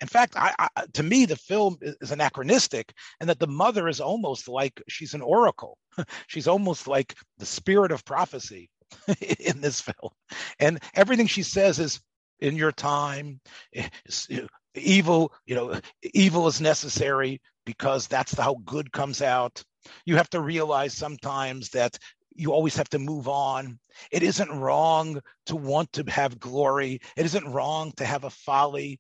In 0.02 0.08
fact, 0.08 0.36
I, 0.36 0.54
I, 0.60 0.86
to 0.94 1.04
me, 1.04 1.26
the 1.26 1.36
film 1.36 1.78
is 1.82 2.12
anachronistic, 2.12 2.94
and 3.20 3.30
that 3.30 3.40
the 3.40 3.48
mother 3.48 3.88
is 3.88 4.00
almost 4.00 4.48
like 4.48 4.82
she's 4.88 5.14
an 5.14 5.22
oracle. 5.22 5.78
she's 6.28 6.48
almost 6.48 6.88
like 6.88 7.16
the 7.38 7.46
spirit 7.46 7.92
of 7.92 8.06
prophecy 8.06 8.70
in 9.40 9.62
this 9.62 9.82
film. 9.82 10.12
And 10.60 10.80
everything 10.94 11.28
she 11.28 11.44
says 11.44 11.80
is 11.80 12.00
in 12.40 12.56
your 12.56 12.72
time, 12.72 13.40
eh, 13.74 13.90
eh, 14.30 14.42
evil, 14.76 15.34
you 15.46 15.56
know, 15.56 15.80
evil 16.14 16.48
is 16.48 16.62
necessary 16.62 17.42
because 17.66 18.08
that's 18.08 18.38
how 18.38 18.56
good 18.66 18.92
comes 18.92 19.22
out. 19.22 19.64
You 20.06 20.16
have 20.18 20.30
to 20.32 20.42
realize 20.42 20.94
sometimes 20.94 21.70
that 21.70 21.98
you 22.36 22.54
always 22.54 22.76
have 22.76 22.90
to 22.90 23.00
move 23.00 23.28
on. 23.28 23.80
It 24.12 24.22
isn't 24.22 24.52
wrong 24.52 25.20
to 25.48 25.56
want 25.56 25.92
to 25.94 26.04
have 26.10 26.40
glory. 26.40 27.00
It 27.16 27.26
isn't 27.26 27.52
wrong 27.52 27.92
to 27.98 28.06
have 28.06 28.26
a 28.26 28.30
folly. 28.30 29.00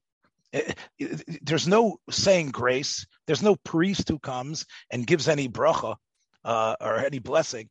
There's 1.41 1.67
no 1.67 1.97
saying 2.09 2.51
grace. 2.51 3.05
There's 3.25 3.43
no 3.43 3.55
priest 3.55 4.09
who 4.09 4.19
comes 4.19 4.65
and 4.91 5.07
gives 5.07 5.27
any 5.27 5.49
bracha 5.49 5.95
uh, 6.45 6.75
or 6.79 6.97
any 6.97 7.19
blessing 7.19 7.69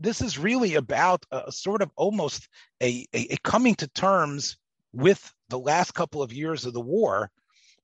this 0.00 0.20
is 0.22 0.38
really 0.38 0.74
about 0.74 1.24
a, 1.30 1.52
sort 1.52 1.82
of 1.82 1.90
almost 1.96 2.48
a, 2.82 3.06
a, 3.14 3.34
a 3.34 3.36
coming 3.44 3.74
to 3.76 3.88
terms 3.88 4.56
with 4.92 5.32
the 5.48 5.58
last 5.58 5.92
couple 5.94 6.22
of 6.22 6.32
years 6.32 6.64
of 6.64 6.72
the 6.72 6.80
war, 6.80 7.30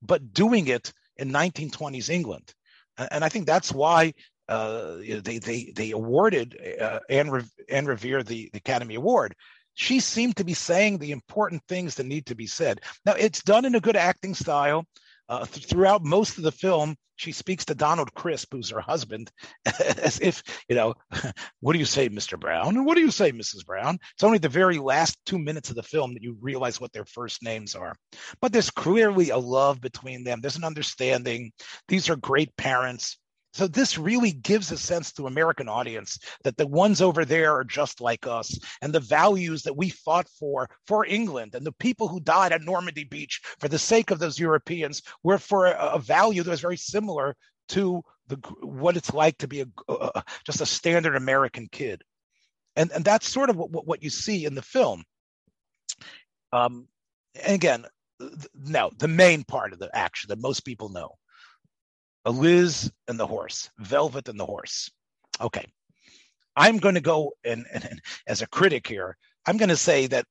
but 0.03 0.32
doing 0.32 0.66
it 0.68 0.92
in 1.16 1.30
1920s 1.30 2.11
England. 2.11 2.55
And 2.98 3.22
I 3.24 3.28
think 3.28 3.46
that's 3.46 3.72
why 3.72 4.14
uh, 4.48 4.96
they, 5.22 5.38
they, 5.38 5.72
they 5.74 5.90
awarded 5.90 6.57
uh, 6.80 7.01
Anne, 7.11 7.44
Anne 7.68 7.86
Revere 7.86 8.22
the, 8.22 8.48
the 8.53 8.59
Academy 8.59 8.94
Award. 8.94 9.34
She 9.77 10.01
seemed 10.01 10.37
to 10.39 10.45
be 10.45 10.55
saying 10.55 10.99
the 10.99 11.12
important 11.12 11.62
things 11.68 11.95
that 11.95 12.07
need 12.07 12.27
to 12.27 12.35
be 12.35 12.47
said. 12.47 12.81
Now, 13.05 13.12
it's 13.12 13.43
done 13.43 13.66
in 13.66 13.74
a 13.74 13.81
good 13.81 13.97
acting 13.97 14.35
style. 14.35 14.87
Uh, 15.29 15.45
th- 15.45 15.66
throughout 15.66 16.03
most 16.03 16.39
of 16.39 16.45
the 16.45 16.53
film, 16.53 16.97
she 17.16 17.33
speaks 17.33 17.66
to 17.66 17.74
Donald 17.74 18.14
Crisp, 18.14 18.53
who's 18.53 18.70
her 18.70 18.81
husband, 18.81 19.31
as 19.81 20.18
if, 20.20 20.43
you 20.68 20.77
know, 20.77 20.95
what 21.61 21.74
do 21.74 21.79
you 21.79 21.85
say, 21.85 22.09
Mr. 22.09 22.41
Brown? 22.41 22.87
What 22.87 22.95
do 22.95 23.03
you 23.03 23.11
say, 23.11 23.33
Mrs. 23.33 23.66
Brown? 23.66 23.99
It's 24.14 24.24
only 24.24 24.39
the 24.39 24.49
very 24.49 24.79
last 24.79 25.18
two 25.27 25.39
minutes 25.39 25.68
of 25.68 25.77
the 25.77 25.83
film 25.83 26.14
that 26.14 26.22
you 26.22 26.39
realize 26.41 26.81
what 26.81 26.93
their 26.93 27.05
first 27.05 27.43
names 27.43 27.74
are. 27.74 27.95
But 28.41 28.53
there's 28.53 28.70
clearly 28.70 29.29
a 29.29 29.39
love 29.39 29.81
between 29.83 30.24
them, 30.24 30.41
there's 30.41 30.57
an 30.57 30.64
understanding. 30.64 31.53
These 31.89 32.09
are 32.09 32.16
great 32.16 32.57
parents. 32.57 33.18
So 33.57 33.66
this 33.66 33.96
really 33.96 34.32
gives 34.32 34.70
a 34.70 34.76
sense 34.76 35.12
to 35.12 35.26
American 35.26 35.66
audience 35.66 36.18
that 36.44 36.59
the 36.59 36.66
ones 36.66 37.00
over 37.00 37.24
there 37.24 37.54
are 37.54 37.64
just 37.64 38.02
like 38.02 38.26
us, 38.26 38.59
and 38.82 38.92
the 38.92 39.00
values 39.00 39.62
that 39.62 39.78
we 39.78 39.88
fought 39.88 40.28
for 40.28 40.68
for 40.86 41.07
England, 41.07 41.54
and 41.54 41.64
the 41.64 41.72
people 41.72 42.07
who 42.07 42.20
died 42.20 42.52
at 42.52 42.61
Normandy 42.61 43.04
Beach 43.04 43.40
for 43.59 43.68
the 43.68 43.78
sake 43.78 44.11
of 44.11 44.18
those 44.18 44.38
Europeans 44.38 45.00
were 45.22 45.38
for 45.38 45.68
a, 45.68 45.92
a 45.94 45.98
value 45.98 46.42
that 46.42 46.50
was 46.50 46.61
very 46.61 46.76
similar 46.76 47.34
to 47.68 48.02
the 48.26 48.36
what 48.61 48.94
it's 48.94 49.14
like 49.14 49.38
to 49.38 49.48
be 49.48 49.62
a, 49.62 49.66
uh, 49.88 50.20
just 50.44 50.61
a 50.61 50.66
standard 50.66 51.16
American 51.16 51.66
kid, 51.72 52.02
and 52.76 52.92
and 52.92 53.07
that's 53.07 53.26
sort 53.26 53.48
of 53.48 53.57
what 53.57 53.86
what 53.86 54.02
you 54.02 54.11
see 54.11 54.44
in 54.44 54.54
the 54.54 54.61
film. 54.61 55.02
Um, 56.52 56.88
and 57.42 57.54
again, 57.54 57.86
no, 58.54 58.90
the 58.98 59.09
main 59.09 59.44
part 59.44 59.72
of 59.72 59.78
the 59.78 59.88
action 59.96 60.28
that 60.28 60.42
most 60.42 60.61
people 60.61 60.90
know 60.90 61.16
Liz 62.33 62.91
and 63.09 63.18
the 63.18 63.27
horse, 63.27 63.70
Velvet 63.79 64.29
and 64.29 64.39
the 64.39 64.47
horse. 64.47 64.91
Okay. 65.41 65.66
I'm 66.57 66.79
going 66.79 66.95
to 66.95 67.01
go 67.01 67.33
and, 67.45 67.66
and, 67.72 67.85
and 67.85 68.01
as 68.27 68.43
a 68.43 68.49
critic 68.49 68.87
here, 68.87 69.16
I'm 69.47 69.59
going 69.59 69.68
to 69.68 69.77
say 69.77 70.07
that 70.07 70.24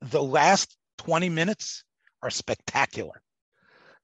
the 0.00 0.22
last 0.22 0.76
20 0.98 1.28
minutes 1.30 1.84
are 2.22 2.30
spectacular. 2.30 3.22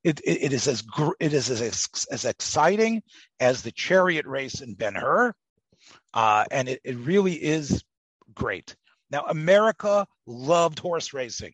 It, 0.02 0.20
it, 0.20 0.44
it 0.44 0.52
is 0.52 0.66
as 0.66 0.82
it 1.20 1.34
is 1.34 1.50
as, 1.50 1.88
as 2.10 2.24
exciting 2.24 3.02
as 3.38 3.62
the 3.62 3.72
chariot 3.72 4.26
race 4.26 4.62
in 4.62 4.74
Ben 4.74 4.94
Hur, 4.94 5.34
uh, 6.14 6.44
and 6.50 6.70
it, 6.70 6.80
it 6.84 6.96
really 6.96 7.34
is 7.34 7.84
great. 8.34 8.74
Now, 9.10 9.24
America 9.26 10.06
loved 10.26 10.78
horse 10.78 11.12
racing. 11.12 11.52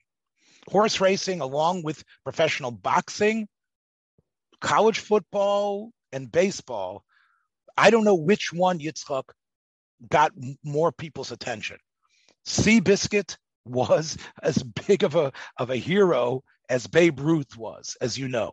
Horse 0.68 1.01
racing, 1.01 1.41
along 1.41 1.83
with 1.83 2.05
professional 2.22 2.70
boxing, 2.70 3.49
college 4.61 4.98
football 5.00 5.90
and 6.12 6.30
baseball, 6.30 7.04
I 7.76 7.90
don't 7.90 8.04
know 8.04 8.14
which 8.14 8.52
one 8.52 8.78
Yitzchak 8.78 9.24
got 10.09 10.32
more 10.64 10.92
people's 10.92 11.32
attention. 11.32 11.78
Seabiscuit 12.46 13.36
was 13.64 14.16
as 14.42 14.62
big 14.62 15.02
of 15.02 15.14
a 15.16 15.32
of 15.59 15.70
a 15.70 15.76
hero 15.76 16.42
as 16.68 16.86
Babe 16.86 17.20
Ruth 17.20 17.57
was, 17.57 17.96
as 18.00 18.18
you 18.18 18.28
know. 18.28 18.52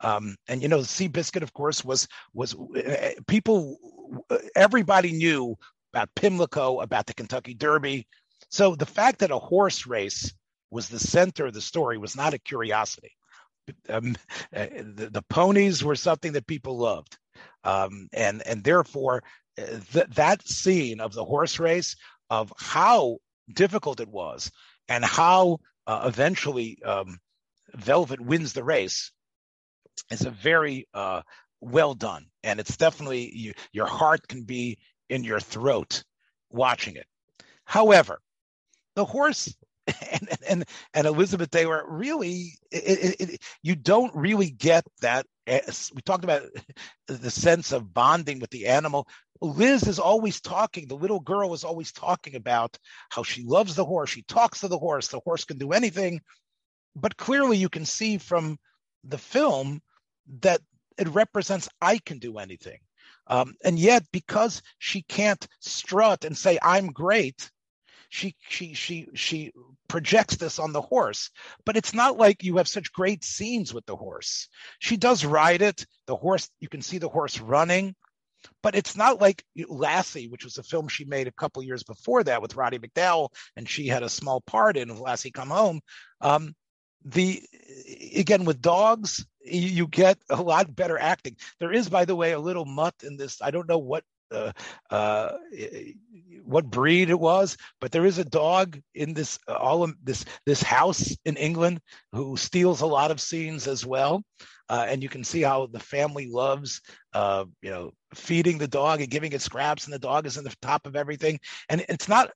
Um, 0.00 0.36
and 0.48 0.62
you 0.62 0.68
know, 0.68 0.80
Seabiscuit, 0.80 1.42
of 1.42 1.52
course, 1.52 1.84
was 1.84 2.08
was 2.34 2.54
uh, 2.54 3.10
people. 3.26 3.78
Everybody 4.54 5.12
knew 5.12 5.56
about 5.92 6.14
Pimlico, 6.14 6.80
about 6.80 7.06
the 7.06 7.14
Kentucky 7.14 7.54
Derby. 7.54 8.06
So 8.50 8.74
the 8.74 8.86
fact 8.86 9.20
that 9.20 9.30
a 9.30 9.38
horse 9.38 9.86
race 9.86 10.32
was 10.70 10.88
the 10.88 10.98
center 10.98 11.46
of 11.46 11.54
the 11.54 11.60
story 11.60 11.98
was 11.98 12.16
not 12.16 12.34
a 12.34 12.38
curiosity 12.38 13.12
um, 13.88 14.16
uh, 14.54 14.66
the, 14.94 15.10
the, 15.10 15.22
ponies 15.22 15.84
were 15.84 15.96
something 15.96 16.32
that 16.32 16.46
people 16.46 16.78
loved, 16.78 17.16
um, 17.64 18.08
and 18.12 18.42
and 18.46 18.64
therefore 18.64 19.22
uh, 19.58 19.78
th- 19.92 20.08
that 20.14 20.46
scene 20.46 21.00
of 21.00 21.12
the 21.12 21.24
horse 21.24 21.58
race 21.58 21.96
of 22.30 22.52
how 22.58 23.18
difficult 23.52 24.00
it 24.00 24.08
was 24.08 24.50
and 24.88 25.04
how 25.04 25.58
uh, 25.86 26.04
eventually 26.06 26.78
um, 26.84 27.18
Velvet 27.74 28.20
wins 28.20 28.52
the 28.52 28.64
race 28.64 29.12
is 30.10 30.24
a 30.24 30.30
very 30.30 30.88
uh, 30.94 31.22
well 31.60 31.94
done, 31.94 32.26
and 32.42 32.60
it's 32.60 32.76
definitely 32.76 33.30
you, 33.34 33.52
your 33.72 33.86
heart 33.86 34.26
can 34.28 34.42
be 34.42 34.78
in 35.08 35.24
your 35.24 35.40
throat 35.40 36.02
watching 36.50 36.96
it. 36.96 37.06
However, 37.64 38.20
the 38.94 39.04
horse 39.04 39.54
and 40.12 40.28
and 40.48 40.64
and 40.94 41.06
Elizabeth 41.06 41.50
Taylor 41.50 41.84
really 41.88 42.52
it, 42.70 43.16
it, 43.20 43.30
it, 43.30 43.42
you 43.62 43.74
don't 43.74 44.14
really 44.14 44.50
get 44.50 44.84
that 45.00 45.26
we 45.46 46.02
talked 46.02 46.24
about 46.24 46.42
the 47.08 47.30
sense 47.30 47.72
of 47.72 47.92
bonding 47.92 48.38
with 48.38 48.50
the 48.50 48.66
animal. 48.66 49.08
Liz 49.40 49.88
is 49.88 49.98
always 49.98 50.40
talking 50.40 50.86
the 50.86 50.94
little 50.94 51.18
girl 51.18 51.52
is 51.52 51.64
always 51.64 51.90
talking 51.90 52.36
about 52.36 52.78
how 53.10 53.24
she 53.24 53.42
loves 53.42 53.74
the 53.74 53.84
horse 53.84 54.10
she 54.10 54.22
talks 54.22 54.60
to 54.60 54.68
the 54.68 54.78
horse 54.78 55.08
the 55.08 55.20
horse 55.20 55.44
can 55.44 55.58
do 55.58 55.72
anything. 55.72 56.20
But 56.94 57.16
clearly 57.16 57.56
you 57.56 57.68
can 57.68 57.84
see 57.84 58.18
from 58.18 58.58
the 59.02 59.18
film 59.18 59.80
that 60.40 60.60
it 60.98 61.08
represents 61.08 61.68
I 61.80 61.98
can 61.98 62.18
do 62.18 62.38
anything. 62.38 62.78
Um, 63.26 63.54
and 63.64 63.78
yet 63.78 64.04
because 64.12 64.62
she 64.78 65.02
can't 65.02 65.46
strut 65.60 66.24
and 66.24 66.36
say 66.36 66.58
I'm 66.62 66.88
great 66.88 67.50
she 68.12 68.36
she 68.46 68.74
she 68.74 69.08
she 69.14 69.52
projects 69.88 70.36
this 70.36 70.58
on 70.58 70.72
the 70.72 70.82
horse 70.82 71.30
but 71.64 71.78
it's 71.78 71.94
not 71.94 72.18
like 72.18 72.44
you 72.44 72.58
have 72.58 72.68
such 72.68 72.92
great 72.92 73.24
scenes 73.24 73.72
with 73.72 73.86
the 73.86 73.96
horse 73.96 74.48
she 74.80 74.98
does 74.98 75.24
ride 75.24 75.62
it 75.62 75.86
the 76.06 76.14
horse 76.14 76.50
you 76.60 76.68
can 76.68 76.82
see 76.82 76.98
the 76.98 77.08
horse 77.08 77.40
running 77.40 77.94
but 78.60 78.74
it's 78.74 78.96
not 78.96 79.20
like 79.20 79.44
Lassie, 79.68 80.26
which 80.26 80.42
was 80.42 80.58
a 80.58 80.64
film 80.64 80.88
she 80.88 81.04
made 81.04 81.28
a 81.28 81.32
couple 81.32 81.62
years 81.62 81.84
before 81.84 82.24
that 82.24 82.42
with 82.42 82.56
Roddy 82.56 82.80
McDowall, 82.80 83.28
and 83.54 83.68
she 83.68 83.86
had 83.86 84.02
a 84.02 84.08
small 84.08 84.40
part 84.40 84.76
in 84.76 84.98
Lassie 84.98 85.30
Come 85.30 85.50
Home. 85.50 85.80
Um, 86.20 86.56
the 87.04 87.40
again 88.16 88.44
with 88.44 88.60
dogs, 88.60 89.24
you 89.44 89.86
get 89.86 90.18
a 90.28 90.42
lot 90.42 90.74
better 90.74 90.98
acting. 90.98 91.36
There 91.60 91.72
is, 91.72 91.88
by 91.88 92.04
the 92.04 92.16
way, 92.16 92.32
a 92.32 92.40
little 92.40 92.64
mutt 92.64 92.94
in 93.04 93.16
this. 93.16 93.40
I 93.40 93.52
don't 93.52 93.68
know 93.68 93.78
what 93.78 94.02
uh, 94.32 94.52
uh, 94.90 95.32
what 96.44 96.70
breed 96.70 97.10
it 97.10 97.18
was, 97.18 97.56
but 97.80 97.92
there 97.92 98.06
is 98.06 98.18
a 98.18 98.24
dog 98.24 98.80
in 98.94 99.14
this 99.14 99.38
uh, 99.48 99.54
all 99.54 99.82
of 99.82 99.94
this 100.02 100.24
this 100.46 100.62
house 100.62 101.16
in 101.24 101.36
England 101.36 101.80
who 102.12 102.36
steals 102.36 102.80
a 102.80 102.86
lot 102.86 103.10
of 103.10 103.20
scenes 103.20 103.66
as 103.66 103.86
well, 103.86 104.22
uh, 104.68 104.86
and 104.88 105.02
you 105.02 105.08
can 105.08 105.24
see 105.24 105.42
how 105.42 105.66
the 105.66 105.80
family 105.80 106.28
loves 106.30 106.80
uh, 107.14 107.44
you 107.62 107.70
know 107.70 107.92
feeding 108.14 108.58
the 108.58 108.68
dog 108.68 109.00
and 109.00 109.10
giving 109.10 109.32
it 109.32 109.42
scraps, 109.42 109.84
and 109.84 109.92
the 109.94 109.98
dog 109.98 110.26
is 110.26 110.36
in 110.36 110.44
the 110.44 110.54
top 110.62 110.86
of 110.86 110.96
everything, 110.96 111.38
and 111.68 111.84
it's 111.88 112.08
not. 112.08 112.30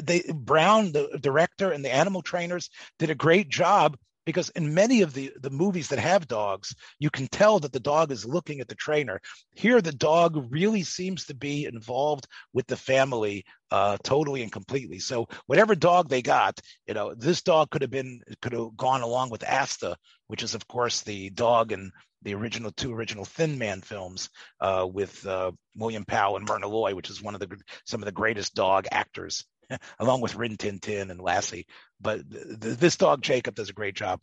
They 0.00 0.22
Brown, 0.32 0.92
the 0.92 1.18
director, 1.20 1.72
and 1.72 1.84
the 1.84 1.92
animal 1.92 2.22
trainers 2.22 2.70
did 3.00 3.10
a 3.10 3.16
great 3.16 3.48
job 3.48 3.96
because 4.24 4.48
in 4.50 4.74
many 4.74 5.02
of 5.02 5.14
the, 5.14 5.32
the 5.40 5.50
movies 5.50 5.88
that 5.88 5.98
have 5.98 6.28
dogs, 6.28 6.74
you 6.98 7.10
can 7.10 7.26
tell 7.26 7.58
that 7.60 7.72
the 7.72 7.80
dog 7.80 8.12
is 8.12 8.24
looking 8.24 8.60
at 8.60 8.68
the 8.68 8.74
trainer. 8.74 9.20
Here, 9.54 9.80
the 9.80 9.92
dog 9.92 10.46
really 10.50 10.82
seems 10.82 11.26
to 11.26 11.34
be 11.34 11.64
involved 11.64 12.26
with 12.52 12.66
the 12.66 12.76
family 12.76 13.44
uh, 13.70 13.96
totally 14.02 14.42
and 14.42 14.52
completely. 14.52 14.98
So 14.98 15.28
whatever 15.46 15.74
dog 15.74 16.08
they 16.08 16.22
got, 16.22 16.60
you 16.86 16.94
know, 16.94 17.14
this 17.14 17.42
dog 17.42 17.70
could 17.70 17.82
have 17.82 17.90
been 17.90 18.20
could 18.40 18.52
have 18.52 18.76
gone 18.76 19.02
along 19.02 19.30
with 19.30 19.48
Asta, 19.48 19.96
which 20.28 20.42
is 20.42 20.54
of 20.54 20.68
course 20.68 21.02
the 21.02 21.30
dog 21.30 21.72
in 21.72 21.90
the 22.22 22.34
original 22.34 22.70
two 22.70 22.92
original 22.94 23.24
Thin 23.24 23.58
Man 23.58 23.80
films 23.80 24.30
uh, 24.60 24.86
with 24.90 25.26
uh, 25.26 25.52
William 25.76 26.04
Powell 26.04 26.36
and 26.36 26.46
Myrna 26.46 26.68
Loy, 26.68 26.94
which 26.94 27.10
is 27.10 27.22
one 27.22 27.34
of 27.34 27.40
the 27.40 27.48
some 27.86 28.02
of 28.02 28.06
the 28.06 28.12
greatest 28.12 28.54
dog 28.54 28.86
actors 28.92 29.44
along 29.98 30.20
with 30.20 30.34
Rin 30.34 30.56
Tin 30.56 30.78
Tin 30.78 31.10
and 31.10 31.20
Lassie. 31.20 31.66
But 32.00 32.28
th- 32.30 32.60
th- 32.60 32.78
this 32.78 32.96
dog 32.96 33.22
Jacob 33.22 33.54
does 33.54 33.70
a 33.70 33.74
great 33.74 33.94
job. 33.94 34.20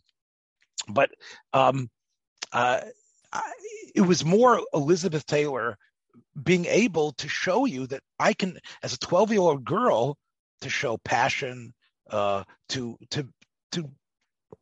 But 0.88 1.10
um, 1.52 1.90
uh, 2.52 2.80
I, 3.32 3.52
it 3.94 4.02
was 4.02 4.24
more 4.24 4.60
Elizabeth 4.72 5.26
Taylor 5.26 5.76
being 6.40 6.66
able 6.66 7.12
to 7.12 7.28
show 7.28 7.64
you 7.64 7.86
that 7.88 8.02
I 8.18 8.32
can, 8.32 8.58
as 8.82 8.94
a 8.94 8.98
12 8.98 9.32
year 9.32 9.40
old 9.40 9.64
girl, 9.64 10.16
to 10.60 10.68
show 10.68 10.98
passion, 10.98 11.74
uh, 12.10 12.44
to 12.70 12.96
to 13.10 13.28
to 13.72 13.90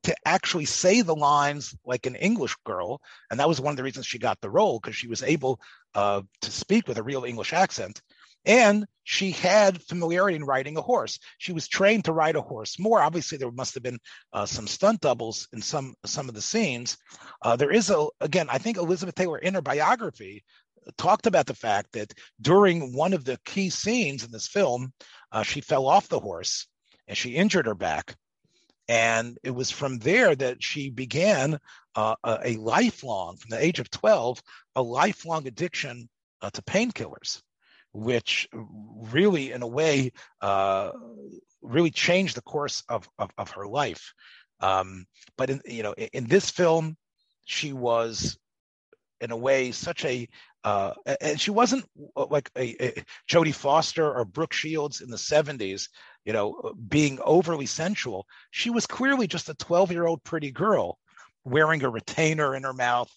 to 0.05 0.14
actually 0.24 0.64
say 0.64 1.03
the 1.03 1.14
lines 1.14 1.74
like 1.84 2.07
an 2.07 2.14
English 2.14 2.57
girl, 2.64 3.01
and 3.30 3.41
that 3.41 3.49
was 3.49 3.61
one 3.61 3.72
of 3.72 3.76
the 3.76 3.82
reasons 3.82 4.07
she 4.07 4.18
got 4.18 4.41
the 4.41 4.51
role 4.51 4.78
because 4.78 4.97
she 4.97 5.09
was 5.09 5.22
able 5.22 5.61
uh, 5.95 6.22
to 6.43 6.51
speak 6.51 6.86
with 6.86 6.99
a 6.99 7.03
real 7.03 7.24
English 7.24 7.53
accent. 7.53 8.01
And 8.49 8.87
she 9.05 9.31
had 9.31 9.83
familiarity 9.83 10.37
in 10.37 10.45
riding 10.45 10.79
a 10.79 10.83
horse. 10.83 11.19
She 11.37 11.53
was 11.53 11.69
trained 11.69 12.07
to 12.07 12.15
ride 12.15 12.35
a 12.35 12.41
horse 12.41 12.79
more. 12.79 13.03
Obviously, 13.03 13.37
there 13.37 13.51
must 13.51 13.75
have 13.75 13.83
been 13.83 13.99
uh, 14.33 14.47
some 14.47 14.67
stunt 14.67 15.03
doubles 15.03 15.47
in 15.53 15.61
some 15.61 15.95
some 16.07 16.31
of 16.31 16.35
the 16.35 16.41
scenes. 16.41 16.97
Uh, 17.43 17.57
there 17.57 17.71
is 17.71 17.91
a 17.91 18.07
again, 18.21 18.49
I 18.51 18.57
think 18.57 18.79
Elizabeth 18.79 19.15
Taylor 19.15 19.37
in 19.37 19.53
her 19.53 19.61
biography 19.61 20.45
talked 20.97 21.27
about 21.27 21.45
the 21.45 21.55
fact 21.55 21.93
that 21.93 22.15
during 22.41 22.95
one 22.95 23.13
of 23.13 23.25
the 23.25 23.39
key 23.45 23.69
scenes 23.69 24.25
in 24.25 24.33
this 24.33 24.49
film, 24.49 24.95
uh, 25.31 25.43
she 25.43 25.61
fell 25.61 25.87
off 25.87 26.09
the 26.09 26.19
horse 26.19 26.67
and 27.07 27.19
she 27.19 27.37
injured 27.37 27.67
her 27.67 27.75
back. 27.75 28.17
And 28.89 29.37
it 29.43 29.51
was 29.51 29.71
from 29.71 29.99
there 29.99 30.35
that 30.35 30.63
she 30.63 30.89
began 30.89 31.59
uh, 31.95 32.15
a, 32.25 32.57
lifelong, 32.57 33.37
from 33.37 33.51
the 33.51 33.63
age 33.63 33.81
of 33.81 33.91
12, 33.91 34.43
a 34.77 34.83
lifelong 34.83 35.47
addiction 35.47 36.09
uh, 36.41 36.49
to 36.49 36.63
painkillers 36.63 37.43
which 37.93 38.49
really, 38.53 39.53
in 39.53 39.62
a 39.62 39.66
way, 39.66 40.12
uh, 40.41 40.93
really 41.62 41.91
changed 41.91 42.36
the 42.36 42.43
course 42.43 42.82
of 42.89 43.09
of, 43.18 43.30
of 43.36 43.51
her 43.53 43.66
life. 43.66 44.12
Um, 44.61 45.07
but 45.36 45.51
in 45.51 45.61
you 45.64 45.82
know, 45.82 45.93
in, 45.93 46.09
in, 46.12 46.24
this 46.26 46.51
film, 46.51 46.97
she 47.45 47.72
was, 47.72 48.36
in 49.20 49.30
a 49.30 49.36
way, 49.36 49.72
such 49.72 50.05
a 50.05 50.28
uh, 50.64 50.93
and 51.20 51.41
she 51.41 51.51
wasn't 51.51 51.84
uh, 52.16 52.26
like 52.30 52.51
a, 52.57 52.84
a 52.84 53.05
Jodie 53.30 53.55
Foster 53.55 54.12
or 54.12 54.24
Brooke 54.24 54.53
Shields 54.53 55.01
in 55.01 55.11
the 55.11 55.16
'70s, 55.16 55.89
you 56.24 56.32
know, 56.32 56.74
being 56.89 57.18
overly 57.24 57.66
sensual. 57.66 58.26
She 58.51 58.70
was 58.70 58.86
clearly 58.86 59.26
just 59.26 59.49
a 59.49 59.55
12 59.55 59.93
year 59.93 60.07
old 60.07 60.22
pretty 60.24 60.51
girl 60.51 60.99
wearing 61.45 61.82
a 61.82 61.89
retainer 61.89 62.55
in 62.55 62.64
her 62.64 62.72
mouth, 62.72 63.11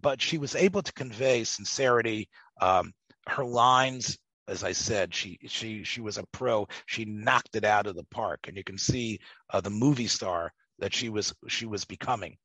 but 0.00 0.20
she 0.20 0.36
was 0.38 0.54
able 0.54 0.82
to 0.82 0.92
convey 0.92 1.44
sincerity. 1.44 2.28
Um, 2.60 2.92
her 3.28 3.44
lines, 3.44 4.18
as 4.48 4.64
I 4.64 4.72
said, 4.72 5.14
she 5.14 5.38
she 5.46 5.84
she 5.84 6.00
was 6.00 6.18
a 6.18 6.26
pro. 6.32 6.68
She 6.86 7.04
knocked 7.04 7.56
it 7.56 7.64
out 7.64 7.86
of 7.86 7.96
the 7.96 8.04
park, 8.04 8.46
and 8.46 8.56
you 8.56 8.64
can 8.64 8.78
see 8.78 9.20
uh, 9.50 9.60
the 9.60 9.70
movie 9.70 10.06
star 10.06 10.52
that 10.78 10.94
she 10.94 11.08
was 11.08 11.34
she 11.48 11.66
was 11.66 11.84
becoming. 11.84 12.36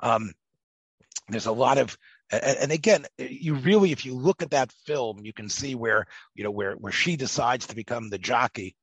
Um, 0.00 0.32
there's 1.28 1.46
a 1.46 1.52
lot 1.52 1.78
of 1.78 1.96
and 2.30 2.72
again 2.72 3.06
you 3.18 3.54
really 3.54 3.92
if 3.92 4.04
you 4.04 4.14
look 4.14 4.42
at 4.42 4.50
that 4.50 4.72
film 4.86 5.20
you 5.24 5.32
can 5.32 5.48
see 5.48 5.74
where 5.74 6.06
you 6.34 6.44
know 6.44 6.50
where 6.50 6.74
where 6.74 6.92
she 6.92 7.16
decides 7.16 7.66
to 7.66 7.76
become 7.76 8.08
the 8.08 8.18
jockey 8.18 8.74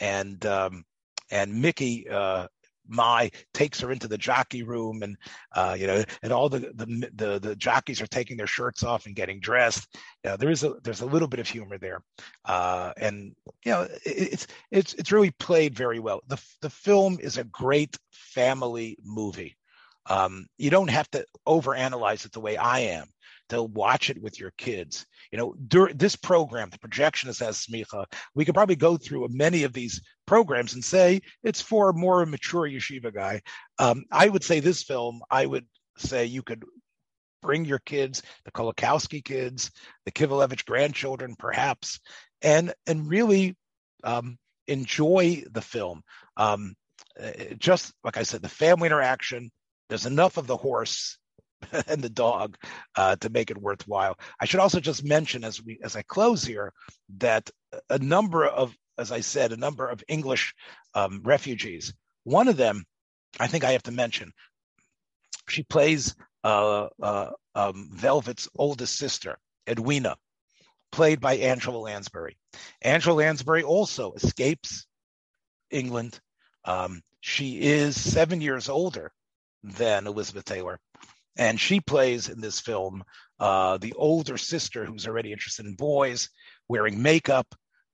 and 0.00 0.44
um 0.46 0.84
and 1.30 1.62
mickey 1.62 2.08
uh 2.08 2.46
my 2.88 3.30
takes 3.54 3.80
her 3.80 3.92
into 3.92 4.08
the 4.08 4.18
jockey 4.18 4.62
room 4.62 5.02
and 5.02 5.16
uh, 5.54 5.76
you 5.78 5.86
know 5.86 6.02
and 6.22 6.32
all 6.32 6.48
the, 6.48 6.60
the, 6.74 7.10
the 7.14 7.38
the 7.38 7.56
jockeys 7.56 8.00
are 8.00 8.06
taking 8.06 8.36
their 8.36 8.46
shirts 8.46 8.82
off 8.82 9.06
and 9.06 9.16
getting 9.16 9.40
dressed. 9.40 9.88
You 10.24 10.30
know, 10.30 10.36
there 10.36 10.50
is 10.50 10.64
a 10.64 10.74
there's 10.82 11.00
a 11.00 11.06
little 11.06 11.28
bit 11.28 11.40
of 11.40 11.48
humor 11.48 11.78
there. 11.78 12.02
Uh, 12.44 12.92
and 12.96 13.34
you 13.64 13.72
know 13.72 13.82
it, 13.82 14.00
it's 14.04 14.46
it's 14.70 14.94
it's 14.94 15.12
really 15.12 15.30
played 15.32 15.74
very 15.74 15.98
well. 15.98 16.20
The 16.28 16.42
the 16.60 16.70
film 16.70 17.18
is 17.20 17.38
a 17.38 17.44
great 17.44 17.96
family 18.10 18.98
movie. 19.04 19.56
Um, 20.06 20.46
you 20.58 20.70
don't 20.70 20.90
have 20.90 21.10
to 21.12 21.24
overanalyze 21.46 22.24
it 22.24 22.32
the 22.32 22.40
way 22.40 22.56
I 22.56 22.80
am 22.80 23.06
to 23.50 23.62
watch 23.62 24.10
it 24.10 24.20
with 24.20 24.40
your 24.40 24.52
kids. 24.56 25.06
You 25.30 25.38
know, 25.38 25.54
during 25.68 25.96
this 25.96 26.16
program, 26.16 26.70
the 26.70 26.78
projectionist 26.78 27.46
as 27.46 27.66
smicha, 27.66 28.06
we 28.34 28.44
could 28.44 28.54
probably 28.54 28.76
go 28.76 28.96
through 28.96 29.28
many 29.30 29.64
of 29.64 29.72
these 29.72 30.00
programs 30.26 30.74
and 30.74 30.84
say 30.84 31.20
it's 31.42 31.60
for 31.60 31.90
a 31.90 31.94
more 31.94 32.24
mature 32.26 32.68
yeshiva 32.68 33.14
guy. 33.14 33.42
Um, 33.78 34.04
I 34.10 34.28
would 34.28 34.42
say 34.42 34.60
this 34.60 34.82
film, 34.82 35.20
I 35.30 35.46
would 35.46 35.66
say 35.98 36.26
you 36.26 36.42
could 36.42 36.64
bring 37.42 37.64
your 37.64 37.78
kids, 37.80 38.22
the 38.44 38.52
Kolakowski 38.52 39.24
kids, 39.24 39.70
the 40.04 40.12
Kivalevich 40.12 40.64
grandchildren, 40.64 41.36
perhaps, 41.38 42.00
and 42.42 42.74
and 42.86 43.08
really 43.08 43.56
um, 44.04 44.38
enjoy 44.66 45.44
the 45.50 45.62
film. 45.62 46.02
Um, 46.36 46.74
uh, 47.20 47.54
just 47.58 47.92
like 48.04 48.16
I 48.16 48.22
said, 48.22 48.42
the 48.42 48.48
family 48.48 48.86
interaction, 48.86 49.50
there's 49.88 50.06
enough 50.06 50.36
of 50.36 50.46
the 50.46 50.56
horse 50.56 51.18
and 51.88 52.02
the 52.02 52.10
dog 52.10 52.56
uh, 52.96 53.16
to 53.16 53.30
make 53.30 53.50
it 53.50 53.60
worthwhile. 53.60 54.18
I 54.40 54.44
should 54.44 54.60
also 54.60 54.80
just 54.80 55.04
mention 55.04 55.44
as 55.44 55.62
we 55.62 55.78
as 55.82 55.96
I 55.96 56.02
close 56.02 56.44
here 56.44 56.72
that 57.18 57.50
a 57.88 57.98
number 57.98 58.46
of, 58.46 58.76
as 58.98 59.12
I 59.12 59.20
said, 59.20 59.52
a 59.52 59.56
number 59.56 59.88
of 59.88 60.02
English 60.08 60.54
um, 60.94 61.20
refugees. 61.24 61.94
One 62.24 62.48
of 62.48 62.56
them, 62.56 62.84
I 63.38 63.46
think 63.46 63.64
I 63.64 63.72
have 63.72 63.82
to 63.84 63.92
mention. 63.92 64.32
She 65.48 65.62
plays 65.62 66.14
uh, 66.44 66.88
uh, 67.02 67.30
um, 67.54 67.90
Velvet's 67.92 68.48
oldest 68.56 68.96
sister, 68.96 69.38
Edwina, 69.68 70.16
played 70.92 71.20
by 71.20 71.36
Angela 71.36 71.78
Lansbury. 71.78 72.36
Angela 72.82 73.14
Lansbury 73.14 73.62
also 73.62 74.12
escapes 74.12 74.86
England. 75.70 76.20
Um, 76.64 77.02
she 77.20 77.60
is 77.60 78.00
seven 78.00 78.40
years 78.40 78.68
older 78.68 79.12
than 79.62 80.06
Elizabeth 80.06 80.44
Taylor. 80.44 80.78
And 81.36 81.58
she 81.60 81.80
plays 81.80 82.28
in 82.28 82.40
this 82.40 82.60
film 82.60 83.04
uh, 83.38 83.78
the 83.78 83.94
older 83.94 84.36
sister 84.36 84.84
who's 84.84 85.06
already 85.06 85.32
interested 85.32 85.66
in 85.66 85.74
boys, 85.74 86.28
wearing 86.68 87.00
makeup. 87.02 87.46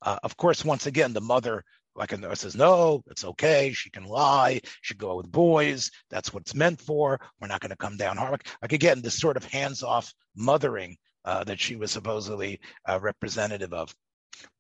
Uh, 0.03 0.19
of 0.23 0.37
course, 0.37 0.65
once 0.65 0.87
again, 0.87 1.13
the 1.13 1.21
mother, 1.21 1.65
like 1.95 2.13
a 2.13 2.37
says, 2.37 2.57
no, 2.57 3.03
it's 3.07 3.25
okay. 3.25 3.73
She 3.73 3.91
can 3.91 4.05
lie. 4.05 4.61
She 4.83 4.95
can 4.95 5.07
go 5.07 5.17
with 5.17 5.31
boys. 5.31 5.91
That's 6.11 6.33
what 6.33 6.43
it's 6.43 6.55
meant 6.55 6.81
for. 6.81 7.21
We're 7.41 7.49
not 7.49 7.61
going 7.61 7.71
to 7.71 7.77
come 7.77 7.97
down 7.97 8.17
hard. 8.17 8.45
Like 8.61 8.73
again, 8.73 9.01
this 9.01 9.19
sort 9.19 9.37
of 9.37 9.45
hands-off 9.45 10.13
mothering 10.35 10.97
uh, 11.25 11.45
that 11.45 11.61
she 11.61 11.77
was 11.77 11.91
supposedly 11.91 12.61
uh, 12.89 12.99
representative 13.01 13.73
of. 13.73 13.95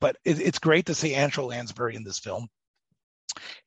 But 0.01 0.17
it, 0.25 0.41
it's 0.41 0.59
great 0.59 0.87
to 0.87 0.95
see 0.95 1.15
Angela 1.15 1.49
Lansbury 1.49 1.95
in 1.97 2.05
this 2.05 2.19
film. 2.19 2.49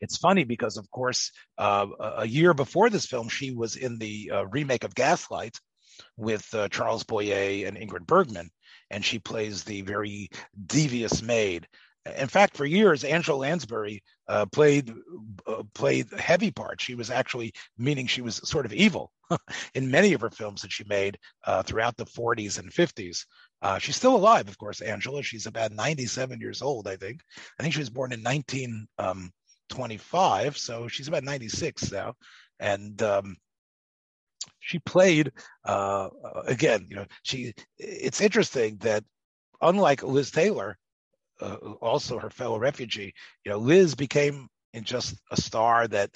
It's 0.02 0.18
funny 0.18 0.44
because, 0.44 0.78
of 0.78 0.90
course, 0.92 1.32
uh, 1.58 1.88
a 2.00 2.28
year 2.28 2.54
before 2.54 2.90
this 2.90 3.06
film, 3.06 3.30
she 3.30 3.52
was 3.52 3.76
in 3.76 3.98
the 3.98 4.32
uh, 4.34 4.48
remake 4.48 4.84
of 4.84 4.96
Gaslight 4.96 5.58
with 6.18 6.48
uh, 6.54 6.70
Charles 6.70 7.04
Boyer 7.04 7.68
and 7.68 7.78
Ingrid 7.78 8.06
Bergman, 8.06 8.50
and 8.90 9.04
she 9.04 9.20
plays 9.20 9.64
the 9.64 9.82
very 9.82 10.30
devious 10.66 11.22
maid. 11.22 11.68
In 12.18 12.28
fact, 12.28 12.56
for 12.56 12.66
years, 12.66 13.04
Angela 13.04 13.38
Lansbury 13.38 14.04
uh, 14.28 14.46
played 14.46 14.94
uh, 15.46 15.64
played 15.74 16.12
heavy 16.14 16.50
parts. 16.50 16.84
She 16.84 16.96
was 16.96 17.10
actually 17.12 17.54
meaning 17.78 18.08
she 18.08 18.22
was 18.22 18.38
sort 18.38 18.66
of 18.66 18.74
evil 18.74 19.12
in 19.76 19.92
many 19.92 20.14
of 20.14 20.22
her 20.22 20.30
films 20.30 20.62
that 20.62 20.72
she 20.72 20.86
made 20.86 21.18
uh, 21.46 21.62
throughout 21.62 21.98
the 21.98 22.06
40s 22.06 22.58
and 22.58 22.72
50s. 22.72 23.26
Uh, 23.62 23.78
she's 23.80 23.98
still 23.98 24.16
alive, 24.16 24.48
of 24.48 24.58
course, 24.58 24.82
Angela. 24.82 25.22
She's 25.22 25.46
about 25.46 25.74
97 25.74 26.40
years 26.40 26.62
old, 26.62 26.88
I 26.88 26.96
think. 26.96 27.22
I 27.60 27.64
think 27.64 27.74
she 27.74 27.82
was 27.82 27.90
born 27.90 28.14
in 28.14 28.24
19, 28.24 28.88
um, 28.98 29.32
25, 29.70 30.58
so 30.58 30.88
she's 30.88 31.08
about 31.08 31.24
96 31.24 31.92
now, 31.92 32.14
and 32.60 33.02
um, 33.02 33.38
she 34.60 34.80
played 34.80 35.32
uh, 35.66 36.10
again. 36.46 36.88
You 36.90 36.98
know, 36.98 37.06
she. 37.24 37.54
It's 37.78 38.22
interesting 38.22 38.78
that 38.78 39.04
unlike 39.62 40.04
Liz 40.04 40.32
Taylor, 40.32 40.78
uh, 41.42 41.56
also 41.82 42.20
her 42.20 42.30
fellow 42.30 42.60
refugee, 42.60 43.14
you 43.46 43.52
know, 43.52 43.58
Liz 43.58 43.96
became 43.96 44.48
in 44.74 44.84
just 44.84 45.16
a 45.32 45.38
star 45.40 45.88
that 45.88 46.12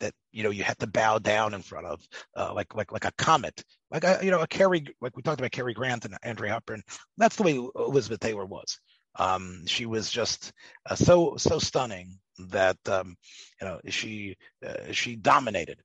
that 0.00 0.12
you 0.30 0.42
know 0.42 0.50
you 0.50 0.62
had 0.62 0.78
to 0.78 0.86
bow 0.86 1.18
down 1.18 1.54
in 1.54 1.62
front 1.62 1.86
of, 1.86 2.00
uh, 2.36 2.52
like 2.54 2.74
like 2.74 2.92
like 2.92 3.04
a 3.04 3.12
comet, 3.18 3.64
like 3.90 4.04
a 4.04 4.18
you 4.22 4.30
know 4.30 4.40
a 4.40 4.46
Cary, 4.46 4.84
like 5.00 5.16
we 5.16 5.22
talked 5.22 5.40
about 5.40 5.52
Cary 5.52 5.74
Grant 5.74 6.04
and 6.04 6.16
Andrea 6.22 6.52
Hepburn. 6.52 6.82
That's 7.16 7.36
the 7.36 7.42
way 7.42 7.68
Elizabeth 7.76 8.20
Taylor 8.20 8.46
was. 8.46 8.78
Um, 9.18 9.62
she 9.66 9.86
was 9.86 10.10
just 10.10 10.52
uh, 10.88 10.94
so 10.94 11.36
so 11.38 11.58
stunning 11.58 12.18
that 12.38 12.78
um, 12.88 13.16
you 13.60 13.66
know 13.66 13.80
she 13.88 14.36
uh, 14.66 14.92
she 14.92 15.16
dominated. 15.16 15.78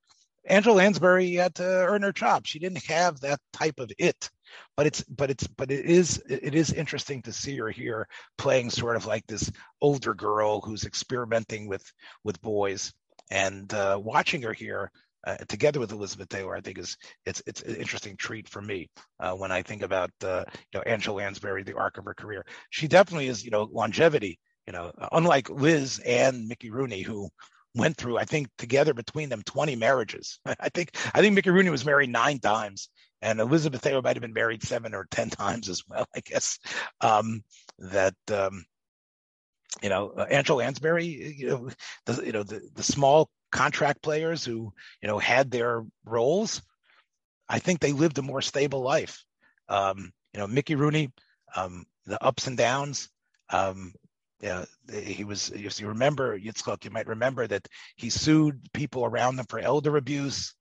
Angela 0.46 0.76
Lansbury 0.76 1.34
had 1.36 1.56
to 1.56 1.64
earn 1.64 2.02
her 2.02 2.12
chops. 2.12 2.50
She 2.50 2.60
didn't 2.60 2.84
have 2.86 3.20
that 3.20 3.40
type 3.54 3.80
of 3.80 3.92
it, 4.00 4.30
but 4.76 4.88
it's 4.88 5.04
but 5.04 5.30
it's 5.30 5.46
but 5.48 5.70
it 5.72 5.86
is 5.86 6.22
it 6.28 6.56
is 6.56 6.74
interesting 6.74 7.22
to 7.24 7.34
see 7.34 7.58
her 7.58 7.70
here 7.70 8.08
playing 8.38 8.72
sort 8.72 8.96
of 8.96 9.06
like 9.06 9.26
this 9.28 9.52
older 9.82 10.14
girl 10.14 10.62
who's 10.62 10.86
experimenting 10.86 11.68
with 11.68 11.84
with 12.24 12.42
boys 12.42 12.92
and 13.30 13.72
uh, 13.74 14.00
watching 14.02 14.42
her 14.42 14.54
here 14.54 14.92
uh, 15.26 15.38
together 15.48 15.80
with 15.80 15.92
Elizabeth 15.92 16.30
Taylor, 16.30 16.56
I 16.56 16.62
think 16.62 16.80
is 16.80 16.98
it's 17.26 17.42
it's 17.46 17.62
an 17.62 17.76
interesting 17.76 18.18
treat 18.18 18.50
for 18.50 18.62
me 18.62 18.90
uh, 19.20 19.34
when 19.34 19.52
I 19.52 19.62
think 19.62 19.84
about 19.84 20.12
uh, 20.24 20.46
you 20.74 20.80
know 20.80 20.82
Angela 20.82 21.18
Lansbury, 21.18 21.64
the 21.64 21.78
arc 21.78 21.98
of 21.98 22.06
her 22.06 22.16
career. 22.16 22.46
She 22.72 22.88
definitely 22.88 23.28
is 23.28 23.44
you 23.44 23.52
know 23.52 23.70
longevity 23.72 24.40
you 24.68 24.74
know, 24.74 24.92
unlike 25.12 25.50
Liz 25.50 26.00
and 26.06 26.48
Mickey 26.48 26.70
Rooney, 26.70 27.02
who 27.02 27.30
went 27.76 27.98
through, 27.98 28.18
I 28.18 28.26
think, 28.26 28.50
together 28.58 28.94
between 28.94 29.30
them 29.30 29.44
20 29.44 29.76
marriages. 29.76 30.40
I 30.46 30.70
think 30.70 30.96
I 31.14 31.22
think 31.22 31.36
Mickey 31.36 31.50
Rooney 31.50 31.70
was 31.70 31.86
married 31.86 32.10
nine 32.10 32.40
times, 32.40 32.90
and 33.22 33.40
Elizabeth 33.40 33.82
Taylor 33.82 34.02
might 34.02 34.16
have 34.16 34.22
been 34.22 34.34
married 34.34 34.64
seven 34.64 34.94
or 34.94 35.08
ten 35.12 35.30
times 35.44 35.70
as 35.70 35.84
well. 35.88 36.06
I 36.16 36.20
guess 36.22 36.60
um, 37.02 37.44
that 37.80 38.16
um, 38.32 38.66
you 39.82 39.90
know 39.90 40.14
uh, 40.18 40.28
Angela 40.30 40.58
Lansbury, 40.58 41.06
you 41.06 41.48
know, 41.48 41.70
the, 42.06 42.26
you 42.26 42.32
know 42.32 42.44
the 42.44 42.62
the 42.74 42.84
small 42.84 43.30
contract 43.52 44.02
players 44.02 44.46
who 44.46 44.72
you 45.02 45.08
know 45.08 45.20
had 45.20 45.52
their 45.52 45.84
roles. 46.06 46.62
I 47.50 47.60
think 47.60 47.80
they 47.80 47.92
lived 47.92 48.18
a 48.18 48.22
more 48.22 48.42
stable 48.42 48.82
life. 48.82 49.24
Um, 49.68 50.12
you 50.34 50.40
know, 50.40 50.48
Mickey 50.48 50.76
Rooney, 50.76 51.10
um, 51.56 51.86
the 52.06 52.22
ups 52.24 52.48
and 52.48 52.58
downs. 52.58 53.10
Um, 53.50 53.94
yeah, 54.42 54.66
he 54.92 55.24
was. 55.24 55.50
If 55.50 55.80
you 55.80 55.88
remember 55.90 56.38
Yitzchak, 56.38 56.84
you 56.84 56.92
might 56.92 57.08
remember 57.08 57.46
that 57.46 57.68
he 57.96 58.10
sued 58.10 58.60
people 58.74 59.06
around 59.06 59.40
him 59.40 59.46
for 59.46 59.60
elder 59.60 59.98
abuse. 59.98 60.56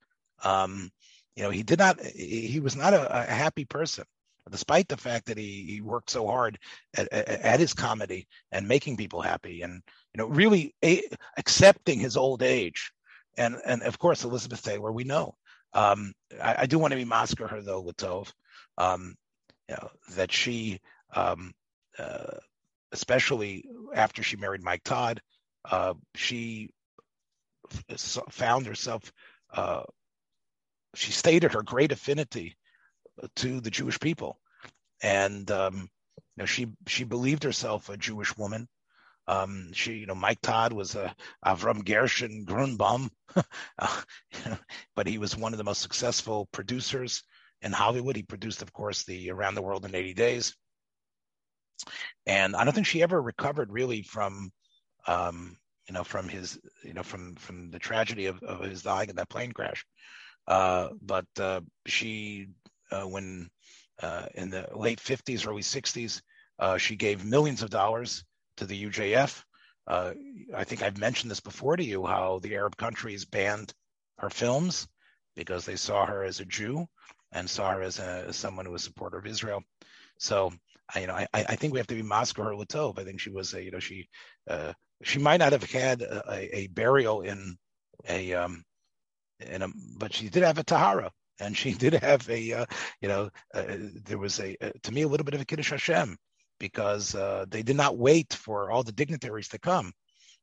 Um, 0.44 0.90
you 1.34 1.42
know, 1.42 1.50
he 1.50 1.62
did 1.62 1.78
not. 1.78 1.98
He 2.04 2.60
was 2.60 2.76
not 2.76 2.92
a, 2.92 3.22
a, 3.22 3.24
happy 3.24 3.64
person, 3.64 4.04
despite 4.50 4.88
the 4.88 4.98
fact 4.98 5.26
that 5.26 5.38
he, 5.38 5.64
he 5.66 5.80
worked 5.80 6.10
so 6.10 6.26
hard 6.26 6.58
at, 6.94 7.10
at, 7.10 7.60
his 7.60 7.72
comedy 7.72 8.28
and 8.52 8.68
making 8.68 8.98
people 8.98 9.22
happy, 9.22 9.62
and 9.62 9.82
you 10.12 10.18
know, 10.18 10.26
really 10.26 10.74
a, 10.84 11.02
accepting 11.38 11.98
his 11.98 12.18
old 12.18 12.42
age. 12.42 12.92
And 13.38 13.56
and 13.64 13.82
of 13.82 13.98
course, 13.98 14.24
Elizabeth 14.24 14.62
Taylor, 14.62 14.92
we 14.92 15.04
know. 15.04 15.36
Um, 15.72 16.12
I, 16.42 16.56
I, 16.58 16.66
do 16.66 16.78
want 16.78 16.90
to 16.90 16.96
be 16.96 17.04
masker 17.06 17.46
her 17.46 17.62
though, 17.62 17.82
Latov. 17.82 18.30
Um, 18.76 19.14
you 19.68 19.76
know 19.76 19.90
that 20.16 20.32
she 20.32 20.80
um, 21.14 21.54
uh, 21.98 22.38
especially 22.92 23.64
after 23.94 24.22
she 24.22 24.36
married 24.36 24.62
Mike 24.62 24.82
Todd, 24.84 25.20
uh, 25.70 25.94
she 26.14 26.70
f- 27.70 28.18
found 28.30 28.66
herself, 28.66 29.12
uh, 29.52 29.82
she 30.94 31.12
stated 31.12 31.52
her 31.52 31.62
great 31.62 31.92
affinity 31.92 32.56
to 33.36 33.60
the 33.60 33.70
Jewish 33.70 34.00
people. 34.00 34.38
And, 35.02 35.50
um, 35.50 35.88
you 36.16 36.22
know, 36.38 36.46
she, 36.46 36.68
she 36.86 37.04
believed 37.04 37.44
herself 37.44 37.88
a 37.88 37.96
Jewish 37.96 38.36
woman. 38.36 38.68
Um, 39.26 39.72
she, 39.72 39.92
you 39.92 40.06
know, 40.06 40.14
Mike 40.14 40.40
Todd 40.40 40.72
was 40.72 40.96
a 40.96 41.14
Avram 41.44 41.84
Gershon 41.84 42.44
Grunbaum, 42.44 43.10
but 44.96 45.06
he 45.06 45.18
was 45.18 45.36
one 45.36 45.52
of 45.52 45.58
the 45.58 45.64
most 45.64 45.82
successful 45.82 46.48
producers 46.52 47.22
in 47.62 47.70
Hollywood. 47.70 48.16
He 48.16 48.22
produced, 48.24 48.62
of 48.62 48.72
course, 48.72 49.04
the 49.04 49.30
Around 49.30 49.54
the 49.54 49.62
World 49.62 49.84
in 49.84 49.94
80 49.94 50.14
Days. 50.14 50.56
And 52.26 52.56
I 52.56 52.64
don't 52.64 52.74
think 52.74 52.86
she 52.86 53.02
ever 53.02 53.20
recovered 53.20 53.72
really 53.72 54.02
from, 54.02 54.50
um, 55.06 55.56
you 55.88 55.94
know, 55.94 56.04
from 56.04 56.28
his, 56.28 56.58
you 56.84 56.94
know, 56.94 57.02
from 57.02 57.34
from 57.34 57.70
the 57.70 57.78
tragedy 57.78 58.26
of, 58.26 58.42
of 58.42 58.60
his 58.60 58.82
dying 58.82 59.10
in 59.10 59.16
that 59.16 59.28
plane 59.28 59.52
crash. 59.52 59.84
Uh, 60.46 60.90
but 61.02 61.26
uh, 61.38 61.60
she, 61.86 62.48
uh, 62.90 63.02
when 63.02 63.50
uh, 64.02 64.26
in 64.34 64.50
the 64.50 64.68
late 64.74 65.00
50s, 65.00 65.46
early 65.46 65.62
60s, 65.62 66.22
uh, 66.58 66.76
she 66.76 66.96
gave 66.96 67.24
millions 67.24 67.62
of 67.62 67.70
dollars 67.70 68.24
to 68.56 68.66
the 68.66 68.84
UJF. 68.84 69.42
Uh, 69.86 70.12
I 70.56 70.64
think 70.64 70.82
I've 70.82 70.98
mentioned 70.98 71.30
this 71.30 71.40
before 71.40 71.76
to 71.76 71.84
you 71.84 72.04
how 72.06 72.38
the 72.40 72.54
Arab 72.54 72.76
countries 72.76 73.24
banned 73.24 73.72
her 74.18 74.30
films 74.30 74.86
because 75.36 75.64
they 75.64 75.76
saw 75.76 76.06
her 76.06 76.22
as 76.22 76.40
a 76.40 76.44
Jew 76.44 76.86
and 77.32 77.48
saw 77.48 77.72
her 77.72 77.82
as, 77.82 77.98
a, 77.98 78.26
as 78.28 78.36
someone 78.36 78.66
who 78.66 78.72
was 78.72 78.82
a 78.82 78.86
supporter 78.86 79.18
of 79.18 79.26
Israel. 79.26 79.62
So, 80.18 80.52
I, 80.94 81.00
you 81.00 81.06
know, 81.06 81.14
I, 81.14 81.28
I 81.32 81.56
think 81.56 81.72
we 81.72 81.78
have 81.78 81.86
to 81.88 81.94
be 81.94 82.02
Moscow 82.02 82.44
her 82.44 82.52
Latov. 82.52 82.98
I 82.98 83.04
think 83.04 83.20
she 83.20 83.30
was 83.30 83.54
a, 83.54 83.62
you 83.62 83.70
know, 83.70 83.78
she 83.78 84.08
uh, 84.48 84.72
she 85.02 85.18
might 85.18 85.38
not 85.38 85.52
have 85.52 85.64
had 85.70 86.02
a, 86.02 86.58
a 86.58 86.66
burial 86.68 87.22
in 87.22 87.56
a 88.08 88.34
um 88.34 88.64
in 89.40 89.62
a, 89.62 89.68
but 89.96 90.12
she 90.12 90.28
did 90.28 90.42
have 90.42 90.58
a 90.58 90.64
tahara, 90.64 91.10
and 91.40 91.56
she 91.56 91.72
did 91.84 91.94
have 91.94 92.28
a, 92.28 92.52
uh, 92.52 92.66
you 93.00 93.08
know, 93.08 93.30
uh, 93.54 93.64
there 94.04 94.18
was 94.18 94.40
a 94.40 94.56
uh, 94.60 94.70
to 94.82 94.92
me 94.92 95.02
a 95.02 95.08
little 95.08 95.24
bit 95.24 95.34
of 95.34 95.40
a 95.40 95.44
kiddush 95.44 95.70
Hashem 95.70 96.16
because 96.58 97.14
uh, 97.14 97.46
they 97.48 97.62
did 97.62 97.76
not 97.76 97.96
wait 97.96 98.32
for 98.34 98.70
all 98.70 98.82
the 98.82 98.92
dignitaries 98.92 99.48
to 99.48 99.58
come 99.58 99.92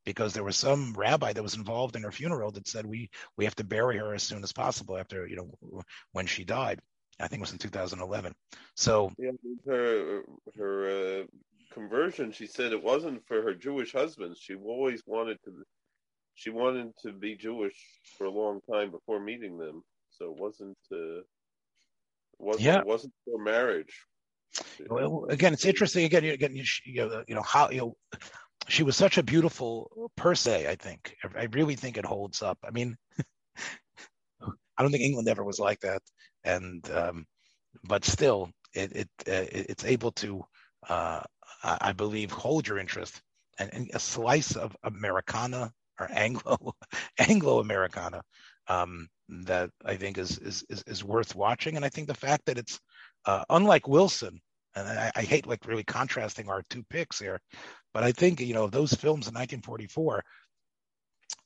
because 0.06 0.34
there 0.34 0.44
was 0.44 0.56
some 0.56 0.94
rabbi 0.98 1.34
that 1.34 1.44
was 1.44 1.56
involved 1.56 1.96
in 1.96 2.04
her 2.04 2.12
funeral 2.12 2.52
that 2.52 2.68
said 2.68 2.86
we 2.86 3.10
we 3.38 3.46
have 3.46 3.56
to 3.56 3.64
bury 3.64 3.98
her 3.98 4.14
as 4.14 4.24
soon 4.24 4.44
as 4.44 4.54
possible 4.54 4.98
after 4.98 5.28
you 5.28 5.36
know 5.36 5.82
when 6.14 6.26
she 6.26 6.44
died. 6.44 6.80
I 7.20 7.28
think 7.28 7.40
it 7.40 7.42
was 7.42 7.52
in 7.52 7.58
2011. 7.58 8.34
So 8.76 9.12
yeah, 9.18 9.32
her 9.66 10.24
her 10.58 11.22
uh, 11.22 11.24
conversion, 11.74 12.32
she 12.32 12.48
said 12.48 12.72
it 12.72 12.84
wasn't 12.84 13.26
for 13.28 13.42
her 13.42 13.54
Jewish 13.54 13.92
husband. 13.94 14.36
She 14.40 14.56
always 14.56 15.02
wanted 15.06 15.38
to 15.46 15.52
she 16.36 16.52
wanted 16.52 16.94
to 17.02 17.12
be 17.12 17.36
Jewish 17.36 17.78
for 18.18 18.26
a 18.26 18.32
long 18.32 18.62
time 18.72 18.92
before 18.92 19.20
meeting 19.20 19.58
them. 19.58 19.84
So 20.12 20.32
it 20.32 20.40
wasn't 20.40 20.78
uh, 20.92 21.22
wasn't 22.38 22.66
yeah. 22.66 22.80
it 22.80 22.86
wasn't 22.86 23.14
for 23.26 23.44
marriage. 23.44 24.06
Well, 24.90 25.26
again, 25.30 25.54
it's 25.54 25.66
interesting. 25.66 26.06
Again, 26.06 26.24
you, 26.24 26.34
again, 26.34 26.56
you, 26.56 26.64
you 26.86 27.36
know 27.36 27.42
how 27.42 27.70
you 27.70 27.78
know 27.80 27.96
she 28.68 28.84
was 28.84 28.96
such 28.96 29.18
a 29.18 29.24
beautiful 29.24 30.10
per 30.16 30.36
se. 30.36 30.68
I 30.68 30.76
think 30.76 31.16
I 31.36 31.46
really 31.52 31.76
think 31.76 31.98
it 31.98 32.06
holds 32.06 32.42
up. 32.42 32.58
I 32.64 32.72
mean, 32.72 32.96
I 34.78 34.82
don't 34.84 34.92
think 34.92 35.04
England 35.04 35.28
ever 35.28 35.44
was 35.44 35.60
like 35.60 35.80
that, 35.82 36.02
and 36.48 36.90
um, 36.92 37.26
but 37.84 38.06
still, 38.06 38.50
it, 38.74 38.92
it 38.96 39.10
uh, 39.28 39.46
it's 39.52 39.86
able 39.86 40.12
to, 40.14 40.44
uh, 40.88 41.22
I 41.64 41.92
believe, 41.94 42.32
hold 42.32 42.68
your 42.68 42.80
interest. 42.80 43.22
And, 43.60 43.74
and, 43.74 43.90
a 43.94 44.00
slice 44.00 44.56
of 44.56 44.76
Americana 44.84 45.72
or 46.00 46.08
Anglo 46.12 46.76
Anglo 47.18 47.60
Americana 47.60 48.22
um, 48.68 49.08
that 49.30 49.72
I 49.84 49.96
think 49.96 50.18
is, 50.18 50.38
is, 50.38 50.64
is 50.70 50.84
is 50.88 51.04
worth 51.04 51.36
watching, 51.36 51.76
and 51.76 51.84
I 51.84 51.90
think 51.90 52.08
the 52.08 52.14
fact 52.14 52.46
that 52.46 52.58
it's 52.58 52.80
uh, 53.26 53.44
unlike 53.50 53.88
Wilson, 53.88 54.40
and 54.76 54.88
I, 54.88 55.12
I, 55.16 55.22
hate 55.24 55.48
like 55.48 55.66
really 55.66 55.84
contrasting 55.84 56.50
our 56.50 56.62
two 56.70 56.84
picks 56.90 57.20
here, 57.20 57.40
but 57.94 58.04
I 58.04 58.12
think 58.12 58.40
you 58.40 58.54
know 58.54 58.68
those 58.68 58.94
films 58.94 59.28
in 59.28 59.34
1944, 59.34 60.24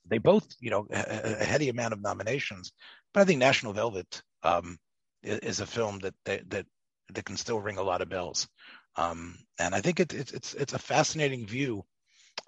they 0.06 0.18
both 0.18 0.46
you 0.60 0.70
know 0.70 0.86
a, 0.90 1.40
a 1.40 1.44
heady 1.44 1.70
amount 1.70 1.94
of 1.94 2.02
nominations, 2.02 2.72
but 3.14 3.20
I 3.20 3.24
think 3.24 3.38
National 3.38 3.72
Velvet 3.72 4.22
um, 4.42 4.78
is, 5.22 5.60
a 5.60 5.66
film 5.66 5.98
that, 6.00 6.14
that 6.24 6.50
that 6.50 6.66
that 7.12 7.24
can 7.24 7.36
still 7.36 7.60
ring 7.60 7.78
a 7.78 7.82
lot 7.82 8.02
of 8.02 8.08
bells, 8.08 8.48
um, 8.96 9.38
and 9.58 9.74
I 9.74 9.80
think 9.80 10.00
it, 10.00 10.12
it, 10.14 10.32
it's 10.32 10.54
it's 10.54 10.72
a 10.72 10.78
fascinating 10.78 11.46
view 11.46 11.84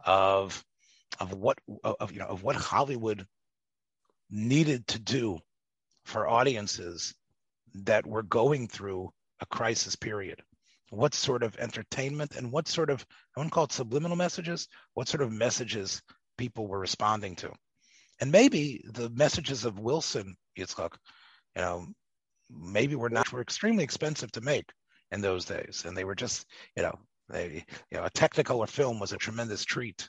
of 0.04 0.64
of 1.20 1.32
what 1.32 1.58
of 1.82 2.12
you 2.12 2.18
know 2.18 2.26
of 2.26 2.42
what 2.42 2.56
Hollywood 2.56 3.26
needed 4.30 4.86
to 4.88 4.98
do 4.98 5.38
for 6.04 6.28
audiences 6.28 7.14
that 7.74 8.06
were 8.06 8.22
going 8.22 8.68
through 8.68 9.10
a 9.40 9.46
crisis 9.46 9.96
period 9.96 10.42
what 10.94 11.14
sort 11.14 11.42
of 11.42 11.56
entertainment 11.58 12.36
and 12.36 12.50
what 12.50 12.68
sort 12.68 12.90
of 12.90 13.04
I 13.36 13.40
wouldn't 13.40 13.52
call 13.52 13.64
it 13.64 13.72
subliminal 13.72 14.16
messages, 14.16 14.68
what 14.94 15.08
sort 15.08 15.22
of 15.22 15.32
messages 15.32 16.02
people 16.38 16.66
were 16.66 16.78
responding 16.78 17.36
to. 17.36 17.52
And 18.20 18.30
maybe 18.30 18.84
the 18.92 19.10
messages 19.10 19.64
of 19.64 19.78
Wilson, 19.78 20.36
Yitzchak, 20.56 20.92
you 21.56 21.62
know, 21.62 21.86
maybe 22.50 22.94
were 22.94 23.10
not 23.10 23.32
were 23.32 23.40
extremely 23.40 23.84
expensive 23.84 24.32
to 24.32 24.40
make 24.40 24.70
in 25.12 25.20
those 25.20 25.44
days. 25.44 25.84
And 25.86 25.96
they 25.96 26.04
were 26.04 26.14
just, 26.14 26.46
you 26.76 26.82
know, 26.82 26.98
they 27.28 27.64
you 27.90 27.98
know, 27.98 28.04
a 28.04 28.10
technicolor 28.10 28.68
film 28.68 28.98
was 28.98 29.12
a 29.12 29.16
tremendous 29.18 29.64
treat, 29.64 30.08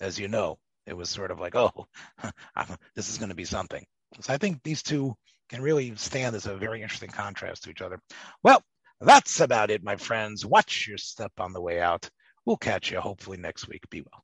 as 0.00 0.18
you 0.18 0.28
know. 0.28 0.58
It 0.86 0.96
was 0.96 1.08
sort 1.08 1.30
of 1.30 1.40
like, 1.40 1.54
oh, 1.56 1.86
this 2.94 3.08
is 3.08 3.18
going 3.18 3.30
to 3.30 3.34
be 3.34 3.44
something. 3.44 3.84
So 4.20 4.32
I 4.32 4.36
think 4.36 4.62
these 4.62 4.82
two 4.82 5.14
can 5.48 5.62
really 5.62 5.94
stand 5.96 6.36
as 6.36 6.46
a 6.46 6.56
very 6.56 6.82
interesting 6.82 7.10
contrast 7.10 7.64
to 7.64 7.70
each 7.70 7.82
other. 7.82 8.00
Well, 8.42 8.62
that's 9.00 9.40
about 9.40 9.70
it, 9.70 9.82
my 9.84 9.96
friends. 9.96 10.46
Watch 10.46 10.86
your 10.86 10.98
step 10.98 11.32
on 11.38 11.52
the 11.52 11.60
way 11.60 11.80
out. 11.80 12.08
We'll 12.44 12.56
catch 12.56 12.90
you 12.90 13.00
hopefully 13.00 13.38
next 13.38 13.68
week. 13.68 13.88
Be 13.90 14.02
well. 14.02 14.23